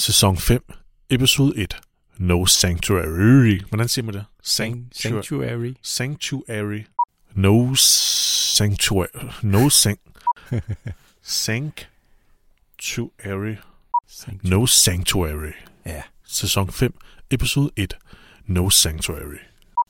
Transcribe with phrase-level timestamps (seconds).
[0.00, 0.72] Sæson 5,
[1.10, 1.76] episode 1.
[2.18, 3.60] No Sanctuary.
[3.68, 4.24] Hvordan siger man det?
[4.42, 5.74] Sanctuary.
[5.82, 6.84] Sanctuary.
[7.34, 9.06] No Sanctuary.
[9.42, 10.00] No Sanct...
[11.22, 11.86] Sanctuary.
[14.42, 15.52] No Sanctuary.
[15.86, 16.94] Ja, Sæson 5,
[17.30, 17.96] episode 1.
[18.46, 19.38] No Sanctuary.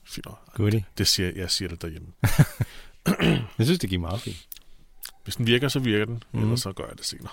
[0.05, 0.27] Fint.
[0.53, 0.85] goodie.
[0.97, 2.07] Det siger jeg, siger det derhjemme.
[3.57, 4.47] Jeg synes, det giver meget fint.
[5.23, 6.23] Hvis den virker, så virker den.
[6.31, 6.41] Mm.
[6.41, 7.31] Ellers så gør jeg det senere.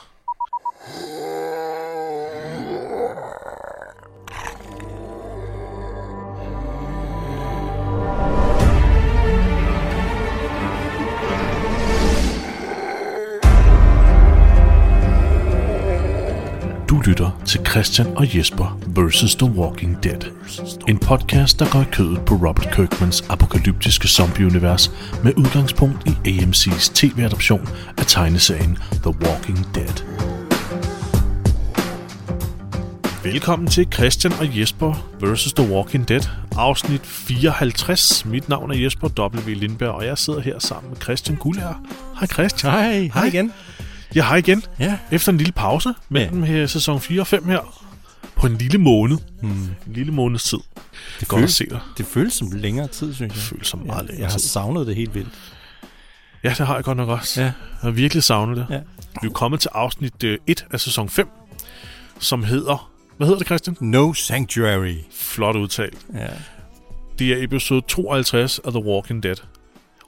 [17.08, 19.35] Lytter til Christian og Jesper vs.
[19.35, 20.21] The Walking Dead.
[20.89, 24.90] En podcast, der går i kødet på Robert Kirkmans apokalyptiske zombieunivers
[25.25, 27.68] med udgangspunkt i AMC's tv-adoption
[27.99, 30.04] af tegneserien The Walking Dead.
[33.22, 35.52] Velkommen til Christian og Jesper vs.
[35.52, 36.22] The Walking Dead,
[36.56, 38.24] afsnit 54.
[38.24, 39.50] Mit navn er Jesper W.
[39.55, 41.74] Lindberg, og jeg sidder her sammen med Christian Gullager.
[42.18, 42.72] Hej Christian.
[42.72, 43.52] Hej, hej igen.
[44.14, 44.62] Ja, hej igen.
[44.78, 44.98] Ja.
[45.11, 46.67] Efter en lille pause mellem ja.
[46.67, 47.84] sæson 4 og 5 her,
[48.37, 49.19] på en lille måned.
[49.42, 49.51] Hmm.
[49.51, 50.59] En lille måneds tid.
[51.20, 51.81] Det, Godt at se dig.
[51.98, 53.45] det føles som længere tid, synes Det jeg.
[53.45, 54.48] føles som meget jeg, længere jeg har tid.
[54.48, 55.29] savnet det helt vildt.
[56.45, 57.41] Ja, det har jeg godt nok også.
[57.41, 57.47] Ja.
[57.47, 58.67] Jeg har virkelig savnet det.
[58.70, 58.81] Ja.
[59.23, 61.29] Vi er kommet til afsnit 1 af sæson 5,
[62.19, 62.91] som hedder...
[63.17, 63.77] Hvad hedder det, Christian?
[63.81, 64.95] No Sanctuary.
[65.14, 65.98] Flot udtalt.
[66.14, 66.27] Ja.
[67.19, 69.36] Det er episode 52 af The Walking Dead.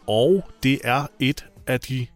[0.07, 2.07] Og det er et af de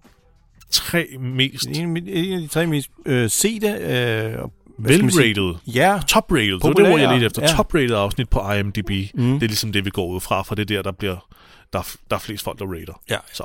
[0.75, 3.69] tre mest En, af de- en af de tre mest øh, sete...
[3.69, 4.39] Øh,
[4.79, 7.43] vel-rated, Ja, top-rated, det var det Populære, ord, jeg ledte efter.
[7.43, 7.49] ja.
[7.49, 8.91] Top-rated afsnit på IMDb.
[9.15, 9.33] Mm.
[9.35, 11.29] Det er ligesom det, vi går ud fra, for det er der, der bliver...
[11.73, 13.01] Der er, der er flest folk, der rater.
[13.11, 13.17] Ja.
[13.33, 13.45] Så,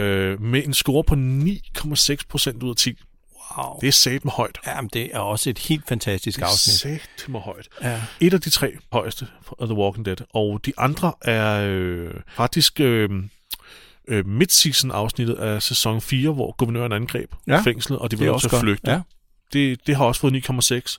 [0.00, 2.94] øh, med en score på 9,6 procent ud af 10.
[3.58, 3.78] wow.
[3.80, 4.58] Det er sat med højt.
[4.66, 6.74] Jamen, det er også et helt fantastisk afsnit.
[6.74, 7.68] Sat med højt.
[7.82, 8.00] Ja.
[8.20, 9.26] Et af de tre højeste
[9.60, 10.16] af The Walking Dead.
[10.34, 13.10] Og de andre er øh, faktisk øh,
[14.08, 17.60] øh, mid-season afsnittet af sæson 4, hvor guvernøren angreb Ja.
[17.60, 18.60] fængslet, og de var til også at godt.
[18.60, 18.90] flygte.
[18.90, 19.00] Ja.
[19.52, 20.98] Det, det har også fået 9,6.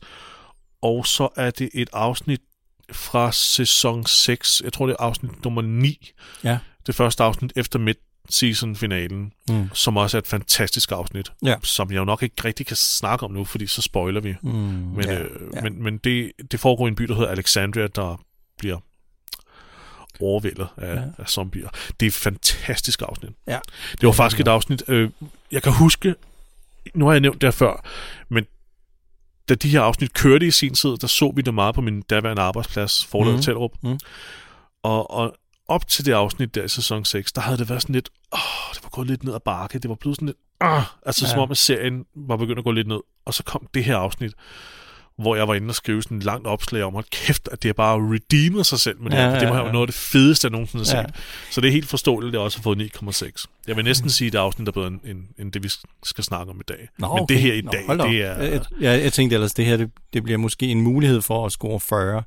[0.81, 2.41] Og så er det et afsnit
[2.91, 4.61] fra sæson 6.
[4.63, 6.11] Jeg tror, det er afsnit nummer 9.
[6.43, 6.57] Ja.
[6.87, 9.69] Det første afsnit efter mid-season-finalen, Mm.
[9.73, 11.55] som også er et fantastisk afsnit, Ja.
[11.63, 14.35] som jeg jo nok ikke rigtig kan snakke om nu, fordi så spoiler vi.
[14.41, 14.49] Mm.
[14.49, 15.21] Men, ja.
[15.21, 15.61] øh, ja.
[15.61, 18.21] men, men det, det foregår i en by, der hedder Alexandria, der
[18.57, 18.77] bliver
[20.23, 21.01] overvældet af, ja.
[21.17, 21.69] Af zombier.
[21.99, 23.31] Det er et fantastisk afsnit.
[23.47, 23.59] Ja.
[24.01, 25.09] Det var faktisk et afsnit, øh,
[25.51, 26.15] jeg kan huske,
[26.93, 27.85] nu har jeg nævnt det før,
[28.29, 28.45] men
[29.49, 32.01] da de her afsnit kørte i sin tid, der så vi det meget på min
[32.01, 33.37] daværende arbejdsplads, forladet Mhm.
[33.39, 33.43] mm.
[33.43, 33.71] Tellerup.
[33.83, 33.99] Mhm.
[34.83, 35.35] Og, og
[35.67, 38.39] op til det afsnit der i sæson 6, der havde det været sådan lidt, åh,
[38.73, 41.31] det var gået lidt ned ad bakke, det var blevet sådan lidt, ah, altså Ja.
[41.31, 43.97] som om at serien var begyndt at gå lidt ned, og så kom det her
[43.97, 44.33] afsnit,
[45.17, 47.69] hvor jeg var inde og skrive sådan et langt opslag om, at kæft, at det
[47.69, 49.71] er bare redeemet sig selv med det Ja, her, det ja, var jo ja.
[49.71, 51.03] noget af det fedeste, jeg nogensinde har Ja.
[51.07, 51.15] set.
[51.51, 53.45] Så det er helt forståeligt, at det også har fået 9,6.
[53.67, 55.69] Jeg vil næsten sige, at det afsnit er bedre end, end, end det, vi
[56.03, 56.87] skal snakke om i dag.
[56.99, 58.43] Nå, Men det her i Nå, dag, det er...
[58.43, 61.51] Jeg, jeg, jeg tænkte ellers, det her det, det bliver måske en mulighed for at
[61.51, 62.23] score 40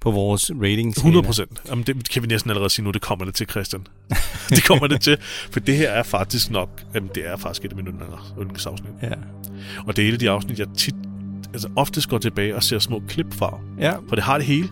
[0.00, 0.88] på vores rating.
[0.90, 1.60] 100 procent.
[1.86, 3.86] Det kan vi næsten allerede sige nu, det kommer det til, Christian.
[4.50, 5.16] det kommer det til,
[5.50, 8.90] for det her er faktisk nok, jamen, det er faktisk et af mine yndlings- yndlingsafsnit.
[9.02, 9.08] Ja.
[9.86, 10.94] Og det er et af de afsnit, jeg tit,
[11.54, 13.58] altså oftest går tilbage og ser små klip fra.
[13.78, 13.92] ja.
[14.08, 14.68] For det har det hele.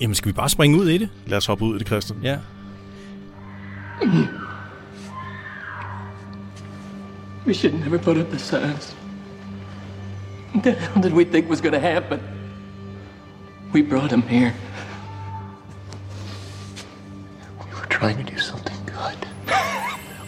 [0.00, 1.08] Jamen, skal vi bare springe ud i det?
[1.26, 2.18] Lad os hoppe ud i det, Christian.
[2.22, 2.36] Ja.
[7.46, 8.96] We should never put up the signs.
[10.54, 12.20] What the hell did we think was gonna happen?
[13.72, 14.52] We brought him here.
[17.60, 19.28] We were trying to do something good.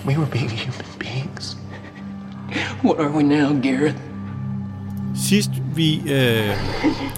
[0.06, 1.56] We were being human beings.
[2.82, 3.97] What are we now, Gareth?
[5.16, 6.56] Sidst vi øh,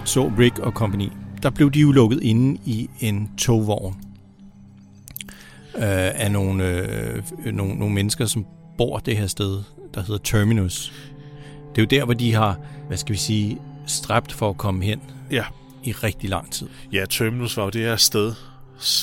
[0.05, 1.09] så Rick og company,
[1.43, 3.95] der blev de jo lukket inde i en togvogn
[5.77, 5.83] øh,
[6.15, 7.23] af nogle, øh,
[7.53, 8.47] nogle, nogle mennesker, som
[8.79, 9.63] bor det her sted,
[9.95, 10.93] der hedder Terminus.
[11.75, 14.85] Det er jo der, hvor de har, hvad skal vi sige, stræbt for at komme
[14.85, 15.45] hen Ja.
[15.85, 16.69] i rigtig lang tid.
[16.93, 18.33] Ja, Terminus var jo det her sted,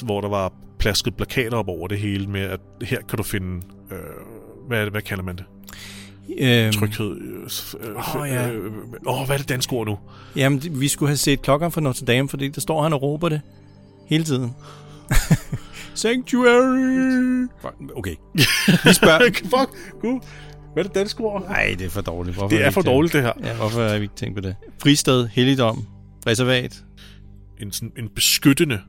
[0.04, 3.62] hvor der var plasket plakater op over det hele med, at her kan du finde,
[3.92, 3.98] øh,
[4.68, 5.46] hvad, hvad kalder man det?
[6.38, 7.18] Øhm, Tryghed.
[7.22, 8.52] Øh, øh, Åh, ja.
[8.52, 8.72] øh,
[9.26, 9.98] hvad er det danske ord nu?
[10.36, 13.30] Jamen, vi skulle have set klokken fra Notre Dame, fordi der står han og råber
[13.30, 13.42] det
[14.06, 14.52] hele tiden.
[15.94, 17.48] Sanctuary!
[17.96, 18.16] Okay.
[18.84, 19.30] Vi spørger...
[19.60, 20.20] Fuck, gud.
[20.74, 21.42] Hvad er det danske ord?
[21.42, 22.38] Nej, det er for dårligt.
[22.38, 23.34] Hvorfor Det er for dårligt, det her.
[23.44, 24.56] Ja, hvorfor har vi ikke tænkt på det?
[24.82, 25.86] Fristed, helligdom,
[26.28, 26.84] reservat.
[27.62, 28.80] En, sådan, en beskyttende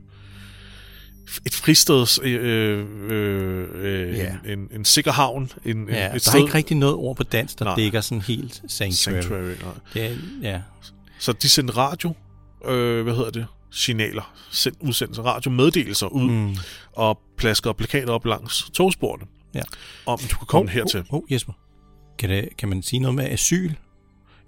[1.46, 4.36] et fristed, øh, øh, øh, Ja.
[4.44, 6.32] en, en, en sikker havn, en, Ja, et der sted.
[6.34, 7.74] er ikke rigtig noget ord på dansk, der Nej.
[7.74, 9.20] dækker sådan helt sanctuary.
[9.20, 9.72] Sanctuary, nej.
[9.94, 10.60] Det er, ja.
[11.18, 12.14] Så de sendte radio,
[12.64, 16.56] øh, hvad hedder det, signaler, sendt udsendelser, radiomeddelelser ud, mm.
[16.92, 19.24] og plaskede plakater op langs togsporene,
[19.54, 19.62] Ja.
[20.06, 21.00] om du kunne komme hertil.
[21.00, 21.52] Åh, oh, Jesper.
[22.18, 23.72] Kan, det, kan man sige noget med asyl?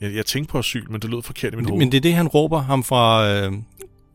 [0.00, 1.78] Jeg, jeg tænkte på asyl, men det lød forkert i mit hoved.
[1.78, 3.52] Men det er det, han råber ham fra øh,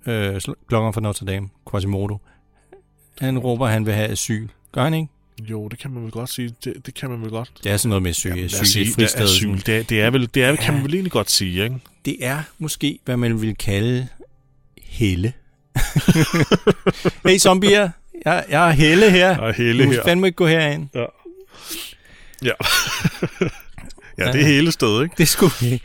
[0.07, 2.17] øh, klokken fra Notre Dame, Quasimodo.
[3.21, 4.47] Han råber, at han vil have asyl.
[4.71, 5.07] Gør han ikke?
[5.49, 6.55] Jo, det kan man vel godt sige.
[6.63, 7.51] Det, det kan man vel godt.
[7.63, 8.65] Det er sådan noget med Lad os asyl.
[8.65, 9.57] sige, et det er fristed, asyl.
[9.65, 10.71] Det er, det er vel, det er, kan Ja.
[10.71, 11.75] man vel egentlig godt sige, ikke?
[12.05, 14.07] Det er måske, hvad man vil kalde
[14.83, 15.33] helle.
[17.27, 17.89] hey zombier,
[18.25, 19.37] jeg, jeg er helle her.
[19.37, 20.03] Og hele du må her.
[20.03, 20.87] fandme ikke gå herind.
[20.95, 21.05] Ja.
[22.43, 22.51] Ja.
[24.17, 25.15] Ja, det er hele stedet, ikke?
[25.17, 25.81] Det skulle vi.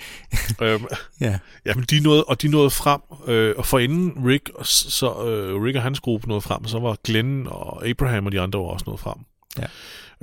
[0.63, 0.85] Øhm,
[1.21, 1.39] Ja.
[1.67, 5.63] ja, men de nåede, og de nåede frem, øh, og for inden Rick, så øh,
[5.63, 8.67] Rick og hans gruppe nåede frem, så var Glenn og Abraham og de andre var
[8.67, 9.19] også nået frem.
[9.59, 9.67] Ja.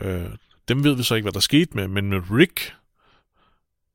[0.09, 0.29] Øh,
[0.67, 2.73] dem ved vi så ikke, hvad der skete med, men med Rick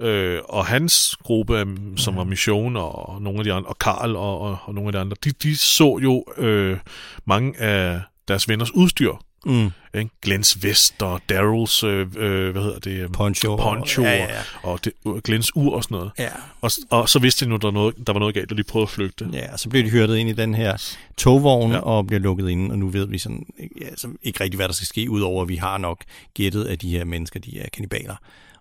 [0.01, 1.67] øh, og hans gruppe, øh,
[1.97, 4.93] som var Mission og nogle af de andre, og Karl og, og, og nogle af
[4.93, 6.79] de andre, de, de så jo øh,
[7.25, 9.13] mange af deres venners udstyr.
[9.47, 9.71] Mm.
[9.95, 10.11] Ikke?
[10.23, 12.91] Glens vest og Daryls, øh, øh, hvad hedder det?
[12.91, 13.57] øh, Poncho.
[13.57, 14.41] Poncho Ja, ja, ja.
[14.63, 16.11] og det, øh, Glens ur og sådan noget.
[16.19, 16.29] Ja.
[16.61, 18.63] Og, og så vidste de nu, der, var noget, der var noget galt, og de
[18.63, 19.29] prøvede at flygte.
[19.33, 20.77] Ja, og så bliver de hyrdet ind i den her
[21.17, 21.79] togvogn Ja.
[21.79, 23.47] og bliver lukket ind, og nu ved vi sådan,
[23.81, 26.01] ja, altså, ikke rigtig, hvad der skal ske, udover at vi har nok
[26.35, 28.17] gættet, at de her mennesker, de er kannibaler.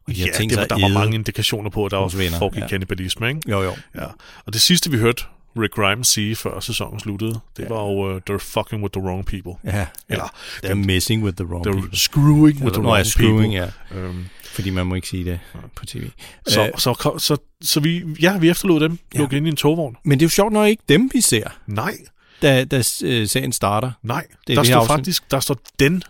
[0.07, 2.07] Og de Ja, har tænkt det var, der var mange indikationer på, at der var
[2.39, 2.67] foregik ja.
[2.67, 3.41] kannibalisme, ikke?
[3.49, 3.73] Jo, jo.
[3.95, 4.05] Ja.
[4.45, 5.23] Og det sidste, vi hørte
[5.57, 7.67] Rick Grimes sige, før sæsonen sluttede, det Ja.
[7.69, 9.51] var jo, uh, they're fucking with the wrong people.
[9.63, 11.97] Ja, Eller, They're messing with the wrong they're people.
[11.99, 13.71] screwing with Eller, the nå, wrong ja, screwing, people.
[13.91, 13.99] ja.
[13.99, 15.39] Øhm, Fordi man må ikke sige det
[15.75, 16.09] på tv.
[16.47, 19.19] så, Øh, så, kom- så, så, vi, ja, vi efterlod dem, Ja.
[19.19, 19.95] lukket ind i en togvogn.
[20.05, 21.93] Men det er jo sjovt nok ikke dem, vi ser, Nej,
[22.41, 23.91] da, da øh, serien starter.
[24.03, 24.25] nej.
[24.47, 26.03] Det er der det står faktisk, der står den,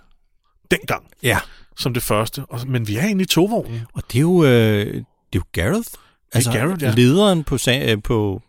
[0.72, 1.38] dengang, Ja.
[1.78, 2.44] som det første.
[2.50, 3.82] Og, men vi er inde i togvognen.
[3.94, 5.04] Og det er jo, øh, det er
[5.36, 5.90] jo Gareth.
[6.34, 6.92] Altså, Gareth, ja.
[6.92, 8.42] lederen på, øh, på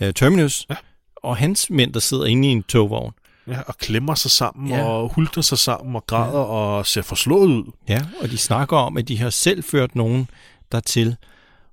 [0.00, 0.66] øh, Terminus.
[0.70, 0.74] Ja.
[1.16, 3.12] Og hans mænd, der sidder inde i en togvogn.
[3.46, 4.84] Ja, og klemmer sig sammen, Ja.
[4.84, 7.72] og hulter sig sammen, og græder, og ser forslået ud.
[7.88, 10.28] Ja, og de snakker om, at de har selv ført nogen
[10.72, 11.16] dertil.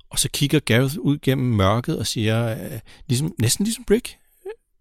[0.09, 4.17] Og så kigger Gareth ud gennem mørket og siger, øh, ligesom, næsten ligesom Brick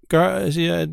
[0.08, 0.88] gør, siger, at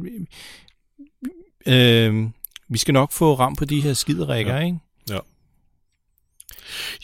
[1.67, 2.27] øh,
[2.69, 4.59] vi skal nok få ram på de her skiderikker, Ja.
[4.59, 4.65] ja.
[4.65, 4.77] ikke?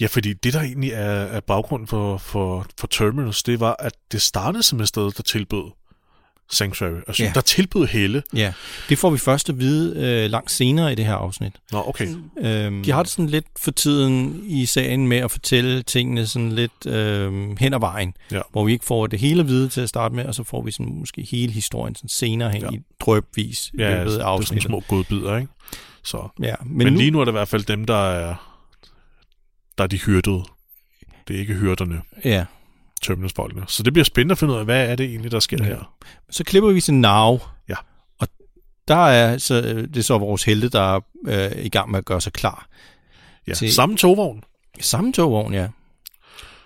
[0.01, 3.93] Ja, fordi det, der egentlig er, er baggrunden for, for, for Terminus, det var, at
[4.11, 5.71] det startede som et sted, der tilbød
[6.51, 6.99] Sanctuary.
[7.07, 7.31] Altså, Ja.
[7.35, 8.23] der tilbød Helle.
[8.33, 8.53] Ja,
[8.89, 11.53] det får vi først at vide øh, langt senere i det her afsnit.
[11.71, 12.07] Nå, okay.
[12.39, 16.51] Øhm, de har det sådan lidt for tiden i sagen med at fortælle tingene sådan
[16.51, 18.39] lidt øhm, hen ad vejen, Ja.
[18.51, 20.61] hvor vi ikke får det hele at vide til at starte med, og så får
[20.61, 22.69] vi sådan måske hele historien sådan senere hen Ja.
[22.69, 25.51] i drøbvis i Ja, løbet af det er sådan små godbidder, ikke?
[26.03, 26.27] Så.
[26.41, 28.52] Ja, men, Men, men nu, lige nu er det i hvert fald dem, der er,
[29.77, 30.43] der er de hyrdede.
[31.27, 32.45] Det er ikke hyrderne, ja,
[33.01, 33.63] Terminus-folkene.
[33.67, 35.63] Så det bliver spændende at finde ud af, hvad er det egentlig, der sker Ja.
[35.63, 35.93] her.
[36.29, 37.39] så klipper vi til Now.
[37.69, 37.75] Ja.
[38.19, 38.27] Og
[38.87, 41.99] der er så, øh, det er så vores helte, der er øh, i gang med
[41.99, 42.67] at gøre sig klar.
[43.47, 44.43] Ja, Til- samme togvogn.
[44.79, 45.67] Samme togvogn, ja.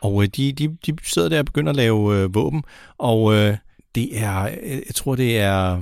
[0.02, 2.64] Og øh, de, de, de sidder der og begynder at lave øh, våben,
[2.98, 3.58] og øh,
[3.96, 5.82] det er, øh, jeg tror det er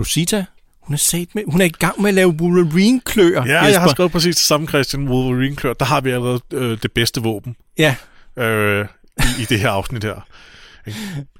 [0.00, 0.44] Rosita,
[0.82, 3.46] hun er, sat med, hun er i gang med at lave Wolverine-kløer.
[3.46, 5.72] Ja, jeg har skrevet præcis det samme, Christian Wolverine klør.
[5.72, 7.94] Der har vi allerede øh, det bedste våben Ja,
[8.36, 8.86] øh,
[9.18, 10.26] i, i det her afsnit her.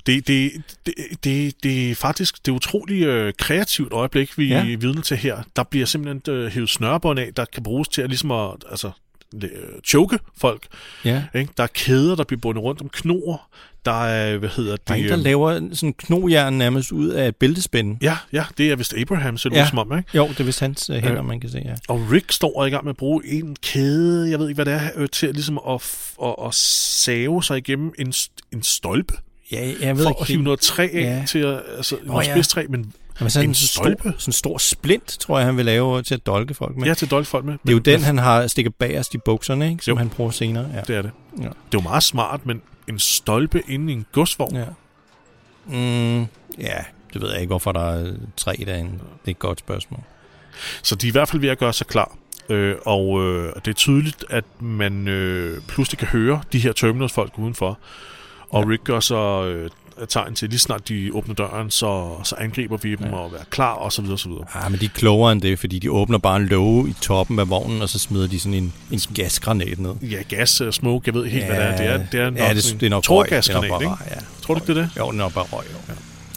[0.06, 0.52] Det, det,
[0.86, 0.94] det,
[1.24, 4.72] det, det er faktisk det utrolig øh, kreativt øjeblik, vi Ja.
[4.72, 5.42] er vidne til her.
[5.56, 8.90] Der bliver simpelthen øh, hævet snørebånd af, der kan bruges til at, ligesom at altså,
[9.84, 10.66] choke folk.
[11.04, 11.22] ja.
[11.34, 11.52] Ikke?
[11.56, 13.48] Der er kæder, der bliver bundet rundt om knor.
[13.84, 14.88] Der er, hvad hedder det?
[14.88, 17.98] Der er en, der øh, laver sådan knogjern nærmest ud af et bæltespænde.
[18.02, 19.68] Ja, ja, det er vist Abraham, ser det Ja.
[19.68, 20.10] som om, ikke?
[20.14, 21.22] Jo, det er vist hans øh, hænder, Ja.
[21.22, 21.74] man kan se, ja.
[21.88, 24.74] Og Rick står i gang med at bruge en kæde, jeg ved ikke, hvad det
[24.82, 25.82] er, øh, til ligesom at,
[26.22, 28.12] at, at save sig igennem en,
[28.52, 29.14] en stolpe.
[29.52, 31.24] Ja, jeg ved For ikke at hive noget træ af Ja.
[31.28, 32.32] til at, altså, Nå, noget ja.
[32.34, 34.02] spidstræ, men Jamen, sådan en en stor, stolpe?
[34.02, 36.86] sådan en stor splint, tror jeg, han vil lave til at dolke folk med.
[36.86, 37.52] ja, til dolkfolk med.
[37.62, 39.84] det er jo den, han har stikket bagerst i bukserne, ikke?
[39.84, 39.98] som Jo.
[39.98, 40.70] han bruger senere.
[40.74, 40.80] Ja.
[40.80, 41.10] Det er det.
[41.38, 41.42] Ja.
[41.42, 44.56] Det er jo meget smart, men en stolpe inde i en godsvogn.
[44.56, 44.64] Ja.
[45.66, 46.20] Mm,
[46.58, 46.78] ja,
[47.12, 48.90] det ved jeg ikke, hvorfor der er tre derinde.
[48.92, 50.00] Det er et godt spørgsmål.
[50.82, 52.16] Så de er i hvert fald ved at gøre sig klar.
[52.48, 57.32] Øh, og øh, det er tydeligt, at man øh, pludselig kan høre de her Terminus-folk
[57.38, 57.78] udenfor.
[58.50, 58.68] Og Ja.
[58.70, 59.70] Rick gør så øh,
[60.08, 63.16] tegn til, lige snart de åbner døren, så, så angriber vi dem Ja.
[63.16, 64.44] og være klar, og så videre, og så videre.
[64.54, 67.38] Ah, men de er klogere end det, fordi de åbner bare en låge i toppen
[67.38, 69.94] af vognen, og så smider de sådan en, en gasgranat ned.
[70.02, 71.76] Ja, gas, øh, smoke, jeg ved ikke helt, hvad det er.
[71.76, 73.90] Det er, det er nok ja, det, det er en nok er tåregasgranat, bare ikke?
[73.94, 74.16] røg, ja.
[74.42, 74.90] Tror du ikke, det er det?
[74.98, 75.94] Jo, det er nok bare røg, jo.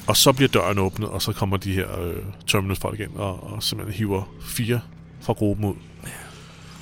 [0.08, 2.14] Og så bliver døren åbnet, og så kommer de her øh,
[2.48, 4.80] Terminus-folk ind, og, og simpelthen hiver fire
[5.22, 5.74] fra gruppen ud.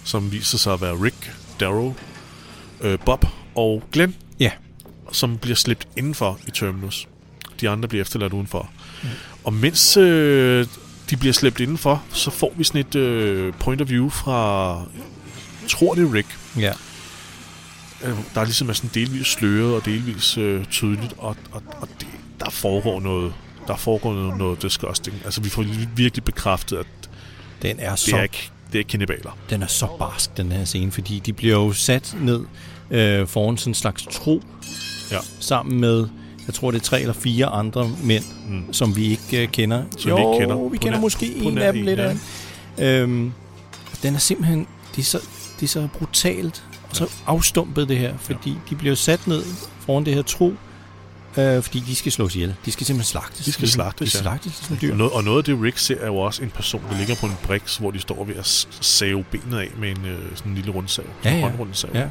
[0.03, 1.93] Som viser sig at være Rick, Darrow,
[2.81, 3.25] øh, Bob
[3.55, 4.15] og Glenn.
[4.39, 4.51] Ja.
[5.13, 7.07] Som bliver slæbt indenfor i Terminus.
[7.61, 8.69] De andre bliver efterladt udenfor.
[9.03, 9.09] Mm.
[9.43, 10.67] Og mens øh,
[11.09, 14.81] de bliver slæbt indenfor, så får vi sådan et øh, point of view fra,
[15.69, 16.27] tror det er Rick,
[16.59, 16.71] Ja.
[18.03, 21.87] øh, der er ligesom er sådan delvis sløret og delvis øh, tydeligt, og, og, og
[21.99, 22.07] det,
[22.39, 23.33] der foregår noget,
[23.67, 25.15] der foregår noget, noget disgusting.
[25.25, 25.65] Altså vi får
[25.95, 26.85] virkelig bekræftet, at
[27.61, 29.37] Den er det så er ikke, det er ikke kannibaler.
[29.49, 32.41] den er så barsk, den her scene, fordi de bliver jo sat ned
[32.91, 34.41] øh, foran sådan en slags tro,
[35.13, 35.19] Ja.
[35.39, 36.07] sammen med,
[36.47, 38.73] jeg tror det er tre eller fire andre mænd, mm.
[38.73, 39.83] som vi ikke øh, kender.
[39.97, 40.69] Som jo, vi ikke kender.
[40.69, 42.15] vi kender nær- måske en af dem en, lidt ja.
[42.77, 43.01] af.
[43.01, 43.33] Øhm,
[44.03, 45.19] den er simpelthen, det er så,
[45.59, 49.43] det er så brutalt og så afstumpet det her, fordi de bliver sat ned
[49.79, 50.53] foran det her tro,
[51.37, 52.55] øh, fordi de skal slås ihjel.
[52.65, 53.45] De skal simpelthen slagtes.
[53.45, 54.29] De skal slagtes, De skal ja.
[54.29, 54.91] slagtes som dyr.
[54.91, 57.15] Og noget, og noget af det, Rick ser, er jo også en person, der ligger
[57.15, 60.51] på en briks, hvor de står ved at save benet af med en øh, sådan
[60.51, 61.05] en lille rundsav.
[61.25, 61.47] Ja, en ja.
[61.47, 61.89] håndrundsav.
[61.93, 62.07] Ja.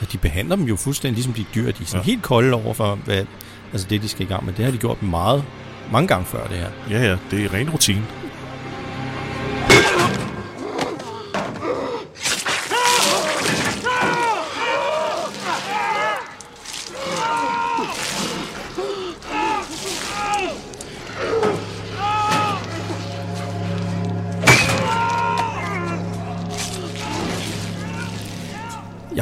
[0.00, 1.72] Og de behandler dem jo fuldstændig ligesom de dyr.
[1.72, 2.10] De er sådan ja.
[2.10, 3.24] helt kolde over for, hvad,
[3.72, 4.52] altså det, de skal i gang med.
[4.52, 5.44] Det har de gjort meget,
[5.92, 6.70] mange gange før det her.
[6.90, 8.02] ja, ja, det er ren rutine.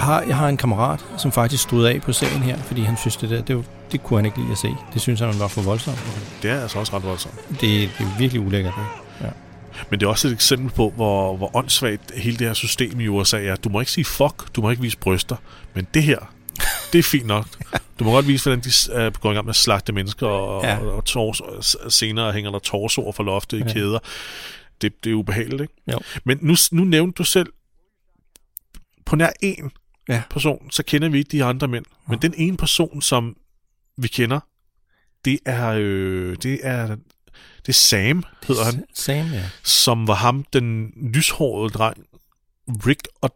[0.04, 3.16] Har, jeg har en kammerat, som faktisk stod af på serien her, fordi han synes,
[3.16, 4.68] det der, det, var, det kunne han ikke lide at se.
[4.94, 5.98] Det synes han var for voldsomt.
[6.42, 7.34] Det er altså også ret voldsomt.
[7.50, 8.74] Det, det er virkelig ulækkert.
[9.20, 9.26] Ja.
[9.90, 13.08] Men det er også et eksempel på, hvor, hvor åndssvagt hele det her system i
[13.08, 13.56] USA er.
[13.56, 15.36] Du må ikke sige fuck, du må ikke vise bryster.
[15.74, 16.18] Men det her,
[16.92, 17.46] det er fint nok.
[17.98, 20.62] Du må godt vise, hvordan de er gået i gang med at slagte mennesker, og,
[20.64, 20.78] Ja.
[20.78, 23.64] og, og tors, senere hænger der torsoer fra loftet ja.
[23.64, 23.98] i kæder.
[24.80, 25.74] Det, det er ubehageligt, ikke?
[25.92, 25.98] Jo.
[26.24, 27.46] Men nu, nu nævnte du selv,
[29.06, 29.70] på nær en
[30.08, 30.22] Ja.
[30.30, 31.84] person, så kender vi ikke de andre mænd.
[32.08, 33.36] Men den ene person, som
[33.96, 34.40] vi kender,
[35.24, 39.44] det er, øh, det er, det er Sam, hedder han Sam, ja.
[39.62, 41.96] som var ham, den lyshårede dreng,
[42.68, 43.30] Rick og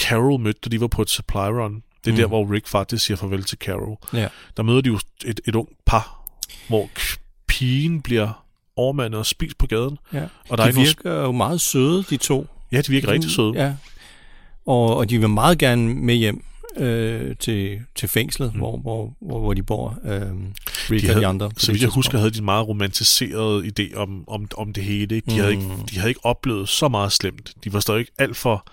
[0.00, 1.74] Carol mødte, da de var på et supply run.
[2.04, 2.16] Det er mm.
[2.16, 2.30] der, Mm.
[2.30, 3.96] hvor Rick faktisk siger farvel til Carol.
[4.12, 4.28] ja.
[4.56, 6.24] Der møder de jo et, et ung par,
[6.68, 6.90] hvor
[7.46, 8.44] pigen bliver
[8.76, 9.98] overmandet og spist på gaden.
[10.12, 10.26] ja.
[10.48, 10.86] Og der er de nogen...
[10.86, 12.46] virker jo meget søde, de to.
[12.72, 13.52] Ja, de virker rigtig søde.
[13.54, 13.74] Ja.
[14.68, 16.44] Og, og de vil meget gerne med hjem
[16.76, 18.58] øh, til, til fængslet, mm.
[18.58, 19.98] hvor, hvor, hvor, hvor de bor.
[20.04, 20.22] Øh,
[20.90, 21.50] Rick De og havde, de andre.
[21.56, 25.14] så vidt jeg husker, havde de en meget romantiseret idé om, om, om det hele.
[25.16, 25.26] Ikke?
[25.30, 25.40] De, mm.
[25.40, 25.86] havde ikke, Mm.
[25.90, 27.52] de havde ikke oplevet så meget slemt.
[27.64, 28.66] De var stadig alt for,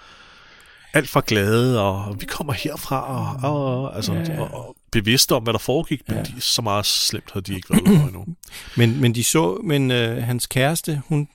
[0.93, 3.01] alt for glade, og vi kommer herfra,
[3.43, 6.23] og, og, og, altså, Ja, og, og bevidste om, hvad der foregik, men Ja.
[6.23, 8.25] de, så meget slemt havde de ikke været ude endnu.
[8.77, 11.27] Men, men de så, men øh, hans kæreste, hun,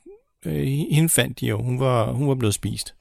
[0.47, 1.63] øh, hende fandt de jo.
[1.63, 2.95] Hun var, hun var blevet spist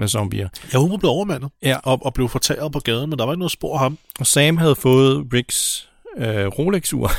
[0.00, 0.48] af zombier.
[0.72, 1.76] Ja, hun blevet overmandet Ja.
[1.82, 3.98] og, og blev fortæret på gaden, men der var ikke noget spor af ham.
[4.20, 7.10] Og Sam havde fået Ricks øh, Rolex-ur.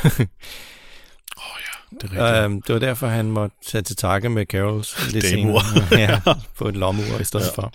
[2.02, 2.44] Det er rigtigt.
[2.44, 5.62] øhm, det var derfor, han måtte tage til takke med Carols lidt senere.
[5.92, 6.22] ja,
[6.58, 7.52] på et lommeur i stedet ja.
[7.52, 7.74] for.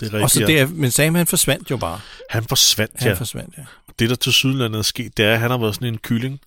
[0.00, 0.22] det er rigtigt.
[0.22, 0.46] Og så ja.
[0.46, 2.00] der, men Sam han forsvandt jo bare.
[2.30, 3.14] Han forsvandt, Han ja.
[3.14, 3.62] forsvandt, ja.
[3.98, 6.40] Det, der til sydlandet er sket, det er, at han har været sådan en kylling.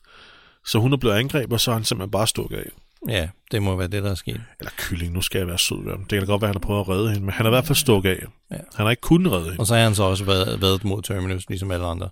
[0.65, 2.69] Så hun er blevet angrebet, og så er han simpelthen bare stukket af.
[3.09, 4.41] Ja, det må være det, der er sket.
[4.59, 5.99] Eller kylling, nu skal jeg være sød ved ham.
[5.99, 7.51] Det kan da godt være, at han har prøvet at redde hende, men han har
[7.51, 8.25] i hvert fald stukket af.
[8.51, 8.55] Ja.
[8.75, 9.59] Han har ikke kunnet redde hende.
[9.59, 12.09] Og så har han så også været, været mod Terminus, ligesom alle andre.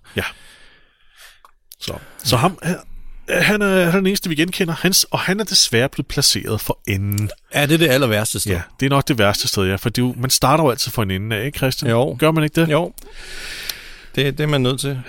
[1.80, 2.76] Så, så ham, han,
[3.28, 4.74] han, er, han er den eneste, vi genkender.
[4.74, 7.30] Hans, og han er desværre blevet placeret for enden.
[7.54, 8.52] Ja, det er det aller værste sted.
[8.52, 9.76] Ja, det er nok det værste sted, ja.
[9.76, 11.90] For det er jo, man starter jo altid for en ende af, ikke Christian?
[11.90, 12.16] Jo.
[12.18, 12.68] Gør man ikke det?
[12.68, 12.92] Jo,
[14.14, 15.02] det, det er man nødt til.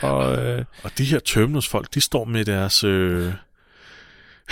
[0.00, 2.84] Og øh, Og de her Terminus-folk, de står med deres...
[2.84, 3.32] Øh,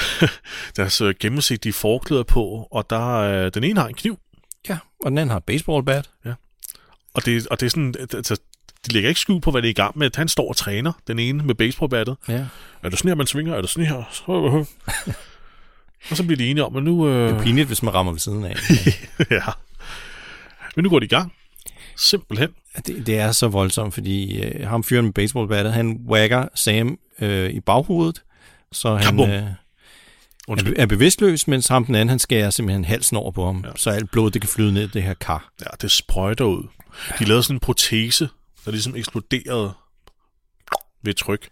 [0.77, 4.19] deres øh, gennemsigtige forklæder på, og der er, den ene har en kniv,
[4.69, 6.11] ja, og den anden har et baseballbat.
[7.15, 8.37] og det, og det er sådan, altså,
[8.87, 10.11] de lægger ikke skjul på, hvad det er i gang med.
[10.15, 12.17] Han står og træner, den ene med baseballbattet.
[12.29, 12.47] Ja.
[12.83, 13.55] Er det sådan her, man svinger?
[13.55, 14.03] Er det sådan her?
[14.13, 14.23] Så,
[16.11, 17.09] og så bliver de enige om, at nu...
[17.09, 18.57] Det er Øh, pinligt, hvis man rammer ved siden af.
[19.31, 19.43] ja.
[20.77, 21.33] Men nu går de i gang.
[21.97, 22.49] Simpelthen.
[22.87, 27.51] det, det er så voldsomt, fordi øh, ham fyren med baseballbattet, han wagger Sam øh,
[27.51, 28.23] i baghovedet,
[28.73, 29.31] så han Kabum.
[29.31, 29.43] øh,
[30.49, 30.75] Undskyld.
[30.79, 33.71] er, bevidstløs, mens ham den anden, han skærer simpelthen halsen over på ham, ja.
[33.77, 35.53] så alt blod, det kan flyde ned i det her kar.
[35.61, 36.63] Ja, det sprøjter ud.
[37.19, 38.29] De lavede sådan en protese,
[38.65, 39.73] der ligesom eksploderede
[41.03, 41.49] ved tryk,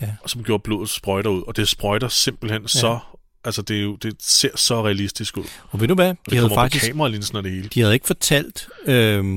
[0.00, 0.08] Ja.
[0.22, 1.42] og som gjorde blodet sprøjter ud.
[1.46, 2.68] Og det sprøjter simpelthen ja.
[2.68, 2.98] så...
[3.44, 5.44] Altså, det, er jo, det ser så realistisk ud.
[5.70, 6.08] Og ved du hvad?
[6.10, 7.68] Og De det havde faktisk kameralinsen og det hele.
[7.74, 9.36] de havde ikke fortalt øh,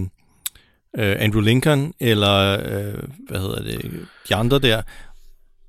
[0.98, 3.92] øh, Andrew Lincoln eller øh, hvad hedder det,
[4.30, 4.82] de andre der,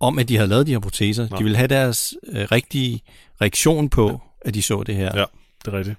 [0.00, 1.28] om at de havde lavet de her proteser.
[1.28, 1.38] Nej.
[1.38, 3.00] De ville have deres øh, rigtige
[3.40, 5.18] reaktion på, at de så det her.
[5.18, 5.24] Ja,
[5.64, 5.98] det er rigtigt.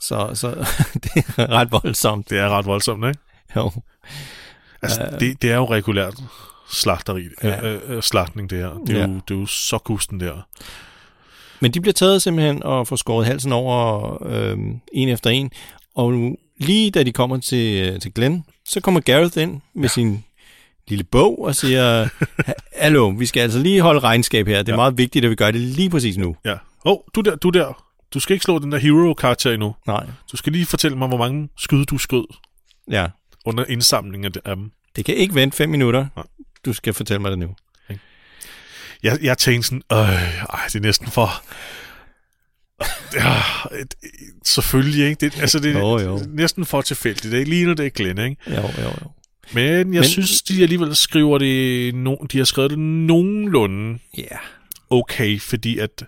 [0.00, 0.48] Så, så
[1.04, 2.30] det er ret voldsomt.
[2.30, 3.20] Det er ret voldsomt, ikke?
[3.56, 3.70] Jo.
[4.82, 6.14] Altså, det, det er jo regulært
[6.70, 7.48] slagteri, Ja.
[7.48, 7.62] ja.
[7.66, 8.78] øh, øh, slagtning, det her.
[8.86, 9.06] Det er, Ja.
[9.06, 10.46] jo, det er jo så gusten der.
[11.60, 14.58] Men de bliver taget simpelthen og får skåret halsen over øh,
[14.92, 15.50] en efter en.
[15.94, 19.88] Og lige da de kommer til, øh, til Glenn, så kommer Gareth ind med ja.
[19.88, 20.24] sin
[20.90, 22.08] lille bog og siger,
[22.46, 24.58] "Ha- hallo, vi skal altså lige holde regnskab her.
[24.58, 24.76] Det er ja.
[24.76, 26.36] Meget vigtigt, at vi gør det lige præcis nu.
[26.44, 26.52] Ja.
[26.52, 27.84] Åh, oh, du der, du der.
[28.14, 29.74] Du skal ikke slå den der hero-karakter endnu.
[29.86, 32.24] Nej, Du skal lige fortælle mig, hvor mange skyde du skød
[32.90, 33.06] ja.
[33.46, 34.70] under indsamlingen af de- af dem.
[34.96, 36.06] Det kan ikke vente fem minutter.
[36.16, 36.24] Nej.
[36.64, 37.48] Du skal fortælle mig det nu.
[39.02, 41.28] Jeg, jeg tænkte sådan, øh, ej, det er næsten for...
[43.14, 43.34] Ja,
[43.80, 45.20] et- et- selvfølgelig, ikke?
[45.20, 46.20] Det, altså, det er Jo, jo.
[46.28, 47.32] næsten for tilfældigt.
[47.32, 48.36] Det er lige når det er Glenn, ikke?
[48.50, 49.10] Jo, jo, jo.
[49.54, 51.94] Men jeg Men- synes, de alligevel skriver det...
[51.94, 54.36] No, de har skrevet det nogenlunde Ja.
[54.90, 56.04] okay, fordi at...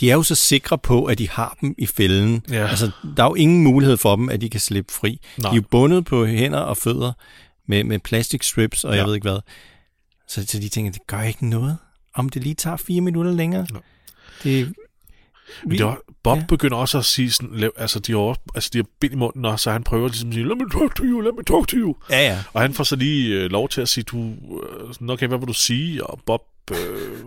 [0.00, 2.42] De er jo så sikre på, at de har dem i fælden.
[2.50, 2.66] Ja.
[2.68, 5.20] Altså, der er jo ingen mulighed for dem, at de kan slippe fri.
[5.38, 5.50] Nej.
[5.50, 7.12] De er jo bundet på hænder og fødder
[7.68, 8.98] med, med plastic strips, og ja.
[8.98, 9.38] jeg ved ikke hvad.
[10.28, 11.76] Så, så de tænker, det gør ikke noget,
[12.14, 13.66] om det lige tager fire minutter længere.
[13.72, 13.82] Nej.
[14.42, 14.72] Det,
[15.66, 16.44] Men det var, Bob ja.
[16.48, 19.16] begynder også at sige sådan, lav- altså de har, også- altså de har bind i
[19.16, 21.44] munden, og så han prøver ligesom at sige, let me talk to you, let me
[21.44, 21.96] talk to you.
[22.10, 22.38] ja, ja.
[22.52, 24.18] Og han får så lige øh, lov til at sige, du,
[25.02, 26.06] øh, okay, hvad vil du sige?
[26.06, 26.76] Og Bob øh,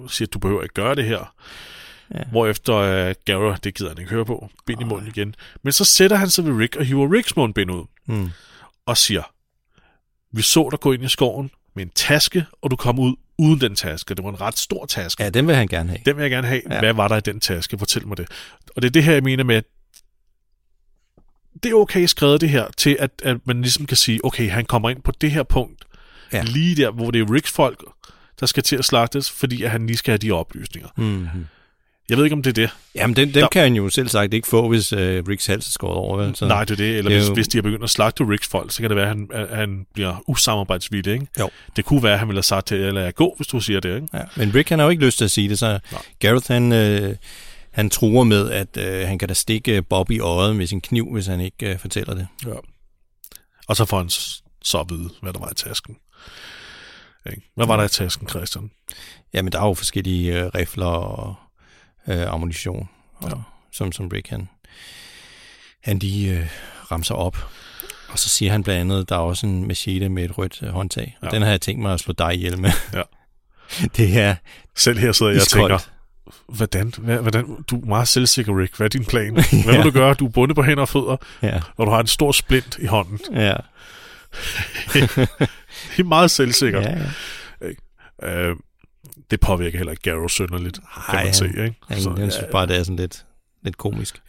[0.09, 1.33] siger, du behøver ikke gøre det her.
[2.15, 2.23] Ja.
[2.31, 5.35] Hvorefter øh, Garrett, det gider han ikke høre på, bind i munden igen.
[5.63, 8.29] Men så sætter han sig ved Rick og hiver Ricks mundbind ud Mm.
[8.85, 9.23] og siger,
[10.31, 13.61] vi så dig gå ind i skoven med en taske, og du kom ud uden
[13.61, 14.15] den taske.
[14.15, 15.23] Det var en ret stor taske.
[15.23, 15.99] ja, den vil han gerne have.
[16.05, 16.61] Den vil jeg gerne have.
[16.71, 16.79] Ja.
[16.79, 17.77] Hvad var der i den taske?
[17.77, 18.27] Fortæl mig det.
[18.75, 19.65] Og det er det her, jeg mener med, at
[21.63, 24.65] det er okay skrevet det her, til at, at man ligesom kan sige, okay, han
[24.65, 25.85] kommer ind på det her punkt,
[26.33, 26.43] ja.
[26.43, 27.83] lige der, hvor det er Ricks folk,
[28.39, 30.89] der skal til at slagtes, fordi at han lige skal have de oplysninger.
[30.97, 31.45] Mm-hmm.
[32.09, 32.69] Jeg ved ikke, om det er det.
[32.95, 35.67] Jamen, dem, dem Der- kan han jo selv sagt ikke få, hvis øh, Ricks hals
[35.67, 36.17] er skåret over.
[36.17, 36.35] Vel?
[36.35, 36.97] Så, Nej, det er det.
[36.97, 38.89] Eller det er hvis, jo- hvis de har begyndt at slagte Ricks folk, så kan
[38.89, 41.13] det være, at han, at han bliver usamarbejdsvillig.
[41.13, 41.27] Ikke?
[41.39, 41.49] Jo.
[41.75, 43.95] Det kunne være, at han ville have sagt til, eller gå, hvis du siger det.
[43.95, 44.07] Ikke?
[44.13, 46.01] Ja, men Rick han har jo ikke lyst til at sige det, så Nej.
[46.19, 47.15] Gareth han, øh,
[47.71, 51.13] han truer med, at øh, han kan da stikke Bob i øjet med sin kniv,
[51.13, 52.27] hvis han ikke øh, fortæller det.
[52.45, 52.53] Ja.
[53.67, 54.09] Og så får han
[54.63, 55.95] så at vide, hvad der var i tasken.
[57.55, 58.71] Hvad var der i tasken, Christian?
[59.33, 61.35] Jamen, der er jo forskellige øh, rifler og
[62.07, 63.35] øh, ammunition, og, ja.
[63.71, 64.49] som, som Rick han,
[65.83, 66.47] han lige øh,
[66.91, 67.37] ramser op.
[68.09, 70.69] Og så siger han blandt andet, der er også en machete med et rødt øh,
[70.69, 71.17] håndtag.
[71.21, 71.27] Og ja.
[71.27, 71.35] Ja.
[71.35, 72.71] den har jeg tænkt mig at slå dig ihjel med.
[72.93, 73.01] Ja.
[73.97, 74.35] det er
[74.75, 75.79] Selv her sidder jeg og tænker,
[76.47, 78.77] hvordan, hvordan, du er meget selvsikker, Rick.
[78.77, 79.33] Hvad er din plan?
[79.65, 80.13] Hvad vil du gøre?
[80.13, 82.85] Du er bundet på hænder og fødder, Ja, og du har en stor splint i
[82.85, 83.19] hånden.
[83.33, 83.55] ja,
[84.93, 86.83] Det er meget selvsikkert.
[86.83, 86.97] ja,
[88.21, 88.27] ja.
[88.29, 88.55] Øh,
[89.31, 91.45] det påvirker heller ikke Garrow synderligt, kan Ej, man se.
[91.47, 91.75] Ikke?
[91.87, 93.25] Han, Så, han synes bare, det er sådan lidt,
[93.63, 94.21] lidt komisk.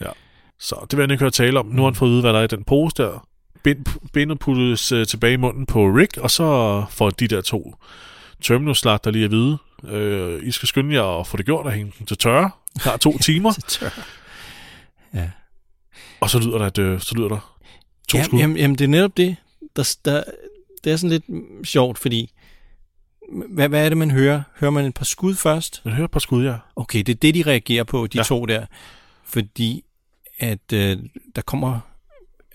[0.60, 1.66] så det vil jeg ikke høre tale om.
[1.66, 3.26] Nu har han fået at vide, hvad der er i den pose der.
[3.62, 7.74] Bind, bindet puttes uh, tilbage i munden på Rick, og så får de der to
[8.42, 9.58] Terminus-slagter lige at vide.
[9.84, 12.50] Øh, I skal skynde jer og få det gjort og hænge den til tørre.
[12.84, 13.90] Der er to timer, Til tør.
[15.14, 15.30] Ja.
[16.20, 17.56] og så lyder der, at, øh, så lyder der
[18.08, 18.38] to skud.
[18.38, 19.36] Jamen, jamen, jamen, det er netop det.
[19.76, 20.22] Der, der,
[20.84, 21.24] det er sådan lidt
[21.68, 22.32] sjovt, fordi...
[23.32, 24.42] Hvad, hvad er det, man hører?
[24.60, 25.82] Hører man et par skud først?
[25.84, 26.54] Man hører et par skud, ja.
[26.76, 28.20] Okay, det er det, de reagerer på, de ja.
[28.20, 28.24] Ja.
[28.24, 28.66] to der.
[29.24, 29.84] Fordi
[30.38, 30.98] at øh,
[31.36, 31.80] der kommer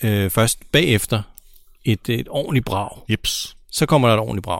[0.03, 1.21] øh, først bagefter
[1.85, 2.89] et, et ordentligt brag.
[3.09, 3.55] Jeps.
[3.71, 4.59] Så kommer der et ordentligt brag.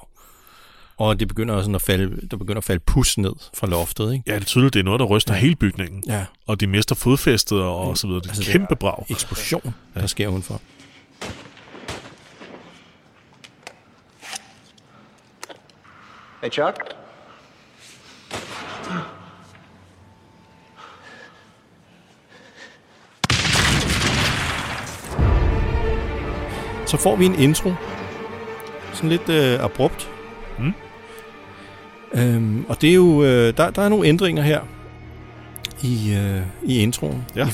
[0.97, 4.23] Og det begynder også at falde, der begynder at falde pus ned fra loftet, ikke?
[4.27, 5.39] Ja, det er tydeligt, det er noget, der ryster ja.
[5.39, 6.03] hele bygningen.
[6.07, 6.25] Ja.
[6.47, 8.21] Og de mister fodfæstet og, og så videre.
[8.21, 9.05] Det er Altså, det kæmpe brag.
[9.09, 10.61] Eksplosion, der sker udenfor.
[16.41, 16.95] Hey, Chuck?
[26.87, 27.73] Så får vi en intro.
[28.93, 30.09] Sådan lidt øh, abrupt.
[30.59, 30.73] Mm.
[32.13, 34.61] Øhm, og det er jo, øh, der, der er nogle ændringer her
[35.83, 37.25] i, øh, i introen.
[37.35, 37.47] Ja.
[37.47, 37.51] I,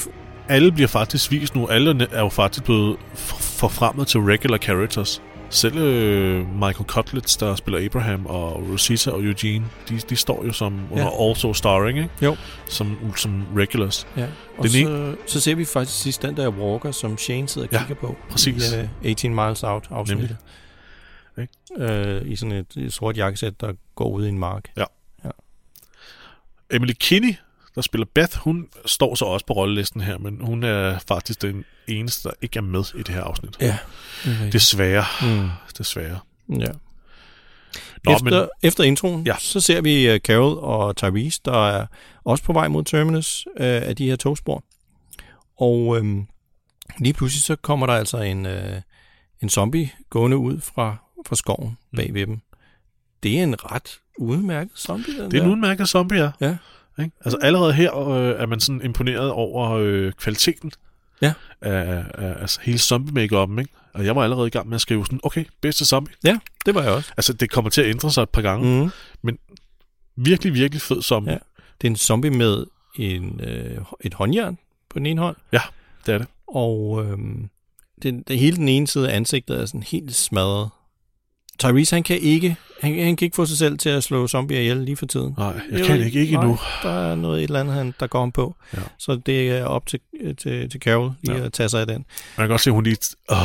[0.50, 1.68] Alle bliver faktisk vist nu.
[1.68, 5.22] Alle er jo faktisk blevet f- forfremmet til regular characters.
[5.50, 10.54] Selv øh, Michael Cutlitz, der spiller Abraham, og Rosita og Eugene, de, de står jo
[10.54, 11.30] som under Ja.
[11.30, 12.10] also starring, ikke?
[12.22, 12.36] Jo.
[12.66, 14.08] Som, som regulars.
[14.18, 14.28] ja.
[14.58, 17.74] Og Den så, så ser vi faktisk sidst den der Walker, som Shane sidder og
[17.74, 18.16] Ja, kigger på.
[18.30, 18.74] præcis.
[18.74, 20.38] I, uh, 18 Miles Out afsnittet.
[21.78, 24.64] Øh, I sådan et, et sort jakkesæt, der går ud i en mark.
[26.72, 27.34] Emily Kinney,
[27.78, 31.66] der spiller Beth, hun står så også på rollelisten her, men hun er faktisk den
[31.88, 33.58] eneste, der ikke er med i det her afsnit.
[33.62, 33.78] Ja.
[34.26, 35.06] Det Desværre.
[35.22, 35.50] mm.
[35.78, 36.20] Desværre.
[36.50, 36.56] Ja.
[38.06, 39.36] Nå, efter, men efter introen, ja.
[39.40, 41.86] Så ser vi uh, Carol og Tyrese, der er
[42.24, 44.64] også på vej mod Terminus uh, af de her togspor.
[45.60, 46.28] Og øhm,
[47.00, 48.52] lige pludselig så kommer der altså en, uh,
[49.42, 50.96] en zombie gående ud fra,
[51.28, 52.40] fra skoven bag ved dem.
[53.24, 55.52] Det er en ret udmærket zombie, den Det er en der.
[55.56, 56.32] udmærket zombie, ja.
[56.42, 56.58] Ja.
[57.00, 57.12] Ikke?
[57.26, 60.72] Altså allerede her øh, er man sådan imponeret over øh, kvaliteten
[61.22, 61.34] Ja.
[61.62, 63.74] af, af altså, hele zombie make ikke?
[63.94, 66.14] Og jeg var allerede i gang med at skrive sådan, okay, bedste zombie.
[66.24, 67.12] Ja, det var jeg også.
[67.18, 68.92] Altså, det kommer til at ændre sig et par gange.
[69.24, 69.38] Mm.
[70.16, 71.32] Virkelig, virkelig fed zombie.
[71.34, 71.38] Ja.
[71.82, 74.58] Det er en zombie med en, øh, et håndjern
[74.90, 75.62] på den ene hånd, ja
[76.06, 76.28] det er det.
[76.48, 77.18] og øh,
[78.04, 80.70] den, det, hele den ene side af ansigtet er sådan helt smadret.
[81.60, 84.60] Tyrese, han kan ikke, han, han kan ikke få sig selv til at slå zombier
[84.60, 85.36] ihjel lige for tiden.
[85.38, 86.58] Nej, jeg kan ikke, ikke endnu.
[86.84, 88.56] Der er noget et eller andet, han, der går ham på.
[88.74, 88.80] Ja.
[89.00, 90.00] Så det er op til,
[90.38, 91.46] til, til Carol lige Ja.
[91.46, 91.96] at tage sig af den.
[92.38, 92.98] Man kan godt se, at hun lige...
[93.32, 93.38] Åh,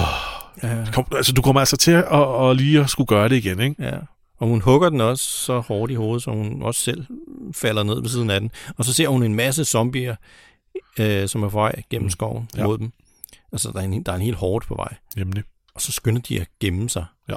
[0.63, 0.85] Ja.
[0.93, 2.05] kom, altså, du kommer altså til at,
[2.51, 3.83] at lige at skulle gøre det igen, ikke?
[3.83, 3.97] ja.
[4.39, 7.05] Og hun hugger den også så hårdt i hovedet, så hun også selv
[7.55, 8.51] falder ned ved siden af den.
[8.79, 10.17] Og så ser hun en masse zombier,
[10.99, 12.61] øh, som er på vej gennem skoven Ja.
[12.61, 12.67] ja.
[12.67, 12.93] mod dem.
[13.53, 14.95] Altså, der er, en, der er en helt hårdt på vej.
[15.17, 15.43] Nemlig.
[15.75, 17.05] Og så skynder de at gemme sig.
[17.29, 17.35] Ja.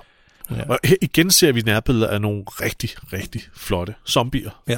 [0.51, 0.69] Ja.
[0.69, 4.63] Og her igen ser vi nærbilleder af nogle rigtig, rigtig flotte zombier.
[4.67, 4.77] Ja.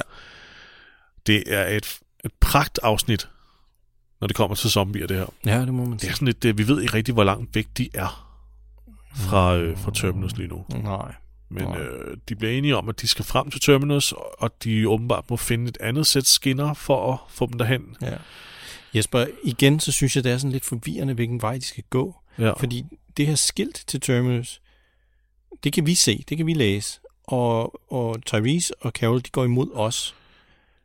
[1.26, 3.28] Det er et, et pragt afsnit,
[4.20, 5.26] når det kommer til zombier, det her.
[5.46, 6.10] Ja, det må man Det sige.
[6.10, 8.24] er sådan lidt, øh, vi ved ikke rigtig, hvor langt væk de er
[9.16, 10.64] fra, øh, fra Terminus lige nu.
[10.82, 11.14] Nej.
[11.50, 11.78] Men Nej.
[11.78, 15.36] øh, de bliver enige om, at de skal frem til Terminus, og de åbenbart må
[15.36, 17.96] finde et andet sæt skinner for at få dem derhen.
[18.02, 18.16] Ja.
[18.94, 22.16] Jesper, igen, så synes jeg, det er sådan lidt forvirrende, hvilken vej de skal gå.
[22.38, 22.50] Ja.
[22.52, 22.84] Fordi
[23.16, 24.60] det her skilt til Terminus,
[25.64, 27.00] det kan vi se, det kan vi læse.
[27.24, 30.14] Og, og Tyrese og Carol, de går imod os.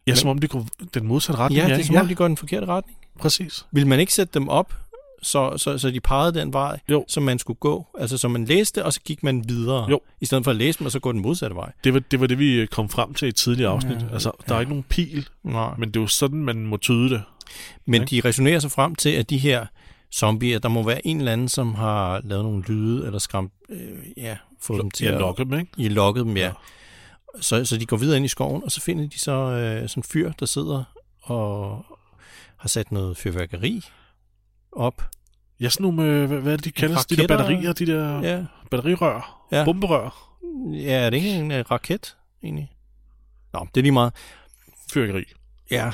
[0.08, 1.62] Ja, som om de går den modsatte retning.
[1.68, 2.98] Ja, det er som om, de går den forkerte retning.
[3.20, 3.66] præcis.
[3.72, 4.74] Vil man ikke sætte dem op,
[5.22, 7.06] så, så, så de pegede den vej, Jo.
[7.08, 7.88] som man skulle gå?
[8.00, 9.90] Altså, så man læste, og så gik man videre.
[9.90, 10.00] Jo.
[10.22, 11.72] I stedet for at læse dem, og så gå den modsatte vej.
[11.84, 13.98] Det var, det var det, vi øh, kom frem til i et tidligere afsnit.
[14.02, 14.60] Ja, altså, der er ja.
[14.60, 15.74] ikke nogen pil, Nej.
[15.78, 17.24] men det er jo sådan, man må tyde det.
[17.86, 18.22] Men Ikke?
[18.22, 19.66] de resonerer sig frem til, at de her
[20.14, 23.80] zombier, der må være en eller anden, som har lavet nogle lyde, eller skræmt, øh,
[24.18, 25.20] ja, fået dem til Ja, at...
[25.20, 25.72] lokke dem, ikke?
[25.78, 26.44] I lokket dem, ja.
[26.46, 26.52] Ja.
[27.42, 30.00] Så, så de går videre ind i skoven, og så finder de så øh, sådan
[30.00, 30.84] en fyr, der sidder
[31.22, 31.86] og
[32.58, 33.82] har sat noget fyrværkeri
[34.72, 35.04] op.
[35.60, 37.06] Ja, sådan nogle, øh, hvad, hvad er det, de kaldes?
[37.06, 37.38] De der Raketter.
[37.38, 39.66] batterier, de der Ja, batterirør, Ja.
[39.66, 40.38] bomberør,
[40.74, 42.72] ja er det ikke en uh, raket, egentlig?
[43.54, 44.14] Nå, det er lige meget.
[44.94, 45.24] fyrkeri.
[45.72, 45.92] Ja,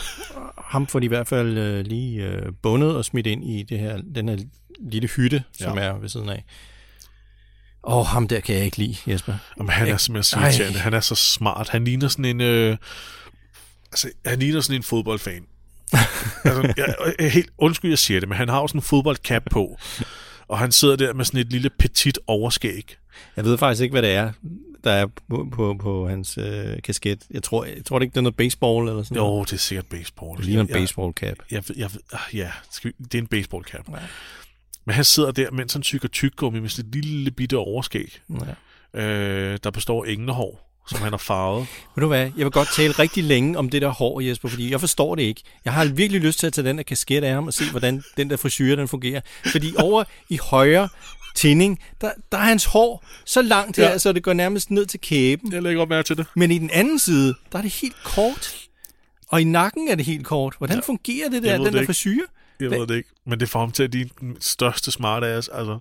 [0.58, 3.80] ham får de i hvert fald øh, lige øh, bundet og smidt ind i det
[3.80, 4.38] her, den her
[4.80, 5.84] lille hytte, som Ja.
[5.84, 6.44] er ved siden af.
[7.84, 9.34] Åh, ham der kan jeg ikke lide, Jesper.
[9.58, 10.80] Jamen, han er Jeg- simpelthen så irriterende.
[10.80, 11.70] Han er så smart.
[11.70, 12.42] Han ligner sådan en...
[12.42, 12.78] Øh,
[13.92, 15.44] altså, han ligner sådan en fodboldfan.
[16.46, 19.44] altså, jeg, jeg, helt, undskyld, jeg siger det, men han har jo sådan en fodboldcap
[19.52, 19.78] på.
[20.48, 22.96] Og han sidder der med sådan et lille petit overskæg.
[23.36, 24.32] Jeg ved faktisk ikke, hvad det er,
[24.84, 27.24] der er på, på, på hans øh, kasket.
[27.32, 29.40] Jeg tror, jeg tror det ikke, det er noget baseball eller sådan noget.
[29.40, 30.38] Jo, det er sikkert baseball.
[30.38, 31.38] Det ligner en baseball cap.
[31.52, 32.52] Jeg, jeg, jeg, ah, ja,
[32.84, 33.90] vi, det er en baseballcap.
[33.90, 33.96] Ja.
[34.86, 38.20] Men han sidder der, mens han tykker tyggegummi med et lille bitte overskæg,
[38.96, 39.02] Ja.
[39.02, 41.68] øh, der består af englehår, som han har farvet.
[41.96, 44.72] Ved du hvad, jeg vil godt tale rigtig længe om det der hår, Jesper, fordi
[44.72, 45.42] jeg forstår det ikke.
[45.66, 48.04] Jeg har virkelig lyst til at tage den der kasket af ham og se, hvordan
[48.18, 49.22] den der frisyr, den fungerer.
[49.52, 50.90] Fordi over i højre
[51.36, 53.98] tinding, der, der er hans hår så langt her, Ja.
[53.98, 55.54] så det går nærmest ned til kæben.
[55.54, 56.26] Jeg lægger op mærke til det.
[56.36, 58.56] Men i den anden side, der er det helt kort.
[59.28, 60.56] Og i nakken er det helt kort.
[60.58, 60.82] Hvordan ja.
[60.82, 62.22] fungerer det der, den det der frisyr?
[62.60, 63.10] Jeg ved det ikke.
[63.26, 65.48] Men det får ham til at blive den største smartass.
[65.48, 65.80] Altså,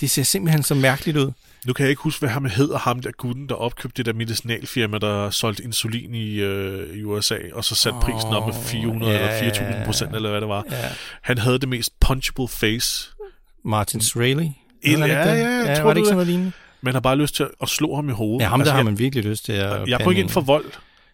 [0.00, 1.32] Det ser simpelthen så mærkeligt ud.
[1.66, 4.12] nu kan jeg ikke huske, hvad ham hedder, ham der gutten, der opkøbte det der
[4.12, 9.12] medicinalfirma, der solgte insulin i, øh, i USA, og så satte prisen op med 400
[9.12, 10.64] ja, eller ja, 4.000 procent, eller hvad det var.
[10.70, 10.88] Ja.
[11.22, 13.10] Han havde det mest punchable face.
[13.64, 14.00] Martin
[15.02, 15.40] ikke ja, det?
[15.40, 16.52] ja, jeg ja tror, var det ikke sådan noget lignende?
[16.80, 18.44] Man har bare lyst til at slå ham i hovedet.
[18.44, 20.30] Ja, ham der altså, har jeg, man virkelig lyst til at Jeg går ikke ind
[20.30, 20.64] for vold,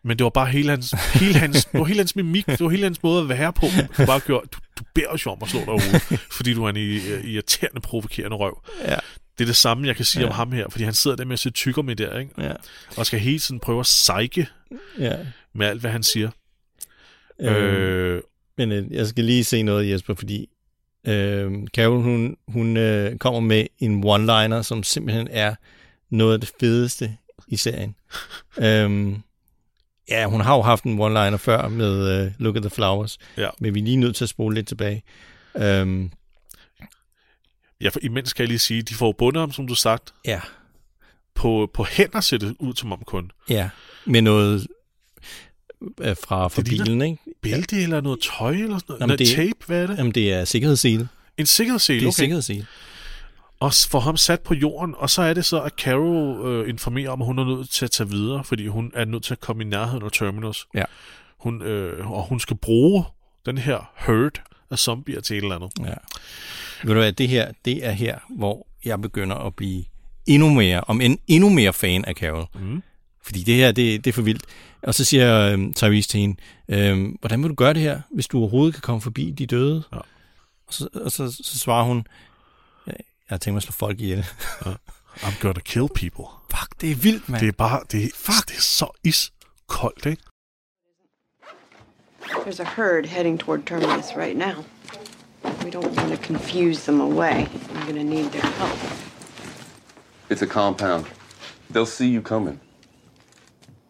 [0.05, 2.69] men det var bare hele hans, hele hans, det var hele hans mimik, det var
[2.69, 3.67] hele hans måde at være på.
[3.99, 6.03] Du bare gjorde, du, du beder os om at slå dig hovedet,
[6.37, 8.63] fordi du er en i- irriterende, provokerende røv.
[8.85, 8.97] Ja.
[9.39, 10.29] Det er det samme, jeg kan sige Ja.
[10.29, 12.33] om ham her, fordi han sidder der med sit tykker med der, ikke?
[12.39, 12.53] Ja.
[12.97, 14.47] og skal hele tiden prøve at sejke
[14.99, 15.17] ja.
[15.55, 16.31] med alt, hvad han siger.
[17.41, 18.21] Øh, Øh,
[18.59, 20.49] men øh, jeg skal lige se noget, Jesper, fordi
[21.07, 25.55] øh, Carol, hun, hun øh, kommer med en one-liner, som simpelthen er
[26.11, 27.17] noget af det fedeste
[27.49, 27.95] i serien.
[28.63, 29.17] øhm,
[30.11, 33.49] ja, hun har jo haft en one-liner før med øh, Look at the Flowers, Ja.
[33.61, 35.03] men vi er lige nødt til at spole lidt tilbage.
[35.57, 36.11] Øhm,
[37.81, 40.41] ja, for imens kan jeg lige sige, de får bundet ham, som du sagt, ja,
[41.35, 43.31] på, på hænder ser det ud som om kun.
[43.49, 43.69] ja,
[44.05, 44.67] med noget
[46.01, 47.19] øh, fra, fra Det bilen, ikke?
[47.43, 49.01] Bælte eller noget tøj eller sådan noget?
[49.01, 49.99] Jamen, Nej, det- tape, hvad er det?
[49.99, 51.09] Jamen, det er sikkerhedssele.
[51.37, 52.17] En sikkerhedssele, Det er okay.
[52.23, 52.67] sikkerhedssele.
[53.61, 57.11] Og får ham sat på jorden, og så er det så, at Carol øh, informerer
[57.11, 59.41] om, at hun er nødt til at tage videre, fordi hun er nødt til at
[59.41, 60.67] komme i nærheden af Terminus.
[60.75, 60.85] Ja.
[61.39, 63.05] Hun, øh, og hun skal bruge
[63.47, 65.71] den her herd af zombier til et eller andet.
[65.81, 65.95] Ja.
[66.85, 69.85] Ved du hvad, det her, det er her, hvor jeg begynder at blive
[70.27, 72.47] endnu mere, om en endnu mere fan af Carol.
[72.55, 72.83] Mm.
[73.23, 74.43] Fordi det her, det, det er for vildt.
[74.83, 76.37] Og så siger øhm, Tyrese til hende,
[76.69, 79.83] øhm, hvordan vil du gøre det her, hvis du overhovedet kan komme forbi de døde?
[79.93, 79.99] Ja.
[80.67, 82.07] Og, så, og så, så svarer hun,
[83.31, 84.27] jeg har tænkt mig at slå folk ihjel.
[85.17, 86.25] I'm gonna kill people.
[86.51, 87.41] Fuck, det er vildt, mand.
[87.41, 88.49] Det er bare, det, er, Fuck.
[88.49, 90.23] det er så iskoldt, ikke?
[92.23, 94.65] There's a herd heading toward Terminus right now.
[95.65, 97.47] We don't want to confuse them away.
[97.75, 98.79] We're going to need their help.
[100.31, 101.05] It's a compound.
[101.73, 102.61] They'll see you coming.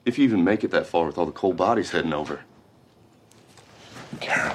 [0.04, 2.40] If you even make it that far with all the cold bodies heading over.
[4.20, 4.54] Carol,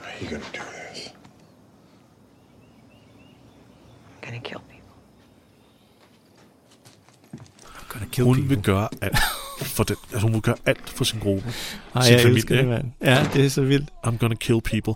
[0.00, 0.71] how are you gonna do this?
[4.32, 4.88] I'm going to kill people.
[7.88, 8.48] Gonna kill Hun people.
[8.56, 9.18] vil gøre alt
[9.62, 9.96] for den.
[10.12, 11.52] Altså, hun vil gøre alt for sin gruppe.
[11.94, 12.92] Ej, sin jeg familie, elsker det, mand.
[13.00, 13.90] Ja, det er så vildt.
[14.06, 14.94] I'm gonna kill people.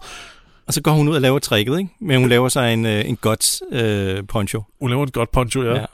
[0.66, 1.90] Og så går hun ud og laver tricket, ikke?
[2.01, 4.62] Men hun laver sig en, øh, en guts øh, poncho.
[4.81, 5.68] Hun laver et godt poncho, ja.
[5.75, 5.81] Ja.
[5.81, 5.87] ja.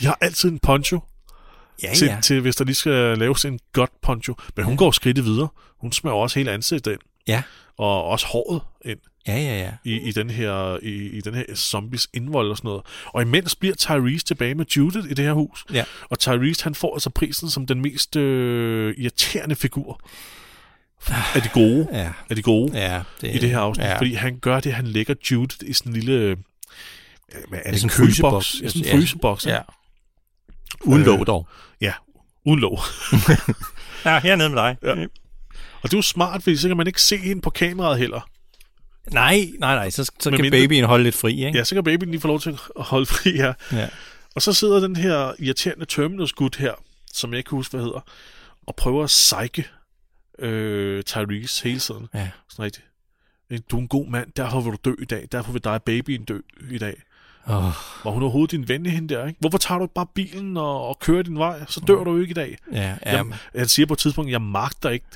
[0.00, 1.00] De har altid en poncho,
[1.82, 2.18] Ja, til, ja.
[2.22, 4.34] til, hvis der lige skal laves en godt poncho.
[4.56, 5.48] Men hun går skridtet videre.
[5.80, 7.00] Hun smører også hele ansigtet ind.
[7.28, 7.42] Ja,
[7.76, 9.58] Og også håret ind ja, ja.
[9.58, 9.70] ja.
[9.84, 12.82] i, i, den her, i, i den her zombies indvold og sådan noget.
[13.06, 15.64] Og imens bliver Tyrese tilbage med Judith i det her hus.
[15.72, 15.84] Ja.
[16.10, 20.00] Og Tyrese, han får altså prisen som den mest øh, irriterende figur
[21.34, 21.88] af de gode.
[21.92, 22.78] Ja, Af de gode.
[22.78, 23.98] ja det, i det her afsnit, ja.
[23.98, 26.12] fordi han gør det, han lægger Judith i sådan en lille...
[26.12, 26.36] øh,
[27.48, 28.60] Hvad er det, sådan en fryseboks.
[28.62, 29.46] Ja, sådan en fryseboks.
[29.46, 29.54] Ja.
[29.54, 29.60] Ja.
[30.84, 31.48] Uden Øh, låg dog.
[31.80, 31.92] ja,
[32.44, 32.78] uden låg.
[34.04, 34.76] Ja, hernede med dig.
[34.82, 35.06] Ja.
[35.82, 38.20] Og det er jo smart, fordi så kan man ikke se hende på kameraet heller.
[39.12, 41.58] Nej, nej, nej, så, så kan mindre- babyen holde lidt fri, ikke?
[41.58, 43.52] Ja, så kan babyen lige få lov til at holde fri her.
[43.72, 43.88] ja.
[44.34, 46.72] Og så sidder den her irriterende Terminus-gut her,
[47.12, 48.00] som jeg ikke kan huske, hvad hedder,
[48.66, 49.68] og prøver at psyke
[50.38, 52.08] øh, Tyrese hele tiden.
[52.14, 52.28] ja.
[52.50, 52.86] Sådan rigtigt.
[53.50, 55.28] "Øh, Du er en god mand, derfor vil du dø i dag.
[55.32, 56.38] Derfor vil dig og babyen dø
[56.70, 56.94] i dag.
[57.46, 57.54] Oh,
[58.04, 59.40] Var hun overhovedet din ven hende der, ikke?
[59.40, 61.60] Hvorfor tager du ikke bare bilen og, og kører din vej?
[61.68, 62.58] Så dør du jo ikke i dag.
[62.72, 63.16] ja, ja.
[63.16, 65.06] Jeg, jeg siger på et tidspunkt, jeg magter ikke,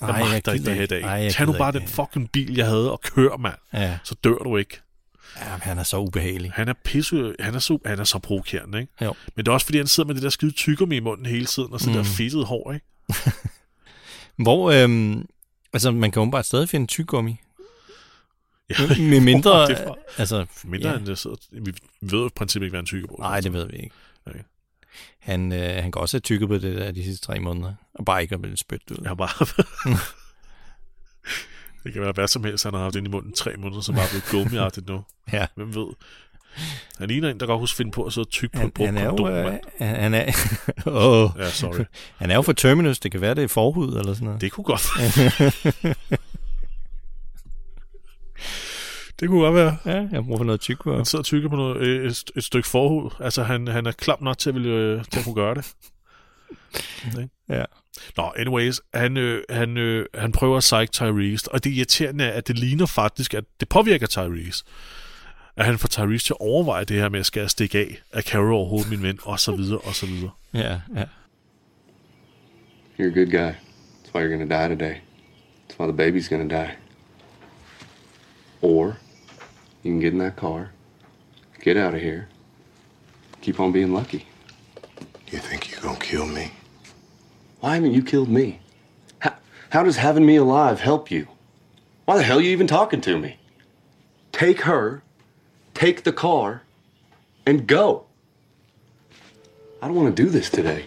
[0.00, 1.02] jeg Ej, magter ikke gider det her i dag.
[1.02, 3.54] Ej, jeg Tag nu bare ikke den fucking bil, jeg havde, og kør, mand.
[3.72, 4.80] Ja, Så dør du ikke.
[5.36, 6.52] ja, han er så ubehagelig.
[6.54, 8.92] Han er pisse, han er så, han er så provokerende, ikke?
[9.04, 9.14] Jo.
[9.36, 11.46] Men det er også fordi, han sidder med det der skide tyggegummi i munden hele
[11.46, 11.96] tiden, og så mm.
[11.96, 12.86] der fedtede hår, ikke?
[14.44, 15.26] Hvor, øhm,
[15.72, 17.36] altså, man kan bare stadig finde tyggegummi.
[18.70, 19.94] Ja, Med mindre, er det fra?
[20.18, 20.96] altså, Mindre ja.
[20.96, 23.66] end det sidder, vi ved jo i princippet ikke, hvad en tyggegummi Nej, det ved
[23.66, 23.94] vi ikke.
[24.26, 24.38] Okay.
[25.18, 28.04] Han, øh, han kan også have tykket på det der de sidste tre måneder, og
[28.04, 29.06] bare ikke have blevet spyttet ud.
[29.06, 29.46] Har bare...
[31.84, 33.94] det kan være hvad som helst, han har haft ind i munden tre måneder, som
[33.94, 35.04] bare er blevet gummiagtigt nu.
[35.32, 35.46] Ja.
[35.54, 35.86] Hvem ved?
[36.98, 38.86] Han ligner en, der godt huske finde på at sidde tykke på Han, et brugt
[38.86, 40.24] han er kondom, jo, øh, han er,
[40.86, 41.84] oh, Ja, sorry.
[42.16, 44.40] han er jo for Terminus, det kan være, det er forhud eller sådan noget.
[44.40, 44.82] Det kunne godt
[49.20, 49.76] Det kunne godt være.
[49.86, 50.84] Ja, jeg bruger for noget tyk.
[50.84, 53.10] Han sidder og tykker på noget, øh, et, et stykke forhud.
[53.20, 55.74] Altså, han, han er klam nok til at, ville, øh, til at kunne gøre det.
[57.20, 57.28] Ikke?
[57.48, 57.64] Ja.
[58.16, 62.32] Nå, anyways, han, øh, han, øh, han prøver at psyche Tyrese, og det irriterende er,
[62.32, 64.64] at det ligner faktisk, at det påvirker Tyrese.
[65.56, 68.02] At han får Tyrese til at overveje det her med, at skal jeg stikke af,
[68.12, 70.30] er Carol overhovedet min ven, og så videre, og så videre.
[70.54, 71.04] Ja, ja.
[72.98, 73.52] You're a good guy.
[74.02, 74.94] That's why you're gonna die today.
[75.68, 76.70] That's why the baby's gonna die.
[78.62, 78.96] Or
[79.82, 80.70] you can get in that car,
[81.60, 82.28] get out of here,
[83.40, 84.26] keep on being lucky.
[85.30, 86.52] You think you're gonna kill me?
[87.60, 88.60] Why haven't you killed me?
[89.20, 89.34] How,
[89.70, 91.28] how does having me alive help you?
[92.04, 93.36] Why the hell are you even talking to me?
[94.32, 95.02] Take her,
[95.74, 96.62] take the car,
[97.46, 98.06] and go.
[99.80, 100.86] I don't want to do this today.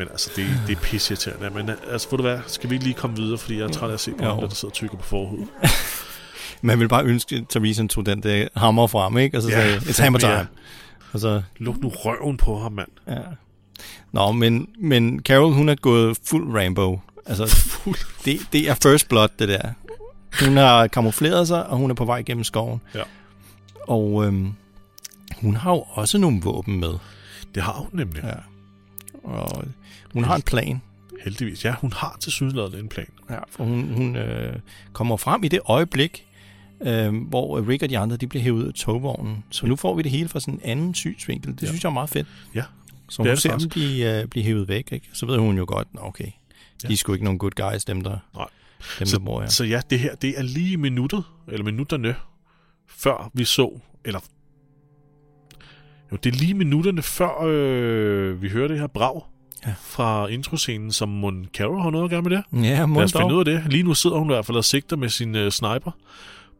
[0.00, 1.50] Men altså, det, det er pisseirriterende.
[1.50, 3.90] Men altså, ved du hvad, skal vi ikke lige komme videre, fordi jeg er træt
[3.90, 5.46] af at se på ham, der sidder og tykker på forhud.
[6.62, 9.36] Man vil bare ønske, at Theresa tog den der hammer frem, ikke?
[9.38, 10.46] Og så Ja, sagde, it's hammer time.
[11.12, 12.88] Og så, Luk nu røven på ham, mand.
[13.08, 13.18] ja.
[14.12, 17.00] Nå, men, men Carol, hun er gået fuld rainbow.
[17.26, 17.56] Altså,
[18.24, 19.68] det, det er first blood, det der.
[20.44, 22.80] Hun har kamufleret sig, og hun er på vej gennem skoven.
[22.94, 23.02] Ja.
[23.88, 24.52] Og øhm,
[25.40, 26.92] hun har jo også nogle våben med.
[27.54, 28.22] Det har hun nemlig.
[28.24, 28.32] Ja.
[29.22, 29.64] Og
[30.12, 30.82] hun har en plan.
[31.24, 31.64] Heldigvis.
[31.64, 33.06] Ja, hun har til sydenladet en plan.
[33.30, 34.56] Ja, for hun, hun øh,
[34.92, 36.26] kommer frem i det øjeblik,
[36.80, 39.44] øh, hvor Rick og de andre de bliver hævet ud af togvognen.
[39.50, 41.52] Så nu får vi det hele fra sådan en anden synsvinkel.
[41.52, 41.66] Det ja.
[41.66, 42.26] synes jeg er meget fedt.
[42.54, 42.64] Ja.
[43.08, 44.92] Så hun ser dem blive, øh, blive hævet væk.
[44.92, 45.08] Ikke?
[45.12, 46.26] Så ved hun jo godt, "Nå, okay,
[46.88, 48.46] de er sgu ikke nogen good guys, dem der, Nej.
[48.98, 49.48] dem, Så, der bor her.
[49.48, 52.14] så ja, det her, det er lige minuttet, eller minutterne,
[52.88, 54.20] før vi så, eller
[56.12, 59.22] jo, det er lige minutterne før øh, vi hører det her brag
[59.66, 59.74] Ja.
[59.80, 62.42] fra introscenen, som Mon Carol har noget at gøre med det.
[62.52, 63.62] Ja, Lad må os finde ud af det.
[63.72, 65.90] Lige nu sidder hun i hvert fald og sigter med sin øh, sniper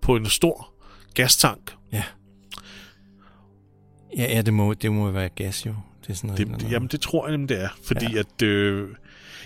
[0.02, 0.72] på en stor
[1.14, 1.74] gastank.
[1.92, 2.02] Ja.
[4.16, 5.74] Ja, ja det, må, det må være gas jo.
[6.02, 6.72] Det er sådan noget, Det, noget.
[6.72, 7.68] jamen, det tror jeg nemlig, det er.
[7.86, 8.18] Fordi ja.
[8.18, 8.42] at...
[8.42, 8.88] Øh,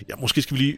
[0.09, 0.77] ja, måske skal vi lige...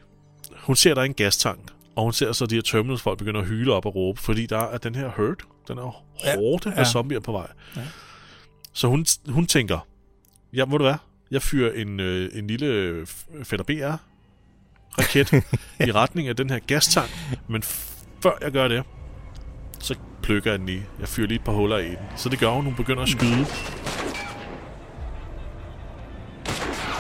[0.62, 1.60] Hun ser, der er en gastank,
[1.96, 4.20] og hun ser så, at de her terminals folk begynder at hyle op og råbe,
[4.22, 5.38] fordi der er den her herd,
[5.68, 6.36] den er Ja.
[6.36, 6.84] hårde af Ja.
[6.86, 7.48] zombier på vej.
[8.78, 9.80] Så hun, hun tænker,
[10.54, 10.96] ja, hvor du hvad?
[11.32, 13.96] Jeg fyrer en, øh, en lille f- fætter BR
[15.00, 15.34] raket
[15.88, 17.10] i retning af den her gastank,
[17.48, 17.64] men
[18.24, 18.84] før jeg gør det,
[19.80, 20.80] så plukker jeg den i.
[21.00, 21.98] Jeg fyrer lige et par huller i den.
[22.16, 23.46] Så det gør hun, hun begynder at skyde.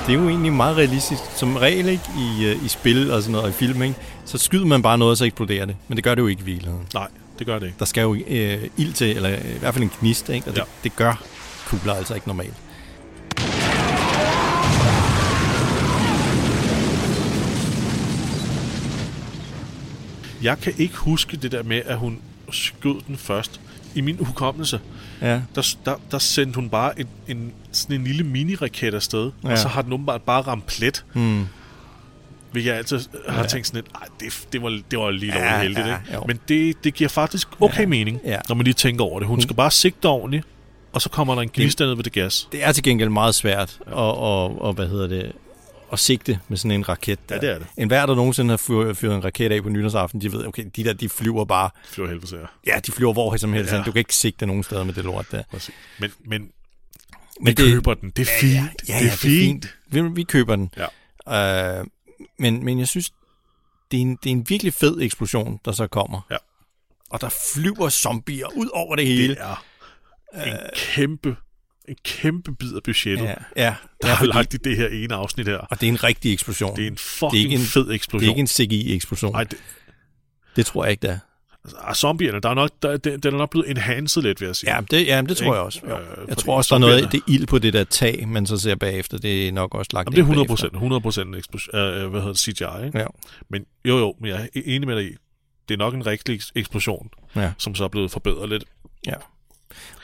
[0.07, 1.21] Det er jo egentlig meget realistisk.
[1.35, 3.95] Som regel ikke i, øh, i spil og sådan noget, og i film, ikke?
[4.25, 5.75] så skyder man bare noget, og så eksploderer det.
[5.87, 6.87] Men det gør det jo ikke i virkeligheden.
[6.93, 7.07] Nej,
[7.39, 7.79] det gør det ikke.
[7.79, 10.47] Der skal jo øh, ild til, eller i hvert fald en gnist, ikke?
[10.47, 10.65] og det, Ja.
[10.83, 11.23] det gør
[11.67, 12.53] kugler altså ikke normalt.
[20.43, 22.19] Jeg kan ikke huske det der med, at hun
[22.51, 23.61] skød den først.
[23.95, 24.79] I min hukommelse,
[25.21, 25.41] Ja.
[25.55, 29.47] der, der, der sendte hun bare en, en, sådan en lille mini-raket afsted, ja.
[29.47, 29.53] Ja.
[29.53, 31.05] og så har den åbenbart bare ramt plet.
[31.13, 31.47] Hmm.
[32.53, 32.99] Vil jeg altid
[33.29, 33.47] har Ja.
[33.47, 36.13] tænkt sådan lidt, "Ej, det, det, var, det var lige Ja, lovligt heldigt, ja, ikke?
[36.13, 36.23] jo.
[36.27, 38.37] Men det, det giver faktisk okay Ja, mening, ja.
[38.49, 39.27] når man lige tænker over det.
[39.27, 40.47] Hun skal bare sigte ordentligt,
[40.97, 42.47] og så kommer der en gnist ned ved det gas.
[42.51, 45.31] Det er til gengæld meget svært at, og, og, hvad hedder det,
[45.91, 47.29] at sigte med sådan en raket.
[47.29, 47.35] Der.
[47.35, 47.67] Ja, det er det.
[47.77, 50.83] En hver, der nogensinde har fyret, en raket af på nytårsaften, de ved, okay, de
[50.83, 52.39] der, de flyver bare, Flyver helvede sig.
[52.67, 53.71] ja, de flyver hvor som helst.
[53.71, 53.77] Ja.
[53.77, 53.83] Ja.
[53.83, 55.43] Du kan ikke sigte nogen steder med det lort der.
[55.51, 55.75] Præcis.
[55.99, 56.41] Men, men,
[57.41, 58.09] men vi køber den.
[58.09, 58.53] Det er fint.
[58.53, 59.75] Ja, ja, det er fint.
[59.87, 60.71] Vi, vi køber den.
[61.27, 61.79] Ja.
[61.79, 61.85] Øh,
[62.39, 63.11] men, men jeg synes,
[63.91, 66.21] det er, en, det er en virkelig fed eksplosion, der så kommer.
[66.31, 66.37] Ja.
[67.09, 69.35] Og der flyver zombier ud over det hele.
[69.35, 69.63] Det er
[70.35, 71.35] en kæmpe,
[71.89, 73.75] en kæmpe bid af budgettet, Ja, ja.
[74.01, 75.57] der ja, har lagt i det her ene afsnit her.
[75.57, 76.75] og det er en rigtig eksplosion.
[76.75, 78.25] Det er en fucking Det er ikke en- fed det eksplosion.
[78.29, 79.35] er ikke en CGI-eksplosion.
[79.35, 79.57] Ej, det,
[80.55, 81.19] Det tror jeg ikke, det er.
[81.63, 84.45] altså, ah, zombierne, der er nok, der, den, den er nok blevet enhanced lidt, vil
[84.47, 84.75] jeg sige.
[84.75, 85.53] Ja, det, ja, det tror Ikke?
[85.55, 85.79] jeg også.
[85.89, 85.97] Jo.
[85.99, 88.45] Øh, jeg tror også, der er noget det er ild på det der tag, man
[88.45, 89.17] så ser bagefter.
[89.17, 90.53] Det er nok også lagt Jamen, det er ind 100 bagefter.
[90.67, 92.99] procent, 100 procent eksplosion, øh, hvad hedder det, CGI, ikke?
[92.99, 93.05] Ja.
[93.49, 95.15] Men jo, jo, men jeg er enig med dig i,
[95.69, 97.51] det er nok en rigtig eks- eksplosion, Ja.
[97.57, 98.63] som så er blevet forbedret lidt.
[99.07, 99.13] ja.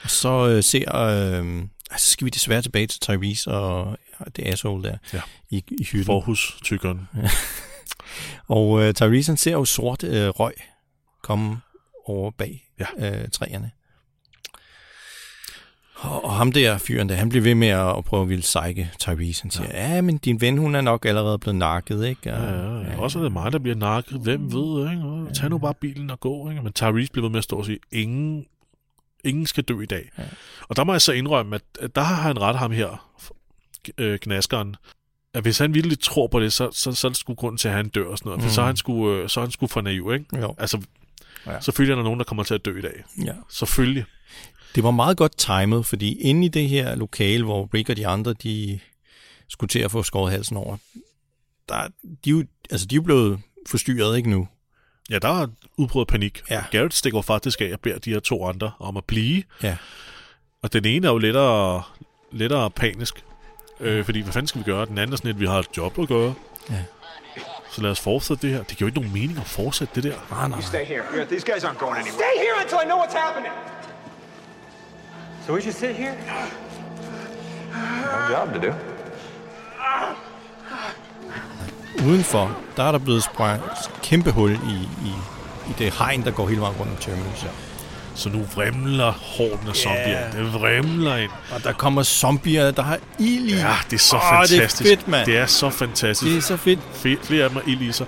[0.03, 0.95] Og så øh, ser...
[0.95, 1.63] Øh,
[1.97, 3.97] så skal vi desværre tilbage til Tyrese og
[4.35, 5.21] det asshole der Ja.
[5.49, 6.05] i, i hytten.
[6.05, 7.07] Forhus-tykkeren.
[8.47, 10.53] Og øh, Tyrese han ser jo sort øh, røg
[11.23, 11.57] komme
[12.05, 12.85] over bag Ja.
[13.21, 13.71] øh, træerne.
[15.95, 18.41] Og, og ham der fyren der, han bliver ved med at, at prøve at ville
[18.41, 19.41] psyke Tyrese.
[19.41, 19.93] Han siger, ja.
[19.95, 22.33] ja, men din ven, hun er nok allerede blevet nakket, ikke?
[22.33, 22.99] Og, Ja, ja, ja.
[22.99, 24.19] Også er det mig, der bliver nakket.
[24.21, 25.03] Hvem ved, ikke?
[25.03, 26.61] Og Tag nu bare bilen og gå, ikke?
[26.61, 28.45] Men Tyrese bliver ved med at stå og sige, ingen,
[29.23, 30.09] ingen skal dø i dag.
[30.17, 30.23] Ja.
[30.69, 33.15] Og der må jeg så indrømme, at, at der har han ret ham her,
[33.97, 34.75] øh, gnaskeren,
[35.33, 37.67] at hvis han virkelig tror på det, så, så, så er det sgu grund til,
[37.67, 38.41] at han dør og sådan noget.
[38.41, 38.53] For Mm.
[38.53, 40.37] så er han sgu, øh, så er han sgu for naiv, ikke?
[40.41, 40.55] Jo.
[40.57, 40.81] Altså,
[41.47, 41.59] Ja.
[41.59, 43.03] selvfølgelig er der nogen, der kommer til at dø i dag.
[43.25, 43.33] Ja.
[43.49, 44.05] Selvfølgelig.
[44.75, 48.07] Det var meget godt timet, fordi inde i det her lokale, hvor Rick og de
[48.07, 48.79] andre, de
[49.49, 50.77] skulle til at få skåret halsen over,
[51.69, 51.87] der,
[52.25, 54.47] de, er jo, altså, de er blevet forstyrret, ikke nu?
[55.09, 56.41] Ja, der er udbrudt panik.
[56.49, 56.63] Ja.
[56.71, 59.43] Garrett stikker faktisk af og beder de her to andre om at blive.
[59.63, 59.77] Ja.
[60.61, 61.83] Og den ene er jo lettere,
[62.31, 63.23] lettere panisk.
[63.79, 64.85] Øh, fordi, hvad fanden skal vi gøre?
[64.85, 66.33] Den anden er sådan lidt, vi har et job at gøre.
[66.69, 66.83] Ja.
[67.71, 68.63] Så lad os fortsætte det her.
[68.63, 70.17] Det giver jo ikke nogen mening at fortsætte det der.
[70.31, 71.03] Nej, nej, Stay here.
[71.15, 72.13] Yeah, these guys aren't going anywhere.
[72.13, 73.53] Stay here until I know what's happening.
[75.45, 76.15] So we should sit here?
[77.73, 78.73] No job to do.
[82.07, 83.63] Udenfor, der er der blevet sprængt
[84.03, 84.55] kæmpe hul i,
[85.07, 85.11] i,
[85.69, 87.45] i det hegn, der går hele vejen rundt om Terminus.
[88.15, 90.19] Så nu vrimler hården af zombier.
[90.19, 90.31] Ja.
[90.43, 91.31] Det vrimler ind.
[91.55, 93.53] Og der kommer zombier, der har ild i.
[93.55, 94.79] Ja, det er så Åh, fantastisk.
[94.83, 95.25] det er fedt, mand.
[95.25, 96.29] Det er så fantastisk.
[96.31, 96.79] Det er så fedt.
[96.79, 98.05] Fe- flere af dem er ild i sig.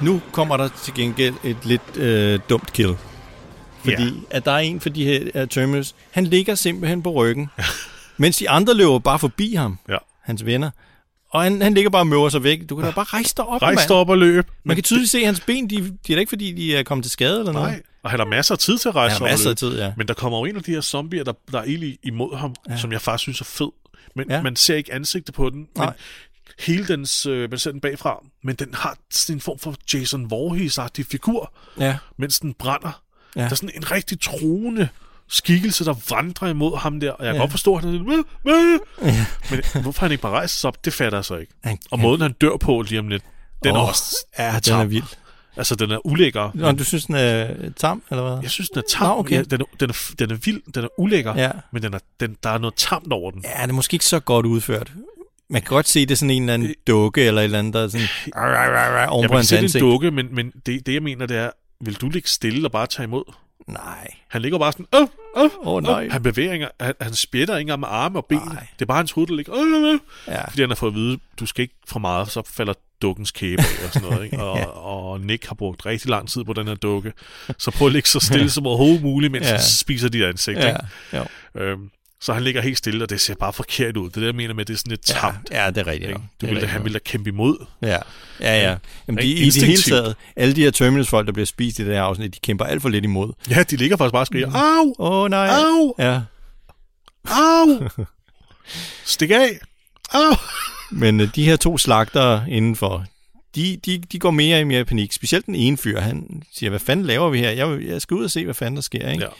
[0.00, 2.96] Nu kommer der til gengæld et lidt øh, dumt kill.
[3.84, 4.36] Fordi Ja.
[4.36, 7.50] at der er en for de her uh, Terminus, han ligger simpelthen på ryggen,
[8.16, 9.96] mens de andre løber bare forbi ham, Ja.
[10.22, 10.70] hans venner.
[11.34, 12.68] Og han, han ligger bare og møver sig væk.
[12.68, 13.88] Du kan da bare rejse dig op, Rejs mand.
[13.88, 14.46] dig op og løb.
[14.64, 16.82] Man kan tydeligt se, at hans ben, de, de er da ikke, fordi de er
[16.82, 17.68] kommet til skade eller noget.
[17.70, 19.62] Nej, og han har masser af tid til at rejse sig op og masser af
[19.62, 19.74] løbe.
[19.74, 19.92] tid, ja.
[19.96, 22.54] Men der kommer jo en af de her zombier, der, der er i- imod ham,
[22.68, 22.76] ja.
[22.76, 23.68] som jeg faktisk synes er fed.
[24.16, 24.42] Men Ja.
[24.42, 25.58] man ser ikke ansigtet på den.
[25.58, 25.92] Men Nej.
[26.58, 30.26] hele dens, øh, man ser den bagfra, men den har sådan en form for Jason
[30.32, 31.96] Voorhees-agtig figur, Ja.
[32.18, 33.00] mens den brænder.
[33.36, 33.40] Ja.
[33.40, 34.88] Der er sådan en rigtig troende
[35.34, 37.40] skikkelse, der vandrer imod ham der, og jeg kan Ja.
[37.40, 38.14] godt forstå, at han er lidt, "Mæ,
[38.44, 39.12] mæ."
[39.50, 41.52] men hvorfor han ikke bare rejser sig op, det fatter jeg så ikke.
[41.64, 43.22] Han- Og måden, han dør på lige om lidt,
[43.64, 45.04] den oh, er også Ja, den er vild.
[45.56, 46.50] Altså, den er ulækker.
[46.54, 48.38] Nå, du synes, den er tam, eller hvad?
[48.42, 49.06] Jeg synes, den er tam.
[49.08, 49.36] Nå, okay.
[49.36, 51.50] ja, den, er, den, er, den er vild, den er ulækker, Ja.
[51.72, 53.44] men den er, den, der er noget tamt over den.
[53.56, 54.92] Ja, det er måske ikke så godt udført.
[55.50, 57.74] Man kan godt se, det er sådan en eller anden dukke, eller et eller andet,
[57.74, 58.06] der er sådan...
[59.08, 61.02] Oven Jeg på kan hans se, det er en dukke, men, men det, det, jeg
[61.02, 63.32] mener, det er, vil du ligge stille og bare tage imod?
[63.66, 64.14] Nej.
[64.28, 65.06] Han ligger bare sådan, åh,
[65.36, 66.08] åh, Åh, nej.
[66.08, 68.38] Han bevæger ikke, han, han spjætter ikke engang med arme og ben.
[68.38, 68.66] Nej.
[68.78, 69.98] Det er bare hans hoved, der ligger, åh, åh.
[70.28, 70.44] Ja.
[70.48, 73.62] Fordi han har fået at vide, du skal ikke for meget, så falder dukkens kæbe
[73.62, 74.24] af og sådan noget.
[74.24, 74.42] Ikke?
[74.44, 74.64] Og, Ja.
[74.66, 77.12] og Nick har brugt rigtig lang tid på den her dukke.
[77.58, 79.50] Så prøv at ligge så stille som overhovedet muligt, mens Ja.
[79.50, 80.58] han spiser dit ansigt.
[80.58, 80.80] Ja, Ikke?
[81.12, 81.60] jo.
[81.62, 81.90] Øhm,
[82.24, 84.08] så han ligger helt stille, og det ser bare forkert ud.
[84.08, 85.48] Det er det, jeg mener med, det er sådan lidt Ja, tamt.
[85.50, 86.08] ja, det er rigtigt.
[86.10, 86.20] Ikke?
[86.40, 87.66] Du ville, han ville da kæmpe imod.
[87.82, 87.98] Ja,
[88.40, 88.76] ja, ja.
[89.08, 89.26] Jamen, de?
[89.32, 92.34] I det hele taget, alle de her Terminus-folk, der bliver spist i det her afsnit,
[92.34, 93.32] de kæmper alt for lidt imod.
[93.50, 95.48] Ja, de ligger faktisk bare og skriger, au, Åh, oh, nej.
[95.48, 95.94] Au!
[95.98, 96.20] Ja,
[97.24, 97.88] au,
[99.04, 99.58] stik af,
[100.12, 100.34] au.
[101.02, 103.04] men øh, de her to slagtere indenfor,
[103.54, 105.12] de, de, de går mere og mere i panik.
[105.12, 107.50] Specielt den ene fyr, han siger, hvad fanden laver vi her?
[107.50, 109.24] Jeg, jeg skal ud og se, hvad fanden der sker, ikke?
[109.24, 109.30] Ja.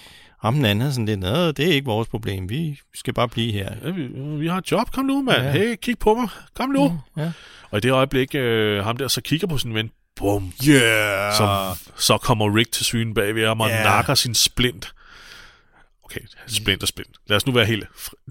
[0.44, 3.28] Ham den anden er sådan lidt, Nå, det er ikke vores problem, vi skal bare
[3.28, 3.68] blive her.
[3.84, 4.02] Ja, vi,
[4.38, 5.36] vi har et job, kom nu, mand.
[5.42, 5.46] Ja.
[5.46, 5.52] Ja.
[5.52, 7.00] Hey, kig på mig, kom nu.
[7.16, 7.32] Ja.
[7.70, 11.32] Og i det øjeblik, øh, ham der så kigger på sin ven, bum, Yeah!
[11.32, 13.82] så, så kommer Rick til syne bagved ham og Ja.
[13.82, 14.92] nakker sin splint.
[16.04, 17.10] Okay, splint og splint.
[17.26, 17.84] Lad os nu være helt...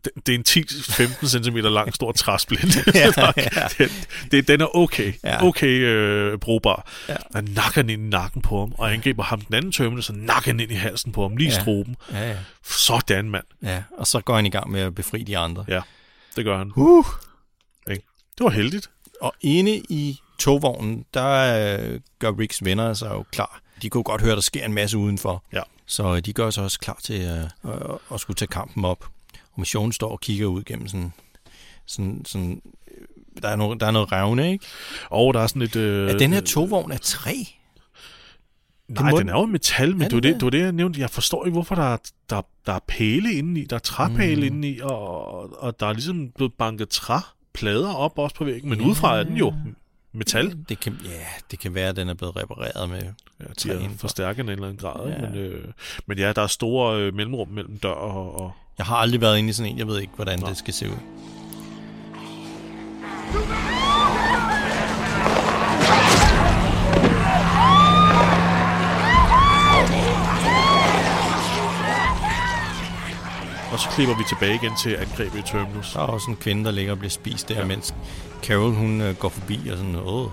[0.06, 2.76] Det, det er en 10-15 cm lang stor træsplint.
[2.96, 3.12] Ja,
[3.78, 5.14] det, det, den er okay.
[5.24, 5.44] Ja.
[5.44, 6.92] Okay øh, brugbar.
[7.10, 7.16] Ja.
[7.36, 10.14] Han nakker den ind i nakken på ham, og angriber ham den anden tømmende, så
[10.14, 11.62] nakker han ind i halsen på ham, lige Ja.
[11.62, 11.96] struben.
[12.12, 12.38] Ja, ja.
[12.64, 13.44] Sådan, mand.
[13.64, 15.66] ja, og så går han i gang med at befri de andre.
[15.68, 15.82] Ja,
[16.36, 16.72] det gør han.
[16.76, 17.06] Uh.
[18.38, 18.90] Det var heldigt.
[19.22, 23.62] Og inde i togvognen, der øh, gør Ricks venner sig jo klar.
[23.82, 25.44] De kunne godt høre, der sker en masse udenfor.
[25.54, 25.62] Ja.
[25.94, 29.06] Så øh, de gør sig også klar til øh, at, at skulle tage kampen op.
[29.54, 31.14] Og missionen står og kigger ud gennem sådan...
[31.86, 33.08] sådan, sådan øh,
[33.42, 34.66] der, er noget, der er noget revne, ikke?
[35.10, 35.76] Og der er sådan et...
[35.76, 37.34] Øh, Er den her togvogn af træ?
[38.88, 40.36] Nej, må den er jo metal, men Er det den det, det?
[40.36, 41.00] det var det, jeg nævnte.
[41.00, 41.98] Jeg forstår ikke, hvorfor der er,
[42.30, 43.66] der, der er pæle indeni.
[43.66, 44.46] Der er træpæle mm.
[44.46, 48.70] indeni, og, og der er ligesom blevet banket træplader op også på væggen.
[48.70, 48.86] Men ja.
[48.86, 49.54] udefra er den jo
[50.14, 50.58] metal.
[50.70, 53.02] Det kan, ja, det kan være, at den er blevet repareret med
[53.40, 55.10] Ja, træ de er forstærket i en eller anden grad.
[55.10, 55.22] Ja.
[55.22, 55.66] Men, øh,
[56.06, 58.40] men ja, der er store øh, mellemrum mellem dør og...
[58.40, 59.78] og Jeg har aldrig været inde i sådan en.
[59.78, 60.98] Jeg ved ikke, hvordan det skal se ud.
[73.74, 75.92] og så klipper vi tilbage igen til angrebet i Terminus.
[75.94, 77.66] Der er også en kvinde, der ligger og bliver spist der, ja.
[77.66, 77.94] mens
[78.44, 80.28] Carol hun øh, går forbi og sådan, åh,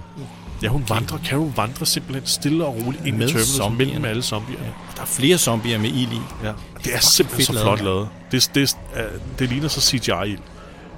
[0.63, 3.91] Ja, hun vandrer, Carol vandrer simpelthen stille og roligt ind Med i Terminus zombierne.
[3.93, 4.73] mellem alle zombierne.
[4.97, 6.21] der er flere zombier med ild i.
[6.45, 6.53] Ja.
[6.85, 8.09] Det er simpelthen så flot lavet.
[8.33, 9.07] Det, det, det,
[9.39, 10.39] det ligner så CGI-ild.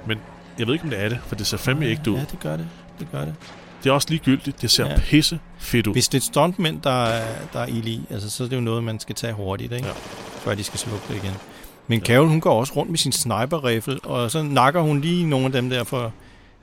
[0.07, 0.17] Men
[0.59, 2.17] jeg ved ikke, om det er det, for det ser fandme ægte ud.
[2.17, 2.67] Ja, det gør det.
[2.99, 3.35] Det gør det.
[3.83, 4.61] Det er også ligegyldigt.
[4.61, 4.91] Det ser Ja.
[4.91, 4.99] ja.
[4.99, 5.93] pisse fedt ud.
[5.93, 8.61] Hvis det er stuntmænd, der er, der er ild i, altså, så er det jo
[8.61, 9.87] noget, man skal tage hurtigt, ikke?
[9.87, 9.93] Ja.
[10.43, 11.33] før de skal slukke det igen.
[11.87, 15.45] Men Carol, hun går også rundt med sin sniper-rifle, og så nakker hun lige nogle
[15.45, 16.13] af dem der, for,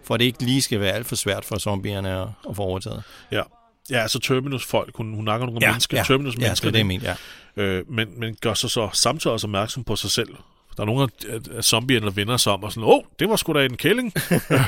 [0.05, 2.63] for at det ikke lige skal være alt for svært for zombierne at, at få
[2.63, 3.03] overtaget.
[3.33, 3.43] Ja.
[3.91, 7.17] Ja, altså Terminus-folk, hun, hun nakker nogle mennesker, ja, Terminus-mennesker, ja, det er det, jeg
[7.57, 7.63] ja.
[7.63, 10.29] øh, men, men gør sig så samtidig også opmærksom på sig selv.
[10.77, 13.37] Der er nogle af, zombierne, der vender sig om og sådan, åh, oh, det var
[13.37, 14.13] sgu da en kælling.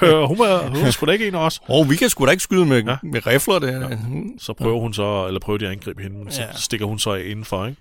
[0.02, 1.60] Øh, hun, var, hun var sgu da ikke en af os.
[1.68, 2.90] Åh, oh, vi kan sgu da ikke skyde med, ja.
[2.90, 2.96] Ja.
[3.02, 3.88] med rifler der.
[3.90, 3.96] Ja.
[4.38, 6.52] Så prøver hun så, eller prøver de at angribe hende, men så Ja.
[6.56, 7.80] stikker hun så indenfor, ikke?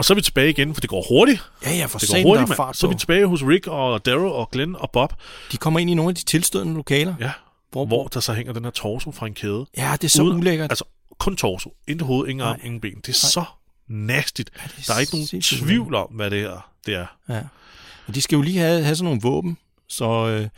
[0.00, 1.42] Og så er vi tilbage igen, for det går hurtigt.
[1.64, 3.66] Ja, ja, for Det går der hurtigt, er fart Så er vi tilbage hos Rick
[3.66, 5.12] og Daryl og Glenn og Bob.
[5.52, 7.14] De kommer ind i nogle af de tilstødende lokaler.
[7.20, 7.30] Ja,
[7.72, 9.66] Hvor, hvor der så hænger den her torso fra en kæde.
[9.76, 10.70] Ja, det er så Uden- ulækkert.
[10.70, 10.84] Altså,
[11.18, 11.74] kun torso.
[11.88, 12.66] Intet hoved, ingen arm, Nej.
[12.66, 12.94] ingen ben.
[12.96, 13.44] Det er så
[13.88, 14.50] nastigt.
[14.54, 16.70] det er Der er ikke nogen tvivl om, hvad det er.
[16.86, 17.06] Det er.
[17.28, 17.40] Ja.
[18.06, 19.56] Og de skal jo lige have, have sådan nogle våben,
[19.88, 20.48] så øh,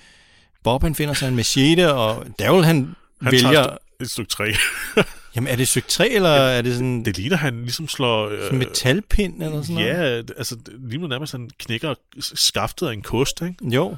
[0.64, 3.76] Bob han finder sig en machete, og Daryl han, Han vælger...
[4.00, 4.52] et stykke træ.
[5.36, 8.28] Jamen, er det stykke træ, eller er det sådan, Det ligner, han ligesom slår...
[8.28, 10.28] Øh, sådan metalpind, eller sådan noget?
[10.28, 13.54] Ja, altså lige nu nærmest han knækker skaftet af en kost, ikke?
[13.62, 13.88] Jo.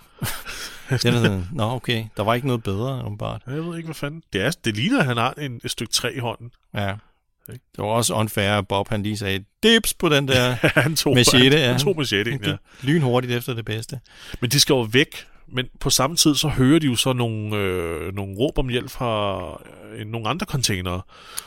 [0.90, 3.42] det er sådan, nå okay, der var ikke noget bedre, åbenbart.
[3.46, 4.22] Jeg ved ikke, hvad fanden.
[4.32, 6.50] Det, er, det ligner, at han har en, et stykke træ i hånden.
[6.74, 6.94] Ja.
[7.46, 11.14] Det var også unfair, at Bob han lige sagde, dips på den der han tog,
[11.14, 11.50] machete.
[11.50, 11.66] han, ja.
[11.66, 12.56] han tog machete, ja.
[12.88, 14.00] lynhurtigt efter det bedste.
[14.40, 15.26] Men de skal jo væk.
[15.52, 18.90] Men på samme tid, så hører de jo så nogle, øh, nogle råb om hjælp
[18.90, 19.40] fra
[19.96, 21.00] øh, nogle andre containere.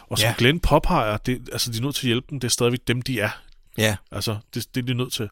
[0.10, 0.34] Og som Ja.
[0.38, 2.40] Glenn påpeger, det, altså de er nødt til at hjælpe dem.
[2.40, 3.30] Det er stadigvæk dem, de er.
[3.78, 5.30] Ja, Altså, det, det er de nødt til.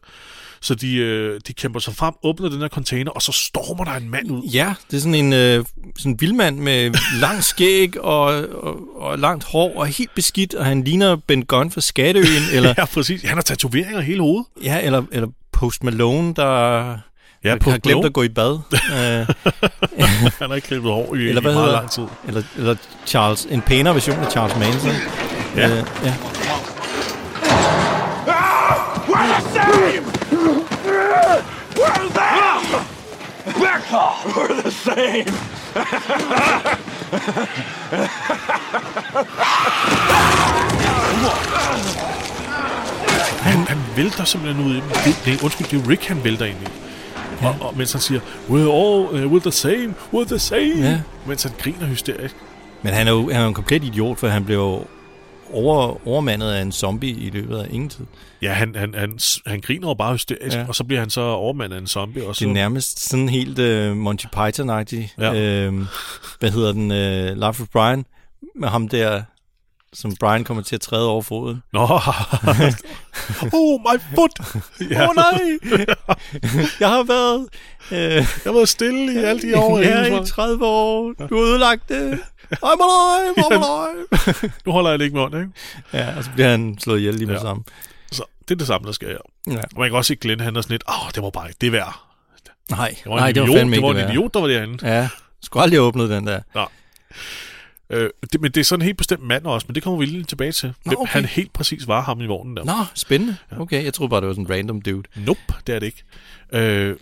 [0.60, 3.92] Så de, øh, de kæmper sig frem, åbner den her container, og så stormer der
[3.92, 4.42] en mand ud.
[4.42, 5.64] ja det er sådan en øh,
[5.96, 6.90] sådan en vildmand med
[7.20, 11.70] lang skæg og, og, og langt hår og helt beskidt, og han ligner Ben Gunn
[11.70, 13.22] fra Skatteøen, eller, Ja, præcis.
[13.22, 14.46] Han har tatoveringer hele hovedet.
[14.62, 16.98] ja, eller, eller Post Malone, der
[17.44, 18.52] Ja, har Post glemt at gå i bad.
[18.72, 19.26] øh,
[20.38, 22.04] Han har ikke klippet hår i, Eller i meget lang tid.
[22.28, 22.74] eller, eller
[23.06, 24.90] Charles, en pænere version af Charles Manson.
[25.56, 25.68] Ja.
[25.68, 26.14] Øh, ja.
[29.08, 30.04] We're the same!
[31.76, 32.62] We're them!
[34.34, 35.26] We're the same!
[43.40, 44.88] Han, han vælter simpelthen ud i dem.
[45.04, 46.66] Det, det, undskyld, det er Rick, han vælter ind i.
[47.42, 50.78] Og, og mens han siger, we're all uh, we're the same, we're the same.
[50.78, 51.00] Ja.
[51.26, 52.36] Mens han griner hysterisk.
[52.82, 54.86] Men han er jo, han er jo en komplet idiot, for han blev
[55.52, 58.04] over, overmandet af en zombie i løbet af ingen tid.
[58.42, 60.60] Ja, han, han, han, han griner jo bare hysterisk, Ja.
[60.60, 60.68] ja.
[60.68, 62.26] og så bliver han så overmandet af en zombie.
[62.26, 65.14] Og så, Det er nærmest sådan helt uh, Monty Python-agtigt.
[65.18, 65.34] Ja.
[65.34, 65.86] Øhm,
[66.40, 66.90] hvad hedder den?
[66.90, 68.04] Uh, Life of Brian.
[68.54, 69.22] Med ham der,
[70.00, 71.62] som Brian kommer til at træde over foden.
[71.72, 71.80] Nå,
[73.52, 74.40] oh my foot!
[74.96, 75.40] Åh oh, nej!
[76.80, 77.48] jeg har været...
[77.90, 79.78] Øh, Jeg har været stille i alle de år.
[79.78, 81.12] ja, i 30 år.
[81.30, 82.18] Du har ødelagt det.
[82.64, 84.52] I'm alive, I'm alive.
[84.66, 85.48] Nu holder jeg ikke mund, ikke?
[85.92, 87.40] ja, og så bliver han slået ihjel lige med Ja.
[87.40, 87.64] sammen.
[88.12, 89.18] Så det er det samme, der sker her.
[89.46, 89.56] Ja.
[89.58, 91.48] Og man kan også se Glenn, han er sådan lidt, åh, oh, det var bare
[91.48, 92.00] ikke det værd.
[92.70, 94.46] Nej, Det var nej, en det var idiot, fandme det var en idiot, der var
[94.48, 94.88] derinde.
[94.94, 95.08] Ja,
[95.42, 96.40] skulle aldrig have åbnet den der.
[97.90, 100.06] Øh, det, men det er sådan en helt bestemt mand også, men det kommer vi
[100.06, 100.72] lige tilbage til.
[100.84, 101.12] Hvem okay.
[101.12, 102.64] han helt præcis var ham i vognen der.
[102.64, 103.36] Nå, spændende.
[103.58, 105.02] Okay, jeg troede bare, det var sådan en random dude.
[105.16, 106.02] Nope, det er det ikke.
[106.52, 106.96] Øh,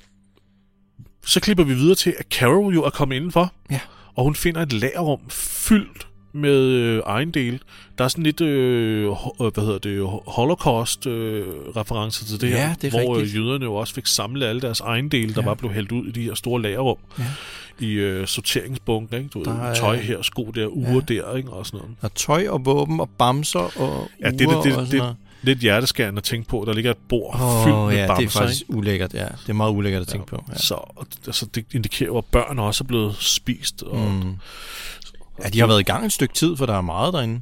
[1.27, 3.53] så klipper vi videre til, at Carol jo er kommet indenfor.
[3.71, 3.81] Ja.
[4.15, 7.59] Og hun finder et lagerrum fyldt med øh, ejendele.
[7.99, 9.13] Der er sådan lidt, øh, øh,
[9.55, 12.75] hvad hedder det, holocaust-referencer til det Ja, her.
[12.75, 13.37] det er hvor rigtigt.
[13.37, 15.45] Øh, jøderne jo også fik samlet alle deres ejendele, der Ja.
[15.47, 16.97] bare blev hældt ud i de her store lagerrum.
[17.19, 17.25] Ja.
[17.79, 19.29] I øh, sorteringsbunker, ikke?
[19.29, 21.51] Du ved, Der er- tøj her, sko der, uger der, ikke?
[21.51, 21.97] Og sådan noget.
[22.01, 24.91] Og tøj og våben og bamser og Ja, det, uger det, det, og det, sådan
[24.91, 25.17] det, noget.
[25.43, 26.65] lidt hjerteskærende at tænke på.
[26.67, 28.75] Der ligger et bord Åh, fyldt med ja, bamser, det er faktisk ikke?
[28.75, 29.25] ulækkert, ja.
[29.25, 30.45] Det er meget ulækkert at tænke på.
[30.53, 30.57] Ja.
[30.59, 33.83] Så altså, det indikerer jo, at børn også er blevet spist.
[33.83, 34.35] Og, mm.
[35.45, 37.41] ja, de har været i gang et stykke tid, for der er meget derinde.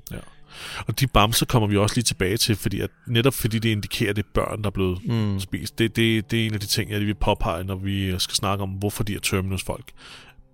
[0.86, 4.10] Og de bamser kommer vi også lige tilbage til, fordi at, netop fordi det indikerer,
[4.10, 5.40] at det er børn, der er blevet mm.
[5.40, 5.78] spist.
[5.78, 8.62] Det, det, det er en af de ting, jeg vil påpege, når vi skal snakke
[8.62, 9.92] om, hvorfor de her Terminus-folk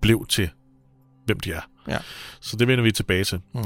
[0.01, 0.49] blev til,
[1.25, 1.61] hvem de er.
[1.87, 1.97] Ja.
[2.39, 3.41] Så det vender vi tilbage til.
[3.53, 3.63] Mm.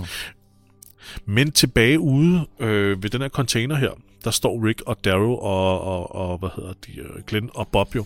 [1.26, 3.92] Men tilbage ude øh, ved den her container her,
[4.24, 7.96] der står Rick og Darrow og, og, og hvad hedder de, øh, Glenn og Bob
[7.96, 8.06] jo.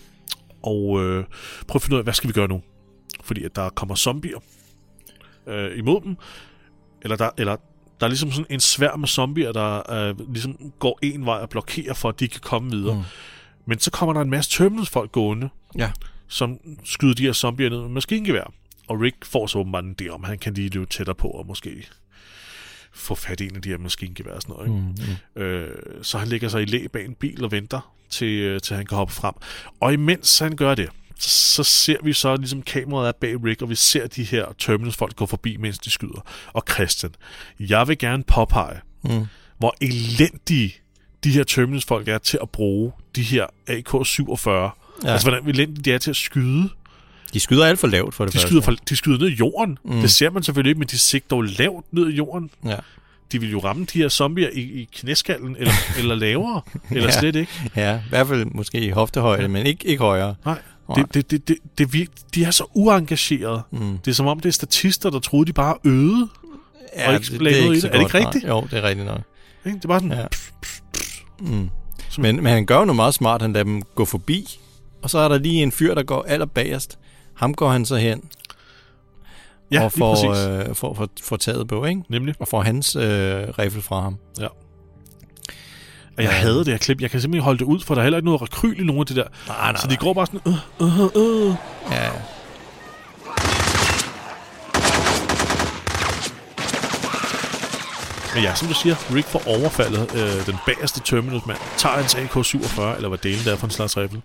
[0.63, 1.25] Og øh,
[1.67, 2.61] prøv at finde ud af, hvad skal vi gøre nu?
[3.23, 4.39] Fordi at der kommer zombier
[5.47, 6.17] øh, imod dem.
[7.01, 7.57] Eller der, eller
[7.99, 11.49] der er ligesom sådan en svær med zombier, der øh, ligesom går en vej og
[11.49, 12.95] blokerer for, at de kan komme videre.
[12.95, 13.01] Mm.
[13.65, 15.91] Men så kommer der en masse Terminus-folk gående, Ja.
[16.27, 18.51] som skyder de her zombier ned med maskingevær.
[18.87, 21.45] Og Rick får så åbenbart en idé om, han kan lige løbe tættere på og
[21.47, 21.87] måske
[22.93, 24.67] få fat i en af de her maskingevær og sådan noget.
[24.67, 24.79] Ikke?
[24.79, 25.41] Mm, mm.
[25.41, 28.75] Øh, så han lægger sig i læ bag en bil og venter, til, øh, til
[28.75, 29.33] han kan hoppe frem.
[29.79, 30.89] Og imens han gør det,
[31.19, 35.15] så ser vi så ligesom kameraet er bag Rick, og vi ser de her Terminus-folk
[35.15, 36.25] gå forbi, mens de skyder.
[36.53, 37.11] Og Christian,
[37.59, 39.25] jeg vil gerne påpege, mm.
[39.57, 40.73] hvor elendige
[41.23, 44.49] de her Terminus-folk er til at bruge de her AK-47.
[44.49, 45.11] Ja.
[45.11, 46.69] Altså, hvordan elendige de er til at skyde.
[47.33, 48.47] De skyder alt for lavt for det De første.
[48.47, 49.77] skyder, for, de skyder ned i jorden.
[49.85, 50.01] Mm.
[50.01, 52.49] Det ser man selvfølgelig ikke, men de sigter jo lavt ned i jorden.
[52.65, 52.75] Ja.
[53.31, 56.61] De vil jo ramme de her zombier i, i knæskallen, eller, eller lavere,
[56.91, 57.19] eller Ja.
[57.19, 57.51] slet ikke.
[57.75, 59.47] ja, i hvert fald måske i hoftehøjde, ja.
[59.47, 60.35] men ikke, ikke højere.
[60.45, 60.61] Nej.
[60.95, 63.61] Det, det, det, det, det virker, de er så uengagerede.
[63.71, 63.97] Mm.
[63.97, 66.27] Det er som om, det er statister, der troede, de bare øvede.
[66.95, 67.93] Ja, Og ikke lagde noget i så det.
[67.93, 68.43] Er det ikke rigtigt?
[68.45, 68.53] Nej.
[68.55, 69.21] Jo, det er rigtigt nok.
[69.65, 69.77] Ikke?
[69.77, 70.21] Det er bare sådan, Ja.
[70.21, 70.27] ja.
[72.17, 73.41] Men, men han gør jo noget meget smart.
[73.41, 74.59] Han lader dem gå forbi,
[75.03, 76.99] og så er der lige en fyr, der går allerbagerst.
[77.35, 78.23] Ham går han så hen
[79.71, 80.29] ja og får,
[80.69, 82.01] øh, får, får, får taget på, ikke?
[82.09, 82.35] Nemlig.
[82.39, 83.01] Og får hans øh,
[83.59, 84.17] riffel fra ham.
[84.39, 84.47] Ja.
[86.17, 87.01] Og jeg havde det her klip.
[87.01, 88.83] Jeg kan simpelthen ikke holde det ud, for der er heller ikke noget rekryl i
[88.83, 89.27] nogle af det der.
[89.47, 90.41] Nej, nej, så de går bare sådan,
[90.81, 91.55] øh, øh, øh.
[91.91, 92.09] Ja,
[98.37, 102.81] Men ja, som du siger, Rick får overfaldet øh, den bagerste Terminus-mand, tager hans AK-47,
[102.95, 104.21] eller hvad delen der er for en slags rifle.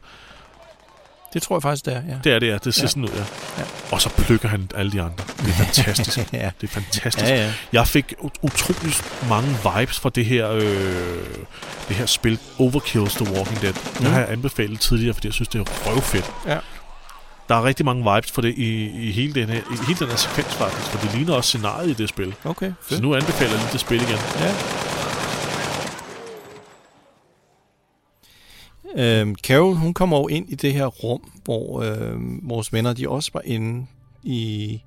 [1.34, 2.14] Det tror jeg faktisk, det er, ja.
[2.24, 2.58] Det er det, ja.
[2.64, 2.86] Det ser ja.
[2.88, 3.24] sådan ud, ja.
[3.58, 3.64] ja.
[3.92, 5.24] Og så plukker han alle de andre.
[5.38, 6.18] Det er fantastisk.
[6.32, 6.50] Ja.
[6.60, 7.26] Det er fantastisk.
[7.26, 7.52] Ja, ja.
[7.72, 8.92] Jeg fik ut- utrolig
[9.28, 10.62] mange vibes fra det her, øh,
[11.88, 13.72] det her spil, Overkills The Walking Dead.
[13.72, 13.96] Mm.
[14.04, 16.30] Det har jeg anbefalet tidligere, fordi jeg synes, det er røvfedt.
[16.46, 16.58] Ja.
[17.48, 20.08] Der er rigtig mange vibes for det i, i, hele, den her, i hele den
[20.08, 22.34] her sekvens faktisk, for det ligner også scenariet i det spil.
[22.44, 23.02] Okay, Så fedt.
[23.02, 24.18] nu anbefaler jeg lige det spil igen.
[24.40, 24.54] Ja.
[28.96, 32.12] Øhm, Carol, hun kommer jo ind i det her rum, hvor øh,
[32.48, 33.86] vores venner, de også var inde
[34.22, 34.80] i...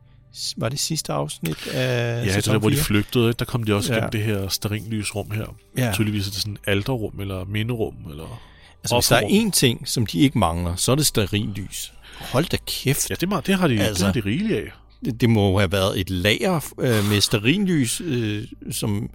[0.57, 2.83] Var det sidste afsnit af Ja, det der, hvor de 4?
[2.83, 3.39] flygtede, ikke?
[3.39, 3.97] der kom de også Ja.
[3.99, 5.55] gennem det her sterinlysrum her.
[5.77, 5.91] Ja.
[5.93, 8.41] Tydeligvis er det sådan et alterrum, eller minderum, eller...
[8.83, 11.93] Altså, hvis der er én ting, som de ikke mangler, så er det sterillys.
[12.19, 13.09] Hold da kæft.
[13.09, 14.63] Ja, det, må, det, har de, altså, det har de rigeligt af.
[15.05, 19.09] Det, det må have været et lager øh, med sterillys, øh, som,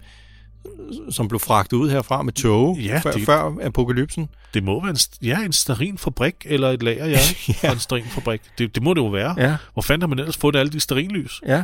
[1.09, 4.29] som blev fragtet ud herfra med tog Ja, før, det- før apokalypsen.
[4.53, 4.97] Det må være en,
[5.27, 7.17] ja, en stearinfabrik, eller et lager, ja,
[7.63, 7.71] Ja.
[7.71, 8.41] en stearinfabrik.
[8.57, 9.35] Det, det må det jo være.
[9.37, 9.57] Ja.
[9.73, 11.41] Hvor fanden har man ellers fået alle de stearinlys?
[11.45, 11.63] Ja.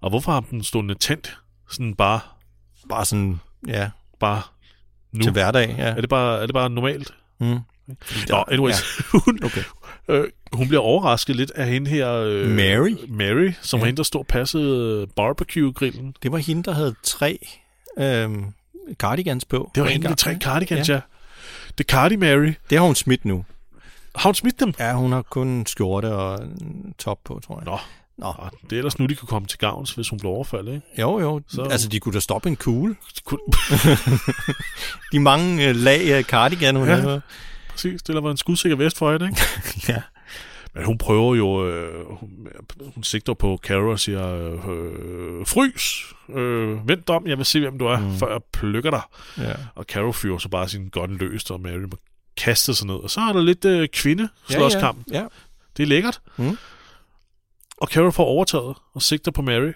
[0.00, 1.38] Og hvorfor har den stående tændt?
[1.70, 2.20] Sådan bare,
[2.88, 4.42] Bare sådan, ja, bare
[5.12, 5.22] nu.
[5.22, 5.74] til hverdag.
[5.78, 5.84] Ja.
[5.84, 7.10] Er, det bare, er det bare normalt?
[7.40, 7.58] Mm.
[8.28, 8.74] Nå, anyways.
[9.14, 9.18] Ja.
[9.24, 9.62] hun, okay.
[10.08, 12.12] øh, hun bliver overrasket lidt af hende her...
[12.12, 12.94] Øh, Mary.
[13.08, 13.80] Mary, som ja.
[13.80, 16.14] var hende, der stod og passede barbecue-grillen.
[16.22, 17.38] Det var hende, der havde tre
[17.98, 18.30] øh,
[18.94, 19.70] cardigans på.
[19.74, 20.94] Det var hende med tre cardigans, ja.
[20.94, 21.00] ja.
[21.78, 22.52] Det Cardi Mary.
[22.70, 23.44] Det har hun smidt nu.
[24.14, 24.74] Har hun smidt dem?
[24.78, 26.40] Ja, hun har kun skjorte og
[26.98, 27.64] top på, tror jeg.
[27.64, 27.78] Nå.
[28.18, 28.34] Nå.
[28.70, 30.86] Det er ellers nu, de kunne komme til gavns, hvis hun blev overfaldet, ikke?
[30.98, 31.40] Jo, jo.
[31.48, 31.62] Så...
[31.62, 32.96] Altså, de kunne da stoppe en kugle.
[33.16, 33.40] De, kunne...
[35.12, 36.94] de mange uh, lag af cardigan, hun ja.
[36.94, 37.20] havde.
[37.70, 39.42] Præcis, det var en skudsikker vest for hende, ikke?
[39.92, 40.02] ja.
[40.76, 42.48] Men hun prøver jo, øh, hun,
[42.94, 47.78] hun sigter på Carol og siger, øh, frys, øh, vent om, jeg vil se, hvem
[47.78, 48.12] du er, mm.
[48.12, 49.02] før jeg plukker dig.
[49.38, 49.52] Ja.
[49.74, 51.96] Og Carol fyrer så bare sin gun løst, og Mary må
[52.36, 52.94] kaste sig ned.
[52.94, 54.98] Og så er der lidt øh, kvinde slåskamp.
[55.10, 55.22] Ja, ja.
[55.22, 55.28] ja.
[55.76, 56.20] Det er lækkert.
[56.36, 56.58] Mm.
[57.76, 59.72] Og Carol får overtaget og sigter på Mary,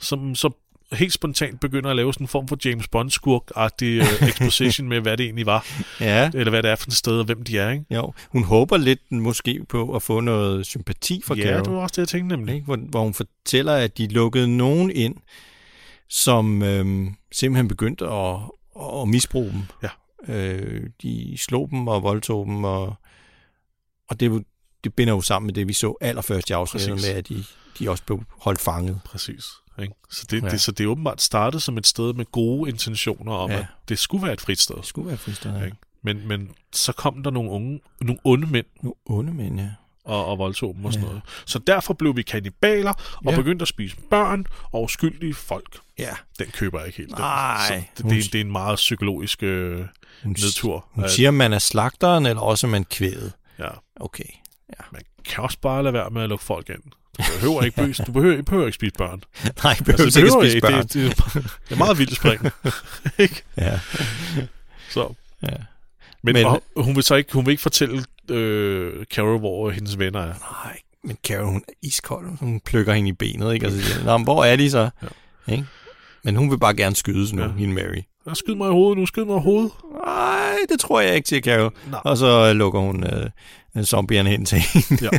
[0.00, 0.50] som så
[0.92, 5.16] helt spontant begynder at lave sådan en form for James Bond-skurk-agtig uh, exposition med, hvad
[5.16, 5.66] det egentlig var.
[6.00, 6.30] Ja.
[6.34, 7.84] Eller hvad det er for et sted, og hvem de er, ikke?
[7.90, 11.56] Jo, hun håber lidt måske på at få noget sympati fra ja, Carol.
[11.56, 12.54] Ja, det var også det, jeg tænkte nemlig.
[12.54, 12.64] Ikke?
[12.64, 15.16] Hvor, hvor hun fortæller, at de lukkede nogen ind,
[16.08, 18.36] som øhm, simpelthen begyndte at,
[19.00, 19.62] at misbruge dem.
[19.82, 19.88] Ja.
[20.34, 22.94] Øh, de slog dem og voldtog dem, og,
[24.08, 24.44] og det,
[24.84, 27.44] det binder jo sammen med det, vi så allerførst i afsnittet med, at de,
[27.78, 29.00] de også blev holdt fanget.
[29.04, 29.44] Præcis.
[29.78, 29.94] Ikke?
[30.10, 30.48] Så, det, ja.
[30.48, 33.58] det, så det er åbenbart startet som et sted med gode intentioner om, ja.
[33.58, 34.76] at det skulle være et frit sted.
[34.76, 35.64] Det skulle være et frit sted, ja.
[35.64, 35.76] Ikke?
[36.02, 38.66] Men, men så kom der nogle unge, nogle onde mænd.
[38.82, 39.68] Nogle onde mænd, ja.
[40.04, 41.08] Og, og voldtog dem og sådan ja.
[41.08, 41.22] noget.
[41.46, 42.92] Så derfor blev vi kanibaler
[43.24, 43.36] og ja.
[43.36, 45.78] begyndte at spise børn og uskyldige folk.
[45.98, 46.10] Ja.
[46.38, 47.18] Den køber jeg ikke helt.
[47.18, 47.64] Nej.
[47.68, 49.86] Så det, det, er, det er en meget psykologisk øh,
[50.22, 50.86] hun, nedtur.
[50.90, 53.32] Hun siger, man er slagteren, eller også man kvædet.
[53.58, 53.68] Ja.
[53.96, 54.24] Okay.
[54.68, 54.84] Ja.
[54.92, 56.82] Man kan også bare lade være med at lukke folk ind.
[57.18, 59.22] Du behøver ikke, bøs, du behøver, behøver ikke spise børn.
[59.64, 60.82] Nej, du behøver, altså, behøver ikke spise børn.
[60.82, 62.40] Det, det, det er meget vildt spring.
[63.24, 63.42] ikke?
[63.56, 63.80] Ja.
[64.90, 65.14] Så.
[65.42, 65.56] Ja.
[66.22, 69.98] Men, men og, hun vil så ikke, hun vil ikke fortælle øh, Carol, hvor hendes
[69.98, 70.34] venner er.
[70.64, 72.38] Nej, men Carol, hun er iskold.
[72.38, 73.66] Hun plukker hende i benet, ikke?
[73.66, 74.90] Altså, Nå, hvor er de så?
[75.02, 75.52] Ja.
[75.52, 75.66] Ikke?
[76.24, 77.48] Men hun vil bare gerne skydes nu, ja.
[77.48, 78.02] hende Mary.
[78.26, 79.72] Jeg skyd mig i hovedet nu, skyd mig i hovedet.
[80.04, 81.72] Nej, det tror jeg ikke, til Carol.
[81.90, 82.00] Nej.
[82.04, 85.04] Og så lukker hun øh, zombierne hen til hende.
[85.04, 85.18] Ja.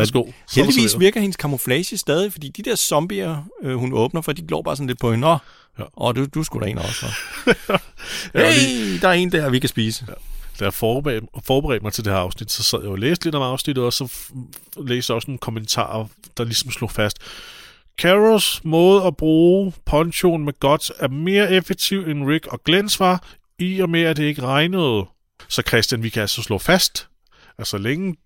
[0.00, 0.24] Værsgo.
[0.54, 4.62] Heldigvis virker hendes kamuflage stadig, fordi de der zombier, øh, hun åbner for, de glår
[4.62, 5.20] bare sådan lidt på hende.
[5.20, 5.38] Nå,
[5.78, 5.84] ja.
[5.92, 7.06] og du, du skulle da en også.
[8.34, 10.04] hey, der er en der, vi kan spise.
[10.08, 10.12] Ja.
[10.60, 13.34] Da jeg forberedte, forberedte mig til det her afsnit, så sad jeg og læste lidt
[13.34, 14.12] om afsnittet, og så
[14.86, 17.18] læste jeg også en kommentar, der ligesom slog fast,
[17.98, 23.24] Carols måde at bruge ponchoen med godt er mere effektiv end Rick og Glens var,
[23.58, 25.04] i og med at det ikke regnede.
[25.48, 27.08] Så Christian, vi kan altså slå fast,
[27.58, 28.16] at så længe,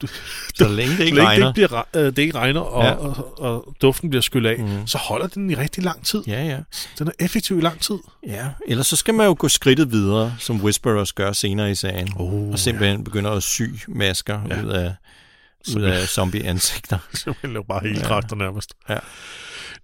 [0.55, 2.91] så længe det ikke længe regner, det ikke, bliver, øh, det ikke regner og, ja.
[2.91, 4.87] og, og, og duften bliver skyllet af, mm.
[4.87, 6.23] så holder den i rigtig lang tid.
[6.27, 6.59] Ja, ja.
[6.99, 7.99] Den er effektiv i lang tid.
[8.27, 12.13] Ja, ellers så skal man jo gå skridtet videre, som Whisperers gør senere i sagen,
[12.17, 13.05] oh, og simpelthen ja.
[13.05, 14.63] begynder at sy masker ja.
[14.63, 14.95] ud af,
[15.77, 16.99] ud af zombie-ansigter.
[17.15, 18.21] Simpelthen jo bare hele ja.
[18.37, 18.75] nærmest.
[18.89, 18.99] Ja.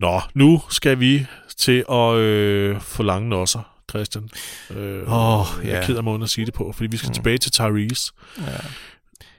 [0.01, 1.27] Nå, nu skal vi
[1.57, 3.73] til at øh, få lange nosser.
[3.91, 4.29] Christian.
[4.71, 7.15] Øh, oh, jeg er ked af måden at sige det på, fordi vi skal mm.
[7.15, 8.13] tilbage til Tyrese.
[8.39, 8.53] Ja.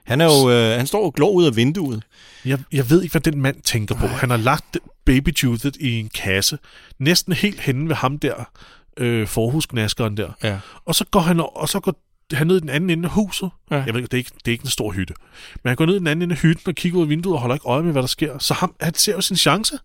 [0.08, 2.02] Han, er jo, øh, han står og glår ud af vinduet.
[2.44, 4.06] Jeg, jeg ved ikke, hvad den mand tænker på.
[4.06, 6.58] Han har lagt Baby Judith i en kasse,
[6.98, 8.50] næsten helt henne ved ham der,
[8.96, 10.30] øh, forhusknaskeren der.
[10.42, 10.58] Ja.
[10.84, 11.94] Og så går han, og så går
[12.32, 13.50] han ned i den anden ende af huset.
[13.70, 13.76] Ja.
[13.76, 15.14] Jeg ved ikke, det er ikke, det er ikke en stor hytte.
[15.62, 17.34] Men han går ned i den anden ende af hytten og kigger ud af vinduet
[17.34, 18.38] og holder ikke øje med, hvad der sker.
[18.38, 19.78] Så ham, han ser jo sin chance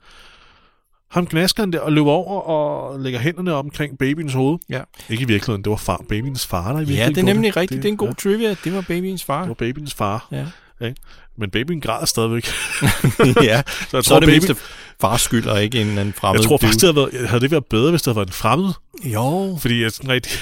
[1.13, 4.59] ham knaskeren der og løber over og lægger hænderne omkring babyens hoved.
[4.69, 4.81] Ja.
[5.09, 7.57] Ikke i virkeligheden, det var far, babyens far, der i Ja, det er nemlig det.
[7.57, 7.77] rigtigt.
[7.77, 8.13] Det, det er en god ja.
[8.13, 8.55] trivia.
[8.63, 9.39] Det var babyens far.
[9.39, 10.27] Det var babyens far.
[10.31, 10.45] Ja.
[10.85, 11.01] Ikke?
[11.37, 12.45] Men babyen græder stadigvæk.
[13.49, 14.31] ja, så, jeg så tror, er det baby...
[14.31, 14.55] mindste
[15.01, 17.51] fars skyld, og ikke en, en fremmed Jeg tror faktisk, det havde, været, havde det
[17.51, 18.73] været bedre, hvis det havde været en fremmed.
[19.03, 19.57] Jo.
[19.61, 20.39] Fordi jeg sådan rigtig...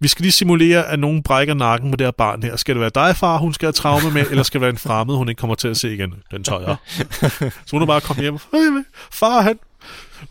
[0.00, 2.56] Vi skal lige simulere, at nogen brækker nakken på det her barn her.
[2.56, 4.78] Skal det være dig, far, hun skal have traume med, eller skal det være en
[4.78, 6.14] fremmed, hun ikke kommer til at se igen?
[6.30, 6.76] Den jeg.
[7.66, 8.38] Så hun er bare komme hjem.
[9.12, 9.58] Far, han,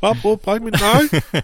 [0.02, 1.22] bare prøve at brække min nakke.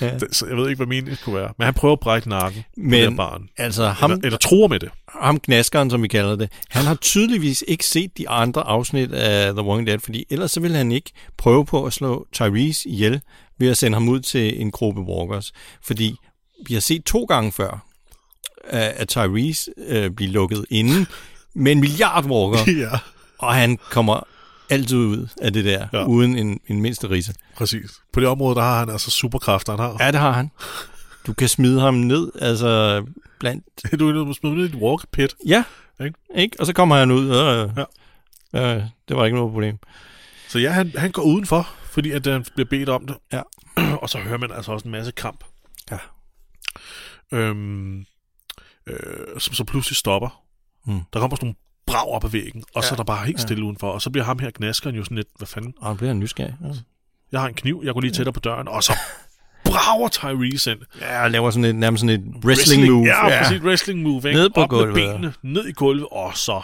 [0.00, 0.18] ja.
[0.32, 1.52] Så jeg ved ikke, hvad min kunne være.
[1.58, 3.48] Men han prøver at brække nakken Men, på barn.
[3.56, 4.90] Altså, ham, eller, eller tror med det.
[5.08, 9.52] Ham knaskeren, som vi kalder det, han har tydeligvis ikke set de andre afsnit af
[9.52, 13.20] The Walking Dead, fordi ellers så vil han ikke prøve på at slå Tyrese ihjel
[13.58, 15.52] ved at sende ham ud til en gruppe walkers.
[15.82, 16.16] Fordi
[16.66, 17.86] vi har set to gange før,
[18.70, 21.06] at Tyrese øh, bliver lukket inde
[21.54, 22.98] med en milliard walker, ja.
[23.38, 24.26] og han kommer
[24.70, 26.04] altid ud af det der, ja.
[26.04, 27.34] uden en, en mindste risse.
[27.56, 27.90] Præcis.
[28.12, 29.96] På det område, der har han altså superkræfter, han har.
[30.00, 30.50] Ja, det har han.
[31.26, 33.04] Du kan smide ham ned, altså
[33.40, 33.64] blandt...
[34.00, 35.34] du kan smide ham ned i et walk pit.
[35.46, 35.64] Ja,
[36.00, 36.18] ikke?
[36.36, 36.56] ikke?
[36.60, 37.72] Og så kommer han ud, og
[38.52, 38.76] ja.
[38.76, 39.78] øh, det var ikke noget problem.
[40.48, 43.16] Så ja, han, han går udenfor, fordi at han bliver bedt om det.
[43.32, 43.42] Ja.
[44.02, 45.44] og så hører man altså også en masse kamp.
[45.90, 45.98] Ja.
[47.32, 48.06] øhm,
[48.86, 50.42] øh, som så pludselig stopper.
[50.86, 51.00] Mm.
[51.12, 51.56] Der kommer sådan nogle
[51.86, 52.88] brag op ad væggen, og ja.
[52.88, 53.66] så er der bare helt stille ja.
[53.66, 56.12] udenfor, og så bliver ham her gnaskeren jo sådan lidt, hvad fanden, Og han bliver
[56.12, 56.54] nysgerrig.
[56.64, 56.68] Ja.
[57.32, 58.92] jeg har en kniv, jeg går lige tættere på døren, og så
[59.64, 60.78] brager Tyrese ind.
[61.00, 63.06] Ja, og laver sådan et, nærmest sådan et wrestling, move.
[63.06, 63.42] Ja, ja.
[63.42, 64.16] præcis, wrestling move.
[64.16, 64.32] Ikke?
[64.32, 64.94] Ned på Op gulvet.
[64.94, 66.62] med benene, ned i gulvet, og så,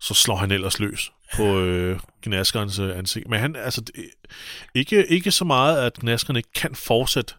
[0.00, 3.28] så slår han ellers løs på øh, gnaskerens øh, ansigt.
[3.28, 3.94] Men han, altså, det,
[4.74, 7.34] ikke, ikke så meget, at gnaskeren ikke kan fortsætte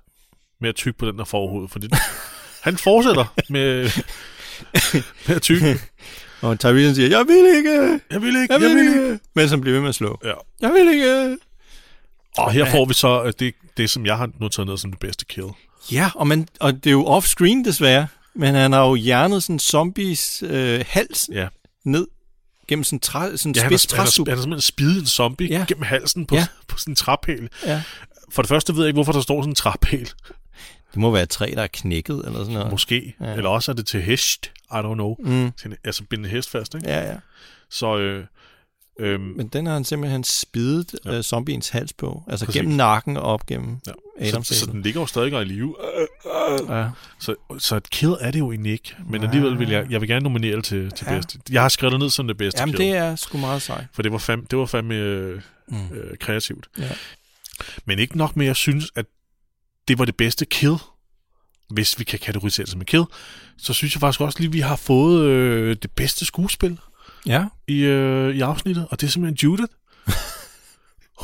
[0.62, 1.90] med at tykke på den der forhoved, fordi
[2.68, 3.90] han fortsætter med,
[5.28, 5.80] med at tykke.
[6.42, 9.20] Og Tyrese siger, jeg vil ikke, Jeg vil ikke, jeg vil ikke.
[9.36, 10.20] Mens han bliver ved med at slå.
[10.24, 10.34] Ja.
[10.62, 11.38] Jeg vil ikke.
[12.38, 15.00] Og her får vi så øh, det, det, som jeg har noteret ned som det
[15.00, 15.46] bedste kill.
[15.92, 19.60] Ja, og, man, og det er jo off-screen desværre, men han har jo hjernet sådan
[19.60, 21.48] zombies øh, hals Ja.
[21.86, 22.08] ned
[22.68, 24.28] gennem sådan, træ, sådan Ja, spids træsup.
[24.28, 25.66] han har simpelthen spidet en zombie Ja.
[25.68, 26.46] gennem halsen på, Ja.
[26.68, 27.50] på sådan en traphæl.
[27.66, 27.82] Ja.
[28.32, 30.10] For det første ved jeg ikke, hvorfor der står sådan en traphæl.
[30.92, 32.72] Det må være et træ, der er knækket eller sådan noget.
[32.72, 33.16] Måske.
[33.22, 33.26] Ja.
[33.30, 33.34] Ja.
[33.36, 34.52] Eller også er det til hest.
[34.72, 35.16] I don't know.
[35.20, 35.52] Mm.
[35.52, 36.90] Til altså binde en hest fast, ikke?
[36.90, 37.16] Ja, ja.
[37.70, 38.26] Så, øh,
[39.00, 41.18] øh, Men den har han simpelthen spidet ja.
[41.18, 42.24] øh, zombiens hals på.
[42.28, 42.60] Altså Præcis.
[42.62, 43.92] gennem nakken og op gennem ja.
[44.28, 45.76] Adams så, så den ligger jo stadig i live.
[46.70, 46.90] ja.
[47.20, 48.96] Så, så et kill er det jo egentlig ikke.
[49.10, 51.14] Men alligevel vil jeg, jeg vil gerne nominere det til, til Ja.
[51.14, 51.18] ja.
[51.20, 51.40] bedste.
[51.52, 52.88] Jeg har skrevet det ned som det bedste Jamen, kill.
[52.90, 53.86] det er sgu meget sejt.
[53.94, 55.78] For det var fandme, det var fandme øh, Mm.
[55.96, 56.68] øh, kreativt.
[56.80, 56.90] Ja.
[57.86, 59.06] Men ikke nok med, at jeg synes, at
[59.90, 60.76] det var det bedste kill,
[61.70, 63.04] hvis vi kan kategorisere det som et kill,
[63.58, 66.78] så synes jeg faktisk også lige, at vi har fået øh, det bedste skuespil
[67.26, 67.46] Ja.
[67.68, 69.74] i, øh, i afsnittet, og det er simpelthen Judith.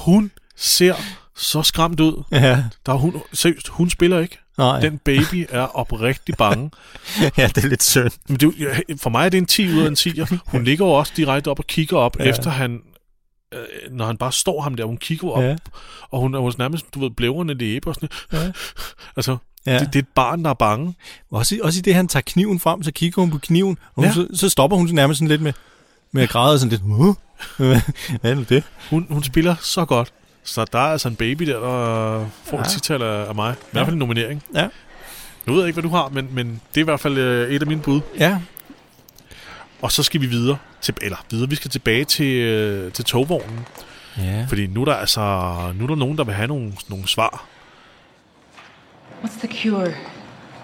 [0.06, 0.96] Hun ser
[1.36, 2.24] så skræmt ud.
[2.32, 2.64] Ja.
[2.86, 4.40] Der er hun, seriøst, hun spiller ikke.
[4.58, 4.80] Nej.
[4.80, 6.72] Den baby er oprigtig bange.
[7.38, 8.12] ja, det er lidt synd.
[8.28, 10.20] Men det, for mig er det en 10 ud af en 10.
[10.46, 12.24] Hun ligger jo også direkte op og kigger op, ja.
[12.24, 12.82] efter han,
[13.56, 15.56] øh, når han bare står ham der, hun kigger op, Ja.
[16.12, 18.52] og hun er jo nærmest, du ved, blævrende læbe og sådan Ja.
[19.18, 19.38] Altså,
[19.68, 19.80] Ja.
[19.80, 20.96] det, det, er et barn, der er bange.
[21.32, 23.94] Også i, også i det, han tager kniven frem, så kigger hun på kniven, og
[23.96, 24.12] hun, Ja.
[24.14, 25.54] så, så stopper hun nærmest sådan lidt med,
[26.12, 26.82] med at græde sådan lidt.
[26.86, 27.16] "Åh,
[28.22, 28.64] Hvad er det?
[28.90, 30.14] Hun, hun spiller så godt.
[30.44, 32.58] Så der er altså en baby der, der får ja.
[32.58, 32.62] Ja.
[32.62, 33.54] et tital af, af mig.
[33.54, 34.44] I hvert fald en nominering.
[34.56, 34.68] Ja.
[35.46, 37.52] Nu ved jeg ikke, hvad du har, men, men det er i hvert fald øh,
[37.52, 38.02] et af mine bud.
[38.20, 38.40] Ja.
[39.82, 40.58] Og så skal vi videre.
[40.86, 43.66] Til, eller videre, vi skal tilbage til, øh, til togvognen.
[44.18, 44.46] Ja.
[44.50, 45.22] Fordi nu er der altså
[45.76, 47.46] nu er der nogen, der vil have nogle, nogle svar.
[49.24, 49.94] What's the cure,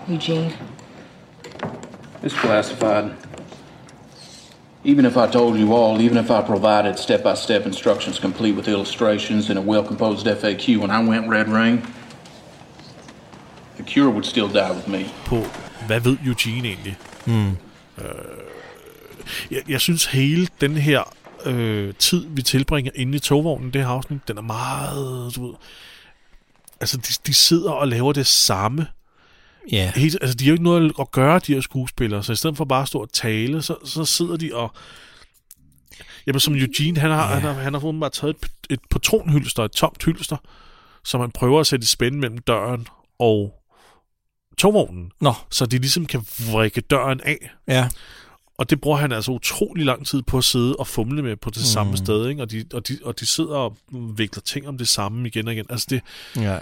[0.10, 0.52] Eugene?
[2.24, 3.12] It's classified.
[4.86, 8.56] Even if I told you all, even if I provided step by step instructions complete
[8.56, 11.82] with illustrations and a well composed FAQ when I went Red Ring,
[13.78, 15.06] the cure would still die with me.
[15.26, 15.44] på,
[15.88, 16.98] hvad ved Eugene egentlig?
[17.26, 17.50] Mm.
[17.50, 18.06] Øh,
[19.52, 21.16] jeg, jeg synes hele den her
[21.46, 25.54] øh, tid, vi tilbringer inde i togvognen, det her afsnit, den er meget, du ved,
[26.80, 28.88] altså de, de sidder og laver det samme.
[29.72, 29.92] Ja.
[29.96, 32.58] Helt, altså de har jo ikke noget at gøre, de her skuespillere, så i stedet
[32.58, 34.74] for bare at stå og tale, så, så sidder de og
[36.28, 37.34] Jamen som Eugene, han har, Ja.
[37.34, 40.38] han har, han har åbenbart taget et, et patronhylster, et tomt hylster,
[41.04, 42.88] som han prøver at sætte i spænd mellem døren
[43.20, 43.62] og
[44.58, 45.34] togvognen, Nå.
[45.50, 47.52] så de ligesom kan vrikke døren af.
[47.68, 47.90] Ja.
[48.62, 51.50] Og det bruger han altså utrolig lang tid på at sidde og fumle med på
[51.50, 51.64] det mm.
[51.64, 52.42] samme sted, ikke?
[52.42, 53.78] Og, de, og, de, og de sidder og
[54.18, 55.66] vikler ting om det samme igen og igen.
[55.70, 56.02] Altså det,
[56.36, 56.54] Ja.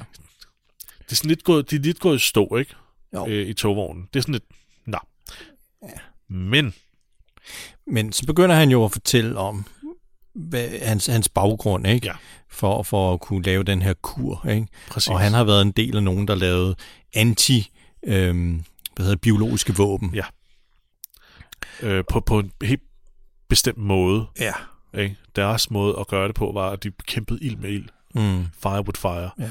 [0.99, 2.73] det er sådan lidt gået, de er lidt gået i stå, ikke?
[3.13, 3.27] Jo.
[3.27, 4.07] Øh, I togvognen.
[4.13, 4.43] Det er sådan lidt,
[4.85, 4.99] nej.
[5.83, 5.99] Ja.
[6.35, 6.73] Men,
[7.87, 9.65] Men så begynder han jo at fortælle om
[10.33, 12.07] hvad, hans, hans baggrund, ikke?
[12.07, 12.13] Ja.
[12.49, 14.67] For, for at kunne lave den her kur, ikke?
[14.89, 15.09] Præcis.
[15.09, 16.75] Og han har været en del af nogen, der lavede
[17.13, 17.69] anti,
[18.03, 18.63] øhm,
[18.95, 20.11] hvad hedder biologiske våben.
[20.15, 20.25] Ja.
[21.83, 22.81] Øh, på, på en helt
[23.49, 24.51] bestemt måde, Ja.
[24.97, 25.15] ikke?
[25.35, 27.89] Deres måde at gøre det på var, at de kæmpede ild med ild.
[28.15, 28.45] Mm.
[28.63, 29.29] Fire with fire.
[29.39, 29.49] Ja.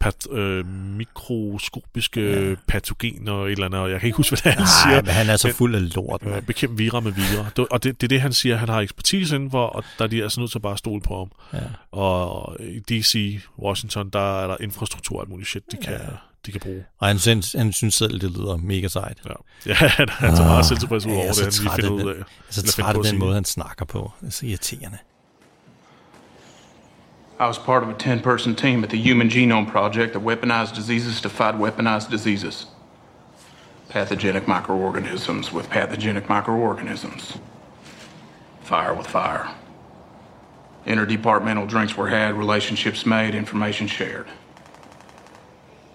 [0.00, 2.54] Pat, øh, mikroskopiske ja.
[2.68, 4.90] patogener og et eller andet, og jeg kan ikke huske, hvad det er, han Nej,
[4.92, 5.02] siger.
[5.02, 6.46] men han er så fuld af lort, Øh, mand.
[6.46, 7.66] bekæmpe vira med vira.
[7.70, 10.22] Og det, det er det, han siger, han har ekspertise indenfor, og der er de
[10.22, 11.30] altså nødt til at bare stole på ham.
[11.60, 11.66] Ja.
[11.98, 15.98] Og i DC, Washington, der er der infrastruktur og alt muligt shit, de kan, ja.
[16.48, 16.84] De kan bruge.
[16.98, 19.18] Og han, synes, han synes selv, det lyder mega sejt.
[19.26, 19.32] Ja,
[19.70, 22.10] ja han er så meget selvtilfreds ud over er det, han lige finder af ud
[22.10, 22.14] af.
[22.14, 24.12] Jeg er så træt af den måde, han snakker på.
[24.20, 24.98] Det er så irriterende.
[27.40, 30.74] I was part of a 10 person team at the Human Genome Project that weaponized
[30.74, 32.66] diseases to fight weaponized diseases.
[33.88, 37.38] Pathogenic microorganisms with pathogenic microorganisms.
[38.60, 39.46] Fire with fire.
[40.86, 44.26] Interdepartmental drinks were had, relationships made, information shared.